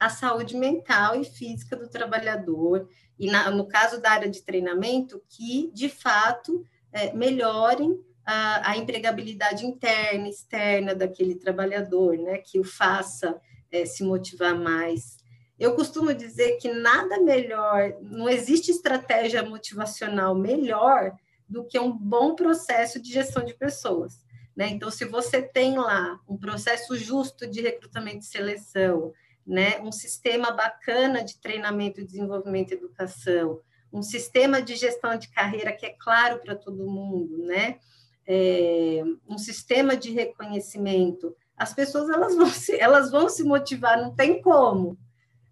a 0.00 0.08
saúde 0.08 0.56
mental 0.56 1.20
e 1.20 1.24
física 1.24 1.76
do 1.76 1.88
trabalhador, 1.88 2.88
e 3.18 3.30
na, 3.30 3.50
no 3.50 3.68
caso 3.68 4.00
da 4.00 4.10
área 4.10 4.30
de 4.30 4.42
treinamento, 4.42 5.22
que 5.28 5.70
de 5.74 5.90
fato 5.90 6.64
é, 6.90 7.12
melhorem 7.12 8.02
a, 8.24 8.70
a, 8.70 8.76
empregabilidade 8.78 9.66
interna 9.66 10.26
e 10.26 10.30
externa 10.30 10.94
daquele 10.94 11.34
trabalhador, 11.34 12.16
né, 12.16 12.38
que 12.38 12.58
o 12.58 12.64
faça 12.64 13.38
é, 13.70 13.84
se 13.84 14.02
motivar 14.02 14.58
mais. 14.58 15.18
Eu 15.58 15.74
costumo 15.74 16.14
dizer 16.14 16.56
que 16.56 16.72
nada 16.72 17.20
melhor, 17.20 17.94
não 18.00 18.26
existe 18.26 18.70
estratégia 18.70 19.42
motivacional 19.42 20.34
melhor 20.34 21.14
do 21.46 21.64
que 21.64 21.78
um 21.78 21.92
bom 21.92 22.34
processo 22.34 22.98
de 22.98 23.12
gestão 23.12 23.44
de 23.44 23.52
pessoas. 23.52 24.24
Né? 24.56 24.68
Então, 24.68 24.90
se 24.90 25.04
você 25.04 25.42
tem 25.42 25.76
lá 25.76 26.18
um 26.26 26.38
processo 26.38 26.96
justo 26.96 27.46
de 27.46 27.60
recrutamento 27.60 28.20
e 28.20 28.28
seleção, 28.28 29.12
né, 29.50 29.80
um 29.80 29.90
sistema 29.90 30.52
bacana 30.52 31.24
de 31.24 31.36
treinamento, 31.40 32.04
desenvolvimento 32.04 32.70
e 32.70 32.74
educação, 32.74 33.60
um 33.92 34.00
sistema 34.00 34.62
de 34.62 34.76
gestão 34.76 35.18
de 35.18 35.28
carreira 35.28 35.72
que 35.72 35.84
é 35.84 35.90
claro 35.90 36.38
para 36.38 36.54
todo 36.54 36.88
mundo, 36.88 37.36
né, 37.38 37.80
é, 38.28 39.02
um 39.28 39.36
sistema 39.36 39.96
de 39.96 40.12
reconhecimento, 40.12 41.34
as 41.56 41.74
pessoas 41.74 42.08
elas 42.08 42.36
vão 42.36 42.46
se, 42.46 42.80
elas 42.80 43.10
vão 43.10 43.28
se 43.28 43.42
motivar, 43.42 44.00
não 44.00 44.14
tem 44.14 44.40
como, 44.40 44.96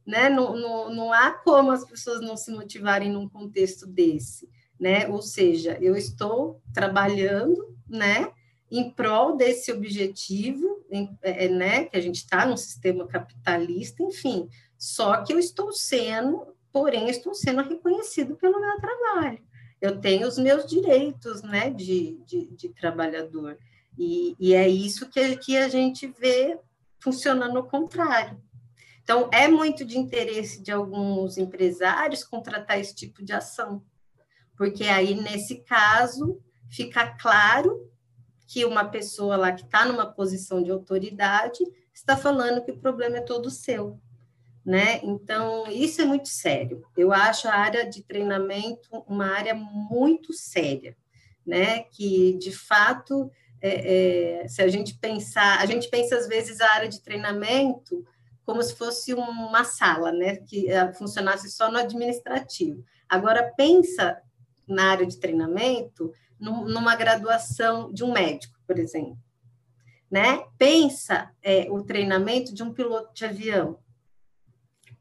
né? 0.07 0.31
Não, 0.31 0.57
não, 0.57 0.95
não 0.95 1.13
há 1.13 1.33
como 1.33 1.71
as 1.71 1.85
pessoas 1.85 2.23
não 2.23 2.35
se 2.35 2.51
motivarem 2.51 3.13
num 3.13 3.29
contexto 3.29 3.87
desse, 3.87 4.49
né? 4.81 5.07
Ou 5.09 5.21
seja, 5.21 5.77
eu 5.83 5.97
estou 5.97 6.63
trabalhando, 6.73 7.77
né? 7.87 8.33
Em 8.71 8.91
prol 8.91 9.37
desse 9.37 9.71
objetivo, 9.71 10.78
né? 10.91 11.85
Que 11.85 11.97
a 11.97 12.01
gente 12.01 12.17
está 12.17 12.47
num 12.47 12.57
sistema 12.57 13.07
capitalista, 13.07 14.03
enfim. 14.03 14.49
Só 14.77 15.23
que 15.23 15.33
eu 15.33 15.39
estou 15.39 15.73
sendo, 15.73 16.55
porém, 16.73 17.09
estou 17.09 17.35
sendo 17.35 17.63
reconhecido 17.63 18.37
pelo 18.37 18.61
meu 18.61 18.77
trabalho. 18.81 19.41
Eu 19.81 20.01
tenho 20.01 20.27
os 20.27 20.39
meus 20.39 20.67
direitos, 20.67 21.43
né? 21.43 21.71
De, 21.71 22.19
de, 22.27 22.47
de 22.47 22.69
trabalhador. 22.71 23.59
E, 23.97 24.37
e 24.39 24.55
é 24.55 24.69
isso 24.69 25.09
que, 25.09 25.37
que 25.37 25.57
a 25.57 25.69
gente 25.69 26.07
vê 26.07 26.59
funcionando 27.01 27.57
ao 27.59 27.67
contrário. 27.67 28.41
Então, 29.03 29.29
é 29.33 29.49
muito 29.49 29.85
de 29.85 29.99
interesse 29.99 30.63
de 30.63 30.71
alguns 30.71 31.39
empresários 31.39 32.23
contratar 32.23 32.79
esse 32.79 32.95
tipo 32.95 33.25
de 33.25 33.33
ação, 33.33 33.83
porque 34.55 34.85
aí, 34.85 35.15
nesse 35.15 35.61
caso, 35.61 36.39
fica 36.69 37.17
claro 37.17 37.88
que 38.49 38.65
uma 38.65 38.83
pessoa 38.83 39.37
lá 39.37 39.53
que 39.53 39.63
está 39.63 39.85
numa 39.85 40.07
posição 40.07 40.63
de 40.63 40.71
autoridade 40.71 41.63
está 41.93 42.17
falando 42.17 42.65
que 42.65 42.73
o 42.73 42.79
problema 42.79 43.19
é 43.19 43.21
todo 43.21 43.51
seu. 43.51 44.01
Né? 44.65 45.01
Então, 45.03 45.67
isso 45.71 46.01
é 46.01 46.05
muito 46.07 46.29
sério. 46.29 46.83
Eu 46.97 47.13
acho 47.13 47.47
a 47.47 47.55
área 47.55 47.89
de 47.89 48.03
treinamento 48.03 48.89
uma 49.07 49.27
área 49.27 49.55
muito 49.55 50.33
séria, 50.33 50.97
né? 51.47 51.81
Que, 51.85 52.35
de 52.35 52.53
fato, 52.53 53.31
é, 53.61 54.43
é, 54.43 54.49
se 54.49 54.63
a 54.63 54.69
gente 54.69 54.95
pensar, 54.99 55.61
a 55.61 55.67
gente 55.67 55.89
pensa 55.89 56.17
às 56.17 56.27
vezes 56.27 56.61
a 56.61 56.73
área 56.73 56.89
de 56.89 57.03
treinamento 57.03 58.05
como 58.45 58.63
se 58.63 58.75
fosse 58.75 59.13
uma 59.13 59.63
sala, 59.63 60.11
né, 60.11 60.37
que 60.37 60.73
uh, 60.73 60.95
funcionasse 60.95 61.51
só 61.51 61.71
no 61.71 61.77
administrativo. 61.77 62.83
Agora 63.07 63.53
pensa 63.55 64.23
na 64.67 64.91
área 64.91 65.07
de 65.07 65.19
treinamento 65.19 66.13
numa 66.41 66.95
graduação 66.95 67.93
de 67.93 68.05
um 68.05 68.13
médico, 68.13 68.59
por 68.67 68.79
exemplo, 68.79 69.19
né? 70.11 70.45
Pensa 70.57 71.31
é, 71.43 71.71
o 71.71 71.83
treinamento 71.83 72.55
de 72.55 72.63
um 72.63 72.73
piloto 72.73 73.13
de 73.15 73.25
avião. 73.25 73.79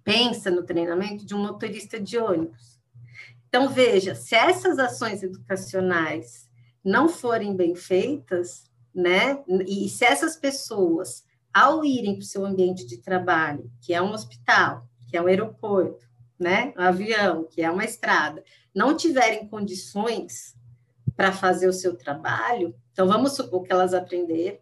Pensa 0.04 0.50
no 0.50 0.64
treinamento 0.64 1.26
de 1.26 1.36
um 1.36 1.40
motorista 1.40 2.00
de 2.00 2.18
ônibus. 2.18 2.80
Então 3.48 3.70
veja, 3.70 4.16
se 4.16 4.36
essas 4.36 4.78
ações 4.80 5.24
educacionais 5.24 6.50
não 6.84 7.08
forem 7.08 7.56
bem 7.56 7.76
feitas, 7.76 8.66
né? 8.94 9.44
E 9.66 9.88
se 9.90 10.06
essas 10.06 10.36
pessoas, 10.36 11.24
ao 11.54 11.86
irem 11.86 12.16
para 12.16 12.24
o 12.24 12.26
seu 12.26 12.46
ambiente 12.46 12.86
de 12.86 12.98
trabalho, 12.98 13.72
que 13.82 13.94
é 13.94 14.02
um 14.02 14.12
hospital, 14.12 14.88
que 15.08 15.16
é 15.16 15.22
um 15.22 15.28
aeroporto, 15.28 16.08
né? 16.40 16.74
Um 16.78 16.82
avião, 16.82 17.46
que 17.46 17.62
é 17.62 17.70
uma 17.70 17.86
estrada, 17.86 18.44
não 18.74 18.96
tiverem 18.96 19.48
condições 19.48 20.57
para 21.18 21.34
fazer 21.34 21.68
o 21.68 21.74
seu 21.74 21.98
trabalho, 21.98 22.76
então 22.94 23.08
vamos 23.08 23.36
supor 23.36 23.64
que 23.64 23.74
elas 23.74 23.94
aprenderam 23.94 24.60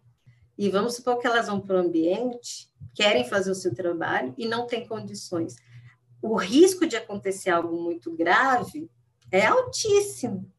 e 0.57 0.69
vamos 0.69 0.95
supor 0.95 1.19
que 1.19 1.27
elas 1.27 1.47
vão 1.47 1.59
para 1.59 1.75
o 1.75 1.79
ambiente, 1.79 2.71
querem 2.93 3.27
fazer 3.27 3.51
o 3.51 3.55
seu 3.55 3.75
trabalho 3.75 4.33
e 4.37 4.47
não 4.47 4.65
têm 4.65 4.87
condições. 4.87 5.57
O 6.21 6.35
risco 6.37 6.87
de 6.87 6.95
acontecer 6.95 7.49
algo 7.49 7.79
muito 7.79 8.09
grave 8.15 8.89
é 9.29 9.45
altíssimo, 9.45 10.49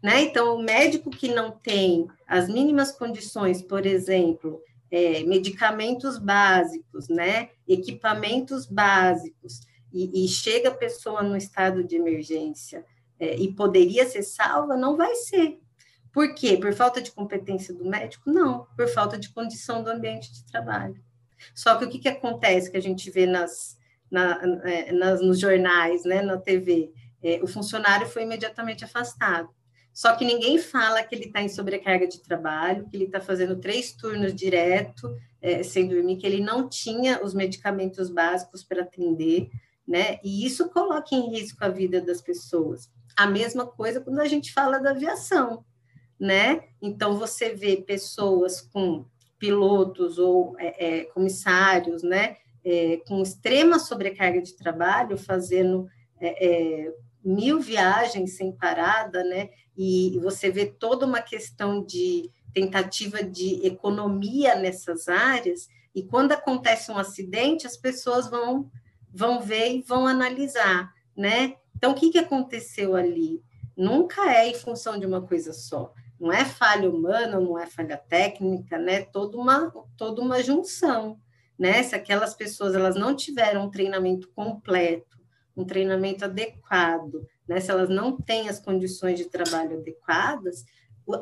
né? 0.00 0.22
Então, 0.22 0.54
o 0.54 0.62
médico 0.62 1.10
que 1.10 1.28
não 1.28 1.50
tem 1.50 2.06
as 2.26 2.48
mínimas 2.48 2.92
condições, 2.92 3.60
por 3.60 3.84
exemplo, 3.84 4.62
é, 4.90 5.24
medicamentos 5.24 6.16
básicos, 6.16 7.08
né? 7.08 7.50
equipamentos 7.66 8.66
básicos, 8.66 9.60
e, 9.92 10.24
e, 10.24 10.28
chega 10.28 10.68
a 10.68 10.74
pessoa 10.74 11.22
no 11.22 11.34
estado 11.34 11.82
de 11.82 11.96
emergência 11.96 12.84
é, 13.18 13.36
e 13.36 13.52
poderia 13.52 14.06
ser 14.06 14.22
salva, 14.22 14.76
não 14.76 14.96
vai 14.96 15.14
ser. 15.14 15.58
Por 16.12 16.34
quê? 16.34 16.56
Por 16.56 16.72
falta 16.72 17.00
de 17.00 17.12
competência 17.12 17.74
do 17.74 17.84
médico? 17.84 18.30
Não, 18.30 18.66
por 18.76 18.88
falta 18.88 19.18
de 19.18 19.28
condição 19.30 19.82
do 19.82 19.90
ambiente 19.90 20.32
de 20.32 20.44
trabalho. 20.46 21.00
Só 21.54 21.76
que 21.76 21.84
o 21.84 21.88
que, 21.88 21.98
que 21.98 22.08
acontece 22.08 22.70
que 22.70 22.76
a 22.76 22.82
gente 22.82 23.10
vê 23.10 23.26
nas, 23.26 23.78
na, 24.10 24.40
é, 24.64 24.92
nas, 24.92 25.20
nos 25.20 25.38
jornais, 25.38 26.04
né, 26.04 26.22
na 26.22 26.36
TV? 26.36 26.92
É, 27.22 27.40
o 27.42 27.46
funcionário 27.46 28.06
foi 28.06 28.22
imediatamente 28.22 28.84
afastado. 28.84 29.48
Só 29.92 30.14
que 30.14 30.24
ninguém 30.24 30.58
fala 30.58 31.02
que 31.02 31.14
ele 31.14 31.24
está 31.24 31.42
em 31.42 31.48
sobrecarga 31.48 32.06
de 32.06 32.20
trabalho, 32.20 32.88
que 32.88 32.96
ele 32.96 33.04
está 33.06 33.20
fazendo 33.20 33.56
três 33.56 33.92
turnos 33.92 34.32
direto, 34.34 35.12
é, 35.42 35.62
sem 35.62 35.88
dormir, 35.88 36.16
que 36.16 36.26
ele 36.26 36.40
não 36.40 36.68
tinha 36.68 37.22
os 37.22 37.34
medicamentos 37.34 38.08
básicos 38.08 38.62
para 38.62 38.82
atender, 38.82 39.50
né? 39.86 40.20
E 40.22 40.46
isso 40.46 40.68
coloca 40.68 41.14
em 41.14 41.30
risco 41.30 41.64
a 41.64 41.68
vida 41.68 42.00
das 42.00 42.20
pessoas. 42.20 42.88
A 43.18 43.26
mesma 43.26 43.66
coisa 43.66 44.00
quando 44.00 44.20
a 44.20 44.28
gente 44.28 44.52
fala 44.52 44.78
da 44.78 44.90
aviação, 44.90 45.64
né? 46.20 46.68
Então 46.80 47.18
você 47.18 47.52
vê 47.52 47.76
pessoas 47.78 48.60
com 48.60 49.04
pilotos 49.40 50.18
ou 50.18 50.54
é, 50.56 51.00
é, 51.00 51.04
comissários, 51.06 52.04
né? 52.04 52.36
É, 52.64 52.98
com 53.08 53.20
extrema 53.20 53.80
sobrecarga 53.80 54.40
de 54.40 54.56
trabalho, 54.56 55.18
fazendo 55.18 55.88
é, 56.20 56.46
é, 56.46 56.94
mil 57.24 57.58
viagens 57.58 58.36
sem 58.36 58.52
parada, 58.52 59.24
né? 59.24 59.50
E 59.76 60.16
você 60.22 60.48
vê 60.48 60.66
toda 60.66 61.04
uma 61.04 61.20
questão 61.20 61.84
de 61.84 62.30
tentativa 62.54 63.20
de 63.20 63.66
economia 63.66 64.54
nessas 64.54 65.08
áreas, 65.08 65.68
e 65.92 66.04
quando 66.04 66.30
acontece 66.30 66.92
um 66.92 66.98
acidente, 66.98 67.66
as 67.66 67.76
pessoas 67.76 68.30
vão 68.30 68.70
vão 69.12 69.40
ver 69.40 69.72
e 69.72 69.82
vão 69.82 70.06
analisar, 70.06 70.92
né? 71.16 71.56
Então, 71.78 71.92
o 71.92 71.94
que, 71.94 72.10
que 72.10 72.18
aconteceu 72.18 72.96
ali? 72.96 73.40
Nunca 73.76 74.34
é 74.34 74.48
em 74.48 74.54
função 74.54 74.98
de 74.98 75.06
uma 75.06 75.22
coisa 75.22 75.52
só. 75.52 75.94
Não 76.18 76.32
é 76.32 76.44
falha 76.44 76.90
humana, 76.90 77.38
não 77.38 77.56
é 77.56 77.64
falha 77.66 77.96
técnica, 77.96 78.76
né? 78.76 79.02
Toda 79.02 79.38
uma, 79.38 79.72
toda 79.96 80.20
uma 80.20 80.42
junção, 80.42 81.20
né? 81.56 81.80
Se 81.84 81.94
aquelas 81.94 82.34
pessoas 82.34 82.74
elas 82.74 82.96
não 82.96 83.14
tiveram 83.14 83.66
um 83.66 83.70
treinamento 83.70 84.28
completo, 84.34 85.16
um 85.56 85.64
treinamento 85.64 86.24
adequado, 86.24 87.24
né? 87.46 87.60
Se 87.60 87.70
elas 87.70 87.88
não 87.88 88.20
têm 88.20 88.48
as 88.48 88.58
condições 88.58 89.16
de 89.16 89.26
trabalho 89.26 89.78
adequadas, 89.78 90.64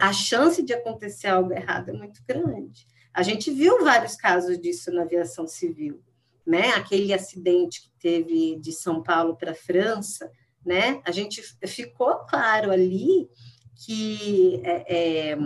a 0.01 0.11
chance 0.15 0.63
de 0.63 0.73
acontecer 0.73 1.29
algo 1.29 1.53
errado 1.53 1.91
é 1.91 1.93
muito 1.93 2.23
grande. 2.27 2.87
A 3.13 3.23
gente 3.23 3.51
viu 3.51 3.85
vários 3.85 4.17
casos 4.17 4.59
disso 4.59 4.91
na 4.91 5.03
aviação 5.03 5.47
civil, 5.47 6.03
né? 6.47 6.71
Aquele 6.71 7.13
acidente 7.13 7.83
que 7.83 7.91
teve 8.01 8.57
de 8.57 8.73
São 8.73 9.03
Paulo 9.03 9.37
para 9.37 9.51
a 9.51 9.55
França, 9.55 10.31
né? 10.67 11.01
A 11.05 11.13
gente 11.13 11.41
ficou 11.67 12.17
claro 12.27 12.71
ali 12.71 13.29
que 13.87 14.61
é, 14.65 15.33
é, 15.33 15.39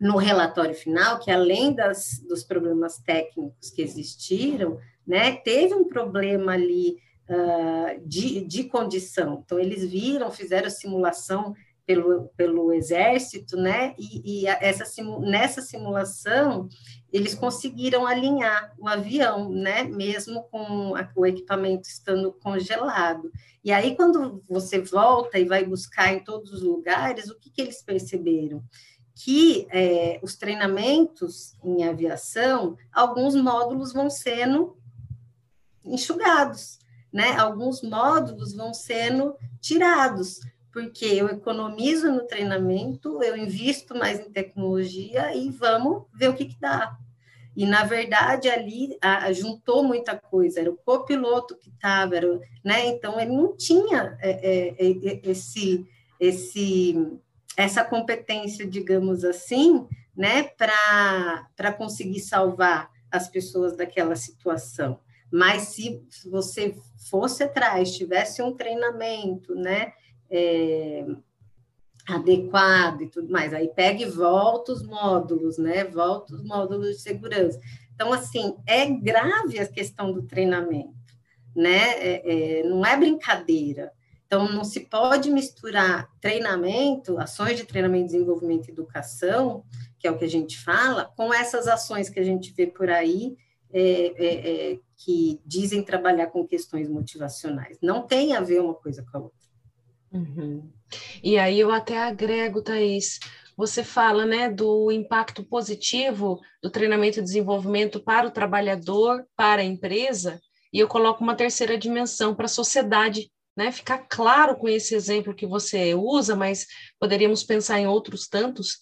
no 0.00 0.16
relatório 0.16 0.74
final 0.74 1.20
que 1.20 1.30
além 1.30 1.72
das, 1.74 2.20
dos 2.28 2.42
problemas 2.42 2.98
técnicos 2.98 3.70
que 3.70 3.80
existiram, 3.80 4.78
né? 5.06 5.36
Teve 5.36 5.74
um 5.74 5.88
problema 5.88 6.52
ali 6.52 6.96
uh, 7.28 8.00
de, 8.06 8.44
de 8.44 8.64
condição. 8.64 9.42
Então, 9.44 9.58
eles 9.58 9.88
viram, 9.88 10.30
fizeram 10.30 10.70
simulação 10.70 11.54
pelo, 11.86 12.28
pelo 12.36 12.72
exército, 12.72 13.56
né? 13.56 13.94
E, 13.98 14.42
e 14.42 14.46
essa, 14.46 14.84
nessa 15.20 15.60
simulação, 15.60 16.68
eles 17.12 17.34
conseguiram 17.34 18.06
alinhar 18.06 18.74
o 18.78 18.88
avião, 18.88 19.50
né? 19.50 19.84
Mesmo 19.84 20.44
com 20.44 20.94
a, 20.94 21.08
o 21.14 21.26
equipamento 21.26 21.88
estando 21.88 22.32
congelado. 22.32 23.30
E 23.62 23.72
aí, 23.72 23.94
quando 23.96 24.42
você 24.48 24.80
volta 24.80 25.38
e 25.38 25.44
vai 25.44 25.64
buscar 25.64 26.12
em 26.12 26.24
todos 26.24 26.52
os 26.52 26.62
lugares, 26.62 27.28
o 27.28 27.38
que, 27.38 27.50
que 27.50 27.62
eles 27.62 27.82
perceberam? 27.82 28.62
Que 29.14 29.66
é, 29.70 30.18
os 30.22 30.36
treinamentos 30.36 31.54
em 31.62 31.84
aviação, 31.84 32.76
alguns 32.92 33.34
módulos 33.34 33.92
vão 33.92 34.10
sendo 34.10 34.76
enxugados 35.84 36.78
né, 37.14 37.30
alguns 37.38 37.80
módulos 37.80 38.52
vão 38.54 38.74
sendo 38.74 39.36
tirados, 39.60 40.40
porque 40.74 41.04
eu 41.04 41.28
economizo 41.28 42.10
no 42.10 42.26
treinamento, 42.26 43.22
eu 43.22 43.36
invisto 43.36 43.96
mais 43.96 44.18
em 44.18 44.28
tecnologia 44.28 45.32
e 45.32 45.48
vamos 45.48 46.02
ver 46.12 46.28
o 46.28 46.34
que, 46.34 46.46
que 46.46 46.60
dá. 46.60 46.98
E, 47.56 47.64
na 47.64 47.84
verdade, 47.84 48.48
ali 48.48 48.98
a, 49.00 49.32
juntou 49.32 49.84
muita 49.84 50.18
coisa, 50.18 50.58
era 50.58 50.68
o 50.68 50.76
copiloto 50.76 51.56
que 51.56 51.70
estava, 51.70 52.16
né? 52.64 52.88
então 52.88 53.20
ele 53.20 53.30
não 53.30 53.56
tinha 53.56 54.18
é, 54.20 54.30
é, 54.30 54.68
é, 54.80 55.20
esse, 55.22 55.86
esse, 56.18 56.96
essa 57.56 57.84
competência, 57.84 58.66
digamos 58.66 59.24
assim, 59.24 59.86
né? 60.16 60.42
para 60.42 61.72
conseguir 61.78 62.18
salvar 62.18 62.90
as 63.12 63.28
pessoas 63.28 63.76
daquela 63.76 64.16
situação 64.16 64.98
Mas 65.30 65.68
se 65.68 66.02
você 66.28 66.74
fosse 67.08 67.44
atrás, 67.44 67.96
tivesse 67.96 68.42
um 68.42 68.56
treinamento, 68.56 69.54
né, 69.54 69.92
é, 70.34 71.06
adequado 72.08 73.02
e 73.02 73.08
tudo 73.08 73.30
mais, 73.30 73.54
aí 73.54 73.68
pega 73.68 74.02
e 74.02 74.10
volta 74.10 74.72
os 74.72 74.84
módulos, 74.84 75.56
né, 75.56 75.84
volta 75.84 76.34
os 76.34 76.42
módulos 76.42 76.96
de 76.96 77.00
segurança. 77.00 77.60
Então, 77.94 78.12
assim, 78.12 78.56
é 78.66 78.84
grave 78.90 79.58
a 79.60 79.66
questão 79.66 80.12
do 80.12 80.22
treinamento, 80.22 80.92
né, 81.54 81.92
é, 81.98 82.58
é, 82.60 82.62
não 82.64 82.84
é 82.84 82.96
brincadeira. 82.96 83.92
Então, 84.26 84.50
não 84.50 84.64
se 84.64 84.80
pode 84.80 85.30
misturar 85.30 86.10
treinamento, 86.20 87.18
ações 87.18 87.56
de 87.56 87.64
treinamento, 87.64 88.06
desenvolvimento 88.06 88.66
e 88.66 88.72
educação, 88.72 89.64
que 89.98 90.08
é 90.08 90.10
o 90.10 90.18
que 90.18 90.24
a 90.24 90.28
gente 90.28 90.58
fala, 90.58 91.04
com 91.16 91.32
essas 91.32 91.68
ações 91.68 92.08
que 92.10 92.18
a 92.18 92.24
gente 92.24 92.52
vê 92.52 92.66
por 92.66 92.90
aí, 92.90 93.36
é, 93.72 93.80
é, 93.80 94.72
é, 94.72 94.78
que 94.96 95.40
dizem 95.46 95.82
trabalhar 95.82 96.28
com 96.28 96.46
questões 96.46 96.88
motivacionais. 96.88 97.78
Não 97.80 98.06
tem 98.06 98.34
a 98.34 98.40
ver 98.40 98.60
uma 98.60 98.74
coisa 98.74 99.04
com 99.04 99.18
a 99.18 99.20
outra. 99.20 99.43
Uhum. 100.14 100.70
E 101.22 101.36
aí 101.36 101.58
eu 101.58 101.72
até 101.72 101.98
agrego, 101.98 102.62
Thaís, 102.62 103.18
você 103.56 103.82
fala 103.82 104.24
né, 104.24 104.48
do 104.48 104.92
impacto 104.92 105.44
positivo 105.44 106.40
do 106.62 106.70
treinamento 106.70 107.18
e 107.18 107.22
desenvolvimento 107.22 108.00
para 108.00 108.28
o 108.28 108.30
trabalhador, 108.30 109.26
para 109.36 109.62
a 109.62 109.64
empresa, 109.64 110.40
e 110.72 110.78
eu 110.78 110.88
coloco 110.88 111.22
uma 111.22 111.34
terceira 111.34 111.76
dimensão 111.76 112.34
para 112.34 112.46
a 112.46 112.48
sociedade, 112.48 113.30
né? 113.56 113.70
Ficar 113.70 113.98
claro 114.08 114.56
com 114.56 114.68
esse 114.68 114.94
exemplo 114.94 115.34
que 115.34 115.46
você 115.46 115.94
usa, 115.94 116.34
mas 116.34 116.66
poderíamos 116.98 117.44
pensar 117.44 117.78
em 117.78 117.86
outros 117.86 118.26
tantos, 118.26 118.78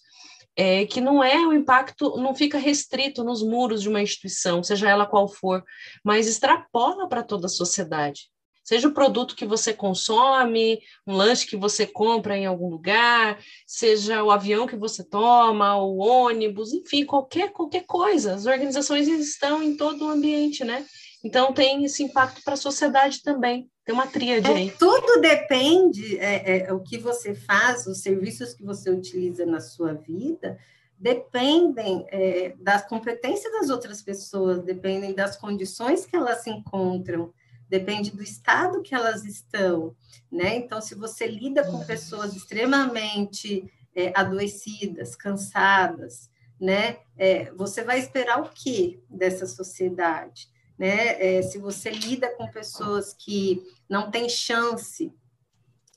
é, 0.55 0.85
que 0.85 0.99
não 0.99 1.23
é 1.23 1.37
o 1.45 1.53
impacto, 1.53 2.17
não 2.17 2.33
fica 2.33 2.57
restrito 2.57 3.23
nos 3.23 3.43
muros 3.43 3.81
de 3.81 3.89
uma 3.89 4.01
instituição, 4.01 4.63
seja 4.63 4.89
ela 4.89 5.05
qual 5.05 5.27
for, 5.27 5.63
mas 6.03 6.27
extrapola 6.27 7.07
para 7.07 7.23
toda 7.23 7.45
a 7.45 7.49
sociedade. 7.49 8.32
Seja 8.63 8.87
o 8.87 8.93
produto 8.93 9.35
que 9.35 9.45
você 9.45 9.73
consome, 9.73 10.79
um 11.05 11.13
lanche 11.13 11.45
que 11.45 11.57
você 11.57 11.85
compra 11.85 12.37
em 12.37 12.45
algum 12.45 12.69
lugar, 12.69 13.37
seja 13.67 14.23
o 14.23 14.31
avião 14.31 14.65
que 14.65 14.77
você 14.77 15.03
toma, 15.03 15.75
o 15.75 15.97
ônibus, 15.97 16.71
enfim, 16.71 17.05
qualquer, 17.05 17.51
qualquer 17.51 17.83
coisa. 17.85 18.35
As 18.35 18.45
organizações 18.45 19.07
estão 19.07 19.61
em 19.61 19.75
todo 19.75 20.05
o 20.05 20.09
ambiente, 20.09 20.63
né? 20.63 20.85
Então 21.23 21.53
tem 21.53 21.83
esse 21.83 22.03
impacto 22.03 22.41
para 22.43 22.53
a 22.53 22.57
sociedade 22.57 23.21
também. 23.21 23.69
Tem 23.85 23.93
uma 23.93 24.07
tríade 24.07 24.49
é, 24.49 24.53
aí. 24.53 24.71
Tudo 24.71 25.19
depende, 25.19 26.17
é, 26.17 26.67
é, 26.67 26.73
o 26.73 26.79
que 26.79 26.97
você 26.97 27.35
faz, 27.35 27.85
os 27.85 28.01
serviços 28.01 28.53
que 28.53 28.63
você 28.63 28.89
utiliza 28.89 29.45
na 29.45 29.59
sua 29.59 29.93
vida, 29.93 30.57
dependem 30.97 32.05
é, 32.09 32.55
das 32.59 32.87
competências 32.87 33.51
das 33.51 33.69
outras 33.69 34.01
pessoas, 34.01 34.63
dependem 34.63 35.13
das 35.13 35.35
condições 35.35 36.05
que 36.05 36.15
elas 36.15 36.43
se 36.43 36.49
encontram, 36.49 37.33
depende 37.79 38.11
do 38.11 38.21
estado 38.21 38.83
que 38.83 38.93
elas 38.93 39.25
estão, 39.25 39.95
né? 40.31 40.57
Então, 40.57 40.79
se 40.79 40.93
você 40.93 41.25
lida 41.25 41.63
com 41.63 41.83
pessoas 41.85 42.35
extremamente 42.35 43.71
é, 43.95 44.11
adoecidas, 44.15 45.15
cansadas, 45.15 46.29
né? 46.59 46.97
É, 47.17 47.51
você 47.53 47.83
vai 47.83 47.99
esperar 47.99 48.41
o 48.41 48.49
quê 48.49 48.99
dessa 49.09 49.47
sociedade? 49.47 50.53
né? 50.77 51.37
É, 51.37 51.41
se 51.41 51.57
você 51.57 51.89
lida 51.89 52.29
com 52.35 52.47
pessoas 52.47 53.13
que 53.13 53.63
não 53.87 54.09
têm 54.09 54.27
chance 54.27 55.13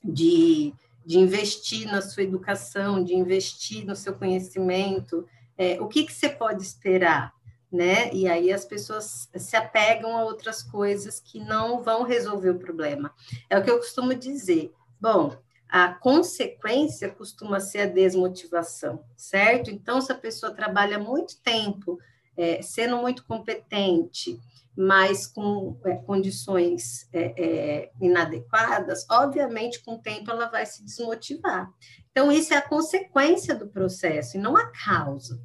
de, 0.03 0.73
de 1.05 1.19
investir 1.19 1.91
na 1.91 2.01
sua 2.01 2.23
educação, 2.23 3.03
de 3.03 3.13
investir 3.13 3.85
no 3.85 3.95
seu 3.95 4.13
conhecimento, 4.13 5.27
é, 5.57 5.81
o 5.81 5.87
que, 5.87 6.05
que 6.05 6.13
você 6.13 6.29
pode 6.29 6.61
esperar? 6.63 7.33
Né? 7.71 8.13
E 8.13 8.29
aí 8.29 8.51
as 8.51 8.63
pessoas 8.63 9.29
se 9.35 9.55
apegam 9.55 10.15
a 10.15 10.23
outras 10.23 10.63
coisas 10.63 11.19
que 11.19 11.39
não 11.39 11.83
vão 11.83 12.03
resolver 12.03 12.51
o 12.51 12.59
problema. 12.59 13.13
É 13.49 13.57
o 13.57 13.63
que 13.63 13.69
eu 13.69 13.77
costumo 13.77 14.15
dizer. 14.15 14.73
Bom, 15.01 15.35
a 15.69 15.89
consequência 15.89 17.09
costuma 17.09 17.59
ser 17.59 17.79
a 17.79 17.85
desmotivação, 17.85 19.03
certo? 19.17 19.69
Então, 19.69 19.99
se 19.99 20.11
a 20.11 20.15
pessoa 20.15 20.53
trabalha 20.53 20.97
muito 20.97 21.41
tempo 21.41 21.99
é, 22.37 22.61
sendo 22.61 22.97
muito 22.97 23.25
competente, 23.25 24.39
mas 24.75 25.25
com 25.25 25.75
é, 25.83 25.95
condições 25.95 27.09
é, 27.11 27.33
é, 27.35 27.91
inadequadas, 27.99 29.05
obviamente, 29.09 29.83
com 29.83 29.95
o 29.95 30.01
tempo 30.01 30.29
ela 30.29 30.47
vai 30.47 30.65
se 30.65 30.85
desmotivar. 30.85 31.69
Então, 32.11 32.31
isso 32.31 32.53
é 32.53 32.57
a 32.57 32.67
consequência 32.67 33.55
do 33.55 33.67
processo 33.67 34.37
e 34.37 34.39
não 34.39 34.55
a 34.55 34.71
causa, 34.71 35.41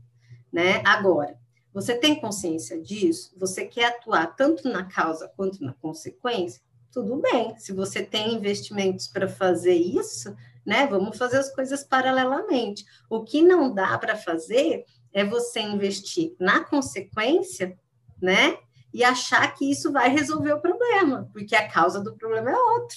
né? 0.52 0.82
Agora, 0.84 1.40
você 1.72 1.94
tem 1.94 2.20
consciência 2.20 2.80
disso? 2.80 3.32
Você 3.36 3.64
quer 3.64 3.86
atuar 3.86 4.34
tanto 4.36 4.68
na 4.68 4.84
causa 4.84 5.32
quanto 5.36 5.62
na 5.62 5.72
consequência? 5.74 6.62
Tudo 6.90 7.16
bem. 7.16 7.56
Se 7.58 7.72
você 7.72 8.02
tem 8.02 8.34
investimentos 8.34 9.06
para 9.06 9.28
fazer 9.28 9.74
isso, 9.74 10.36
né? 10.64 10.86
Vamos 10.86 11.16
fazer 11.16 11.38
as 11.38 11.54
coisas 11.54 11.82
paralelamente. 11.82 12.84
O 13.08 13.24
que 13.24 13.42
não 13.42 13.72
dá 13.72 13.96
para 13.98 14.16
fazer 14.16 14.84
é 15.12 15.24
você 15.24 15.60
investir 15.60 16.34
na 16.38 16.64
consequência, 16.64 17.78
né? 18.20 18.58
e 18.92 19.02
achar 19.02 19.54
que 19.54 19.70
isso 19.70 19.90
vai 19.90 20.10
resolver 20.10 20.52
o 20.52 20.60
problema, 20.60 21.28
porque 21.32 21.56
a 21.56 21.68
causa 21.68 22.00
do 22.00 22.14
problema 22.14 22.50
é 22.50 22.56
outra. 22.56 22.96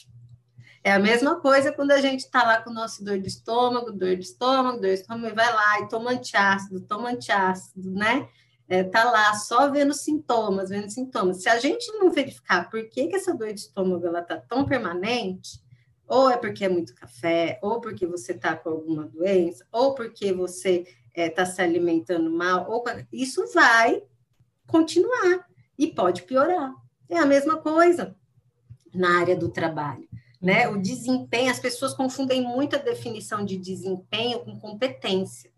É 0.83 0.91
a 0.91 0.99
mesma 0.99 1.39
coisa 1.39 1.71
quando 1.71 1.91
a 1.91 2.01
gente 2.01 2.19
está 2.19 2.43
lá 2.43 2.61
com 2.61 2.69
o 2.69 2.73
nosso 2.73 3.03
dor 3.03 3.17
de 3.17 3.27
estômago, 3.27 3.91
dor 3.91 4.15
de 4.15 4.23
estômago, 4.23 4.79
dor 4.79 4.89
de 4.89 4.99
estômago, 4.99 5.27
e 5.27 5.33
vai 5.33 5.51
lá 5.51 5.79
e 5.79 5.87
toma 5.87 6.11
antiácido, 6.11 6.81
toma 6.81 7.09
antiácido, 7.09 7.91
né? 7.91 8.27
É, 8.67 8.83
tá 8.83 9.03
lá 9.03 9.33
só 9.35 9.69
vendo 9.69 9.93
sintomas, 9.93 10.69
vendo 10.69 10.89
sintomas. 10.89 11.41
Se 11.41 11.49
a 11.49 11.59
gente 11.59 11.91
não 11.93 12.11
verificar 12.11 12.69
por 12.69 12.83
que, 12.89 13.07
que 13.07 13.15
essa 13.15 13.33
dor 13.33 13.53
de 13.53 13.59
estômago 13.59 14.07
ela 14.07 14.23
tá 14.23 14.37
tão 14.37 14.65
permanente, 14.65 15.63
ou 16.07 16.29
é 16.29 16.37
porque 16.37 16.65
é 16.65 16.69
muito 16.69 16.95
café, 16.95 17.59
ou 17.61 17.79
porque 17.79 18.05
você 18.05 18.33
tá 18.33 18.55
com 18.55 18.69
alguma 18.69 19.05
doença, 19.05 19.65
ou 19.71 19.93
porque 19.93 20.33
você 20.33 20.85
está 21.15 21.43
é, 21.43 21.45
se 21.45 21.61
alimentando 21.61 22.29
mal, 22.31 22.69
ou 22.69 22.83
isso 23.11 23.45
vai 23.53 24.01
continuar 24.67 25.47
e 25.77 25.87
pode 25.87 26.23
piorar. 26.23 26.73
É 27.09 27.17
a 27.17 27.25
mesma 27.25 27.57
coisa 27.57 28.15
na 28.93 29.19
área 29.19 29.35
do 29.35 29.49
trabalho. 29.49 30.07
Né? 30.41 30.67
O 30.67 30.79
desempenho, 30.79 31.51
as 31.51 31.59
pessoas 31.59 31.93
confundem 31.93 32.41
muito 32.41 32.75
a 32.75 32.79
definição 32.79 33.43
de 33.43 33.57
desempenho 33.57 34.39
com 34.39 34.59
competência. 34.59 35.51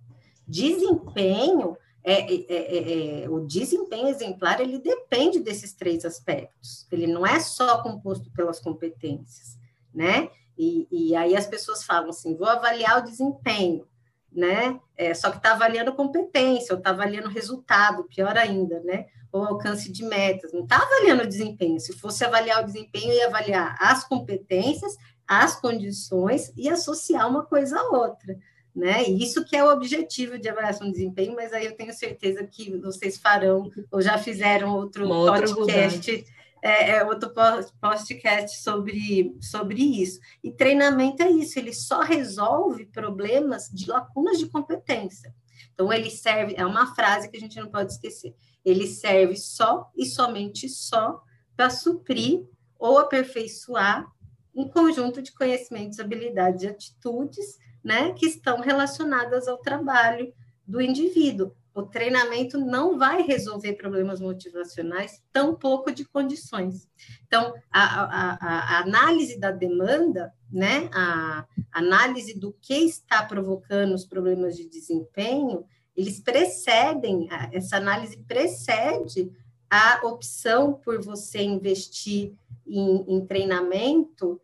Desempenho 0.48 1.78
é, 2.10 2.34
é, 2.34 2.46
é, 2.48 3.24
é, 3.24 3.30
o 3.30 3.42
desempenho 3.42 4.08
exemplar 4.08 4.62
ele 4.62 4.80
depende 4.80 5.42
desses 5.42 5.74
três 5.74 6.06
aspectos. 6.06 6.88
Ele 6.90 7.06
não 7.06 7.28
é 7.28 7.38
só 7.40 7.84
composto 7.84 8.32
pelas 8.32 8.62
competências, 8.62 9.60
né? 9.94 10.30
E, 10.58 10.88
e 10.90 11.16
aí 11.16 11.36
as 11.36 11.46
pessoas 11.46 11.84
falam 11.84 12.10
assim: 12.10 12.38
vou 12.38 12.48
avaliar 12.48 13.00
o 13.00 13.04
desempenho, 13.04 13.86
né? 14.32 14.80
É, 14.96 15.14
só 15.14 15.30
que 15.30 15.38
está 15.38 15.52
avaliando 15.52 15.94
competência, 15.94 16.74
ou 16.74 16.78
está 16.78 16.92
avaliando 16.92 17.28
resultado, 17.28 18.06
pior 18.06 18.38
ainda, 18.38 18.80
né? 18.80 19.08
ou 19.30 19.44
alcance 19.44 19.92
de 19.92 20.06
metas, 20.06 20.54
não 20.54 20.64
está 20.64 20.78
avaliando 20.78 21.24
o 21.24 21.28
desempenho. 21.28 21.80
Se 21.80 21.94
fosse 21.94 22.24
avaliar 22.24 22.64
o 22.64 22.66
desempenho, 22.66 23.12
ia 23.12 23.28
avaliar 23.28 23.76
as 23.80 24.06
competências, 24.06 24.96
as 25.28 25.60
condições 25.60 26.54
e 26.56 26.70
associar 26.70 27.30
uma 27.30 27.46
coisa 27.46 27.78
à 27.78 27.84
outra. 27.90 28.38
Né? 28.78 29.10
E 29.10 29.24
isso 29.24 29.44
que 29.44 29.58
é 29.58 29.64
o 29.64 29.72
objetivo 29.72 30.38
de 30.38 30.48
avaliação 30.48 30.86
de 30.86 30.94
desempenho, 30.94 31.34
mas 31.34 31.52
aí 31.52 31.66
eu 31.66 31.76
tenho 31.76 31.92
certeza 31.92 32.46
que 32.46 32.78
vocês 32.78 33.18
farão, 33.18 33.72
ou 33.92 34.00
já 34.00 34.20
fizeram 34.20 34.76
outro 34.76 35.08
podcast, 35.08 36.24
é, 36.62 36.92
é, 36.92 37.04
outro 37.04 37.34
podcast 37.82 38.62
sobre, 38.62 39.36
sobre 39.42 39.82
isso. 39.82 40.20
E 40.44 40.52
treinamento 40.52 41.24
é 41.24 41.32
isso, 41.32 41.58
ele 41.58 41.74
só 41.74 42.02
resolve 42.02 42.86
problemas 42.86 43.68
de 43.68 43.90
lacunas 43.90 44.38
de 44.38 44.46
competência. 44.46 45.34
Então, 45.74 45.92
ele 45.92 46.12
serve, 46.12 46.54
é 46.56 46.64
uma 46.64 46.94
frase 46.94 47.32
que 47.32 47.38
a 47.38 47.40
gente 47.40 47.60
não 47.60 47.72
pode 47.72 47.94
esquecer, 47.94 48.36
ele 48.64 48.86
serve 48.86 49.38
só 49.38 49.90
e 49.98 50.06
somente 50.06 50.70
só 50.70 51.20
para 51.56 51.72
suprir 51.72 52.46
ou 52.78 53.00
aperfeiçoar 53.00 54.06
um 54.54 54.68
conjunto 54.68 55.20
de 55.20 55.32
conhecimentos, 55.34 56.00
habilidades 56.00 56.62
e 56.62 56.68
atitudes, 56.68 57.58
né, 57.88 58.12
que 58.12 58.26
estão 58.26 58.60
relacionadas 58.60 59.48
ao 59.48 59.60
trabalho 59.60 60.34
do 60.68 60.82
indivíduo. 60.82 61.54
O 61.74 61.84
treinamento 61.84 62.58
não 62.58 63.00
vai 63.00 63.22
resolver 63.22 63.76
problemas 63.76 64.20
motivacionais, 64.20 65.24
tampouco 65.32 65.90
de 65.90 66.04
condições. 66.04 66.90
Então, 67.26 67.54
a, 67.72 68.04
a, 68.04 68.38
a 68.42 68.80
análise 68.82 69.40
da 69.40 69.52
demanda, 69.52 70.34
né, 70.52 70.90
a 70.92 71.46
análise 71.72 72.38
do 72.38 72.52
que 72.62 72.74
está 72.74 73.24
provocando 73.24 73.94
os 73.94 74.06
problemas 74.06 74.58
de 74.58 74.68
desempenho, 74.68 75.64
eles 75.96 76.20
precedem, 76.20 77.30
essa 77.54 77.78
análise 77.78 78.18
precede 78.28 79.32
a 79.70 80.02
opção 80.04 80.74
por 80.74 81.02
você 81.02 81.42
investir 81.42 82.34
em, 82.66 83.16
em 83.16 83.26
treinamento 83.26 84.42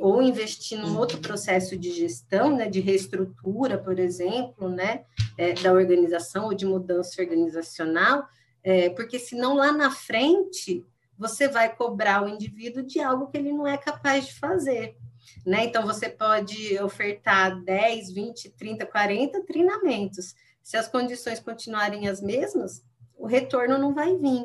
ou 0.00 0.20
investir 0.20 0.78
num 0.78 0.98
outro 0.98 1.18
processo 1.18 1.76
de 1.76 1.92
gestão, 1.92 2.56
né, 2.56 2.68
de 2.68 2.80
reestrutura, 2.80 3.78
por 3.78 3.98
exemplo, 3.98 4.68
né, 4.68 5.04
é, 5.36 5.52
da 5.52 5.72
organização 5.72 6.46
ou 6.46 6.54
de 6.54 6.66
mudança 6.66 7.22
organizacional, 7.22 8.26
é, 8.62 8.90
porque 8.90 9.18
senão 9.18 9.54
lá 9.54 9.70
na 9.70 9.90
frente 9.90 10.84
você 11.16 11.48
vai 11.48 11.74
cobrar 11.74 12.24
o 12.24 12.28
indivíduo 12.28 12.82
de 12.82 13.00
algo 13.00 13.28
que 13.28 13.38
ele 13.38 13.52
não 13.52 13.66
é 13.66 13.76
capaz 13.76 14.26
de 14.26 14.34
fazer. 14.34 14.96
Né? 15.44 15.64
Então, 15.64 15.84
você 15.84 16.08
pode 16.08 16.78
ofertar 16.80 17.60
10, 17.62 18.12
20, 18.12 18.50
30, 18.50 18.86
40 18.86 19.44
treinamentos. 19.44 20.34
Se 20.62 20.76
as 20.76 20.88
condições 20.88 21.40
continuarem 21.40 22.08
as 22.08 22.20
mesmas, 22.20 22.84
o 23.16 23.26
retorno 23.26 23.78
não 23.78 23.94
vai 23.94 24.16
vir. 24.16 24.44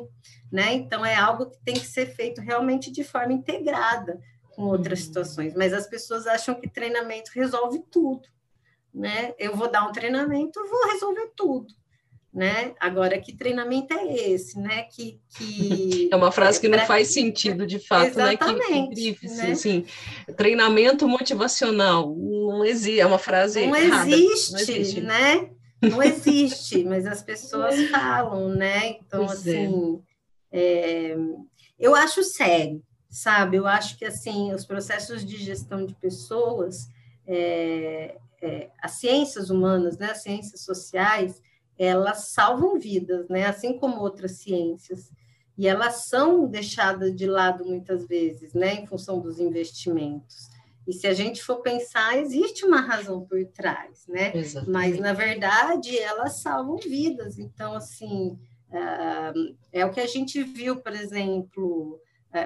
Né? 0.50 0.74
Então, 0.74 1.06
é 1.06 1.14
algo 1.14 1.46
que 1.46 1.58
tem 1.64 1.74
que 1.74 1.86
ser 1.86 2.06
feito 2.06 2.40
realmente 2.40 2.90
de 2.90 3.04
forma 3.04 3.32
integrada 3.32 4.20
com 4.54 4.62
outras 4.62 5.00
uhum. 5.00 5.06
situações. 5.06 5.54
Mas 5.54 5.72
as 5.72 5.86
pessoas 5.86 6.26
acham 6.26 6.54
que 6.54 6.68
treinamento 6.68 7.30
resolve 7.34 7.82
tudo. 7.90 8.28
Né? 8.92 9.34
Eu 9.38 9.56
vou 9.56 9.68
dar 9.70 9.88
um 9.88 9.92
treinamento, 9.92 10.64
vou 10.68 10.86
resolver 10.92 11.32
tudo 11.34 11.66
né? 12.34 12.74
Agora, 12.80 13.16
que 13.20 13.32
treinamento 13.32 13.94
é 13.94 14.12
esse, 14.32 14.58
né? 14.58 14.82
Que, 14.82 15.20
que 15.36 16.08
é 16.12 16.16
uma 16.16 16.32
frase 16.32 16.60
que 16.60 16.66
não 16.66 16.80
faz 16.80 17.14
sentido, 17.14 17.64
de 17.64 17.78
fato, 17.78 18.08
Exatamente, 18.08 18.70
né? 18.70 18.88
Que, 18.92 19.14
que 19.14 19.28
né? 19.28 19.52
assim, 19.52 19.86
treinamento 20.36 21.06
motivacional 21.06 22.12
não 22.16 22.64
existe, 22.64 22.98
é 22.98 23.06
uma 23.06 23.20
frase 23.20 23.64
não 23.64 23.76
errada, 23.76 24.10
existe, 24.10 24.52
não 24.52 24.58
existe, 24.58 25.00
né? 25.00 25.50
Não 25.80 26.02
existe, 26.02 26.82
mas 26.84 27.06
as 27.06 27.22
pessoas 27.22 27.88
falam, 27.90 28.48
né? 28.48 28.88
Então, 28.88 29.26
pois 29.26 29.46
é. 29.46 29.66
assim, 29.66 30.02
é. 30.50 30.60
É, 30.60 31.16
eu 31.78 31.94
acho 31.94 32.22
sério, 32.24 32.82
sabe? 33.14 33.56
Eu 33.56 33.66
acho 33.66 33.96
que 33.96 34.04
assim 34.04 34.52
os 34.52 34.64
processos 34.64 35.24
de 35.24 35.36
gestão 35.36 35.86
de 35.86 35.94
pessoas, 35.94 36.88
é, 37.24 38.18
é 38.42 38.70
as 38.82 38.92
ciências 38.92 39.50
humanas, 39.50 39.96
né? 39.96 40.10
As 40.10 40.22
ciências 40.22 40.62
sociais 40.62 41.40
elas 41.78 42.28
salvam 42.28 42.78
vidas, 42.78 43.28
né? 43.28 43.46
Assim 43.46 43.78
como 43.78 44.00
outras 44.00 44.32
ciências. 44.32 45.12
E 45.56 45.68
elas 45.68 46.06
são 46.06 46.46
deixadas 46.46 47.14
de 47.14 47.26
lado 47.26 47.64
muitas 47.64 48.04
vezes, 48.04 48.52
né? 48.52 48.74
Em 48.74 48.86
função 48.86 49.20
dos 49.20 49.38
investimentos. 49.38 50.50
E 50.86 50.92
se 50.92 51.06
a 51.06 51.14
gente 51.14 51.42
for 51.42 51.62
pensar, 51.62 52.18
existe 52.18 52.64
uma 52.64 52.80
razão 52.80 53.24
por 53.24 53.44
trás, 53.46 54.06
né? 54.08 54.36
Exatamente. 54.36 54.70
Mas, 54.70 54.98
na 54.98 55.12
verdade, 55.12 55.96
elas 55.98 56.40
salvam 56.40 56.76
vidas. 56.76 57.38
Então, 57.38 57.74
assim, 57.74 58.36
é, 59.72 59.80
é 59.80 59.86
o 59.86 59.90
que 59.90 60.00
a 60.00 60.06
gente 60.06 60.42
viu, 60.42 60.76
por 60.76 60.92
exemplo, 60.92 62.00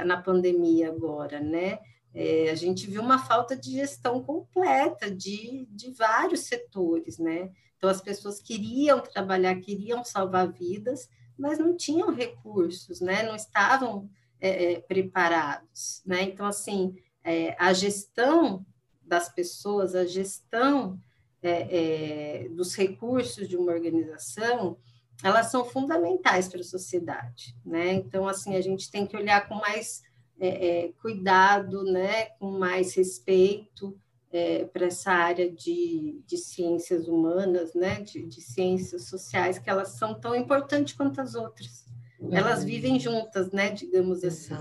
na 0.05 0.21
pandemia 0.21 0.89
agora, 0.89 1.41
né? 1.41 1.79
É, 2.15 2.51
a 2.51 2.55
gente 2.55 2.87
viu 2.87 3.03
uma 3.03 3.19
falta 3.19 3.57
de 3.57 3.73
gestão 3.73 4.23
completa 4.23 5.11
de, 5.11 5.67
de 5.71 5.91
vários 5.91 6.41
setores, 6.41 7.19
né? 7.19 7.51
Então, 7.77 7.89
as 7.89 8.01
pessoas 8.01 8.41
queriam 8.41 9.01
trabalhar, 9.01 9.55
queriam 9.61 10.05
salvar 10.05 10.51
vidas, 10.51 11.09
mas 11.39 11.59
não 11.59 11.77
tinham 11.77 12.13
recursos, 12.13 13.01
né? 13.01 13.23
Não 13.23 13.37
estavam 13.37 14.11
é, 14.41 14.73
é, 14.73 14.81
preparados, 14.81 16.03
né? 16.05 16.23
Então, 16.23 16.47
assim, 16.47 16.97
é, 17.23 17.55
a 17.59 17.73
gestão 17.73 18.67
das 19.01 19.29
pessoas, 19.29 19.95
a 19.95 20.05
gestão 20.05 21.01
é, 21.43 22.45
é, 22.45 22.49
dos 22.49 22.75
recursos 22.75 23.49
de 23.49 23.57
uma 23.57 23.73
organização, 23.73 24.77
elas 25.23 25.51
são 25.51 25.65
fundamentais 25.65 26.49
para 26.49 26.61
a 26.61 26.65
sociedade, 26.65 27.57
né? 27.65 27.93
Então, 27.93 28.29
assim, 28.29 28.57
a 28.57 28.61
gente 28.61 28.91
tem 28.91 29.07
que 29.07 29.17
olhar 29.17 29.49
com 29.49 29.57
mais 29.57 30.03
é, 30.41 30.93
cuidado, 31.01 31.83
né? 31.85 32.27
Com 32.39 32.53
mais 32.59 32.95
respeito, 32.95 33.99
é, 34.33 34.65
para 34.67 34.87
essa 34.87 35.11
área 35.11 35.51
de, 35.51 36.21
de 36.27 36.37
ciências 36.37 37.09
humanas, 37.09 37.75
né, 37.75 38.03
de, 38.03 38.27
de, 38.27 38.41
ciências 38.41 39.09
sociais, 39.09 39.59
que 39.59 39.71
elas 39.71 39.93
são 39.93 40.15
tão 40.15 40.35
importantes 40.35 40.95
quanto 40.95 41.21
as 41.21 41.35
outras. 41.35 41.87
Elas 42.31 42.65
vivem 42.65 42.99
juntas, 42.99 43.53
né, 43.53 43.71
digamos 43.71 44.25
assim. 44.25 44.57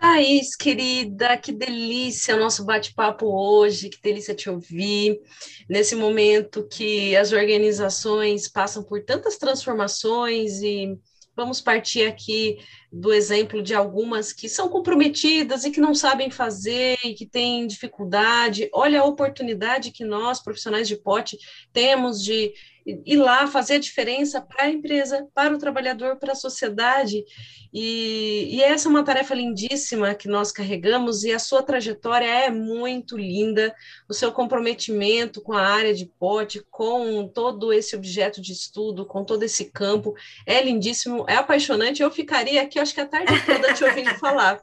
Thaís, 0.00 0.56
querida, 0.56 1.36
que 1.36 1.52
delícia 1.52 2.34
o 2.34 2.38
nosso 2.38 2.64
bate-papo 2.64 3.26
hoje, 3.26 3.90
que 3.90 4.00
delícia 4.00 4.34
te 4.34 4.48
ouvir. 4.48 5.20
Nesse 5.68 5.94
momento 5.94 6.66
que 6.66 7.14
as 7.14 7.32
organizações 7.32 8.48
passam 8.48 8.82
por 8.82 9.04
tantas 9.04 9.36
transformações 9.36 10.62
e 10.62 10.98
vamos 11.36 11.60
partir 11.60 12.06
aqui 12.06 12.56
do 12.90 13.12
exemplo 13.12 13.62
de 13.62 13.74
algumas 13.74 14.32
que 14.32 14.48
são 14.48 14.70
comprometidas 14.70 15.64
e 15.64 15.70
que 15.70 15.80
não 15.80 15.94
sabem 15.94 16.30
fazer 16.30 16.96
e 17.04 17.12
que 17.12 17.26
têm 17.26 17.66
dificuldade. 17.66 18.70
Olha 18.72 19.02
a 19.02 19.04
oportunidade 19.04 19.90
que 19.90 20.04
nós, 20.04 20.42
profissionais 20.42 20.88
de 20.88 20.96
pote, 20.96 21.36
temos 21.74 22.24
de 22.24 22.54
ir 22.86 23.16
lá 23.16 23.46
fazer 23.46 23.74
a 23.74 23.78
diferença 23.78 24.40
para 24.40 24.64
a 24.64 24.70
empresa, 24.70 25.26
para 25.34 25.54
o 25.54 25.58
trabalhador, 25.58 26.16
para 26.16 26.32
a 26.32 26.36
sociedade. 26.36 27.24
E, 27.72 28.48
e, 28.50 28.62
essa 28.62 28.88
é 28.88 28.90
uma 28.90 29.04
tarefa 29.04 29.34
lindíssima 29.34 30.14
que 30.14 30.28
nós 30.28 30.50
carregamos, 30.50 31.22
e 31.22 31.32
a 31.32 31.38
sua 31.38 31.62
trajetória 31.62 32.26
é 32.26 32.50
muito 32.50 33.16
linda, 33.16 33.74
o 34.08 34.14
seu 34.14 34.32
comprometimento 34.32 35.40
com 35.40 35.52
a 35.52 35.62
área 35.62 35.94
de 35.94 36.06
pote, 36.18 36.64
com 36.70 37.28
todo 37.28 37.72
esse 37.72 37.94
objeto 37.94 38.40
de 38.40 38.52
estudo, 38.52 39.06
com 39.06 39.24
todo 39.24 39.42
esse 39.44 39.66
campo, 39.66 40.14
é 40.46 40.60
lindíssimo, 40.62 41.24
é 41.28 41.36
apaixonante. 41.36 42.02
Eu 42.02 42.10
ficaria 42.10 42.62
aqui, 42.62 42.78
acho 42.78 42.94
que 42.94 43.00
a 43.00 43.06
tarde 43.06 43.32
toda 43.46 43.72
te 43.72 43.84
ouvindo 43.84 44.14
falar. 44.18 44.60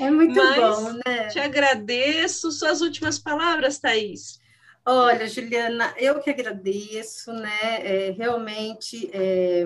É 0.00 0.10
muito 0.10 0.34
Mas 0.34 0.56
bom, 0.56 0.92
né? 1.06 1.28
Te 1.28 1.38
agradeço. 1.38 2.50
Suas 2.50 2.80
últimas 2.80 3.18
palavras, 3.18 3.78
Thaís. 3.78 4.41
Olha, 4.84 5.28
Juliana, 5.28 5.94
eu 5.96 6.20
que 6.20 6.28
agradeço, 6.28 7.32
né? 7.32 8.08
É, 8.08 8.10
realmente 8.10 9.08
é, 9.12 9.64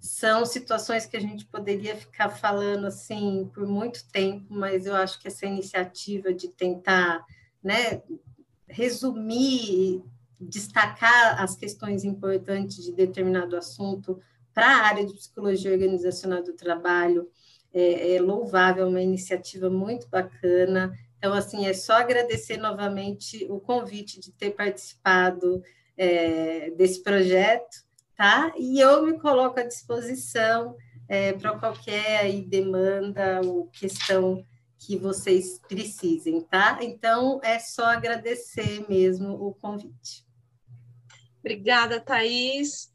são 0.00 0.46
situações 0.46 1.06
que 1.06 1.16
a 1.16 1.20
gente 1.20 1.44
poderia 1.46 1.96
ficar 1.96 2.28
falando 2.28 2.86
assim 2.86 3.50
por 3.52 3.66
muito 3.66 4.06
tempo, 4.12 4.46
mas 4.48 4.86
eu 4.86 4.94
acho 4.94 5.20
que 5.20 5.26
essa 5.26 5.44
iniciativa 5.44 6.32
de 6.32 6.48
tentar, 6.48 7.24
né, 7.62 8.02
resumir, 8.68 10.02
destacar 10.40 11.40
as 11.40 11.56
questões 11.56 12.04
importantes 12.04 12.84
de 12.84 12.92
determinado 12.92 13.56
assunto 13.56 14.20
para 14.54 14.66
a 14.66 14.86
área 14.86 15.06
de 15.06 15.14
psicologia 15.14 15.72
organizacional 15.72 16.42
do 16.42 16.52
trabalho 16.52 17.28
é, 17.72 18.16
é 18.16 18.20
louvável, 18.20 18.86
uma 18.86 19.00
iniciativa 19.00 19.70
muito 19.70 20.08
bacana. 20.08 20.92
Então, 21.22 21.34
assim, 21.34 21.66
é 21.66 21.72
só 21.72 21.92
agradecer 21.92 22.56
novamente 22.56 23.46
o 23.48 23.60
convite 23.60 24.18
de 24.18 24.32
ter 24.32 24.50
participado 24.50 25.62
é, 25.96 26.72
desse 26.72 27.00
projeto, 27.00 27.84
tá? 28.16 28.52
E 28.58 28.80
eu 28.80 29.06
me 29.06 29.16
coloco 29.20 29.60
à 29.60 29.62
disposição 29.62 30.76
é, 31.08 31.32
para 31.32 31.56
qualquer 31.56 32.22
aí, 32.22 32.42
demanda 32.42 33.40
ou 33.44 33.68
questão 33.68 34.44
que 34.76 34.96
vocês 34.96 35.60
precisem, 35.68 36.40
tá? 36.40 36.80
Então, 36.80 37.38
é 37.44 37.56
só 37.60 37.84
agradecer 37.84 38.84
mesmo 38.88 39.30
o 39.30 39.54
convite. 39.54 40.26
Obrigada, 41.38 42.00
Thaís. 42.00 42.90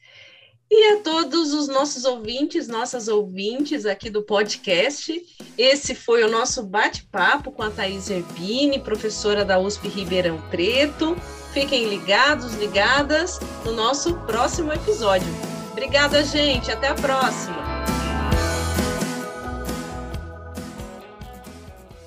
E 0.69 0.93
a 0.93 0.97
todos 0.97 1.53
os 1.53 1.67
nossos 1.67 2.03
ouvintes, 2.03 2.67
nossas 2.67 3.07
ouvintes 3.07 3.85
aqui 3.85 4.09
do 4.09 4.21
podcast, 4.21 5.23
esse 5.57 5.95
foi 5.95 6.23
o 6.23 6.29
nosso 6.29 6.61
bate-papo 6.63 7.51
com 7.51 7.63
a 7.63 7.71
Thaís 7.71 8.09
Erbini, 8.09 8.79
professora 8.79 9.45
da 9.45 9.57
USP 9.57 9.87
Ribeirão 9.87 10.41
Preto. 10.49 11.15
Fiquem 11.53 11.87
ligados, 11.87 12.53
ligadas 12.55 13.39
no 13.63 13.71
nosso 13.71 14.13
próximo 14.25 14.73
episódio. 14.73 15.27
Obrigada, 15.71 16.23
gente. 16.23 16.69
Até 16.69 16.89
a 16.89 16.95
próxima. 16.95 17.66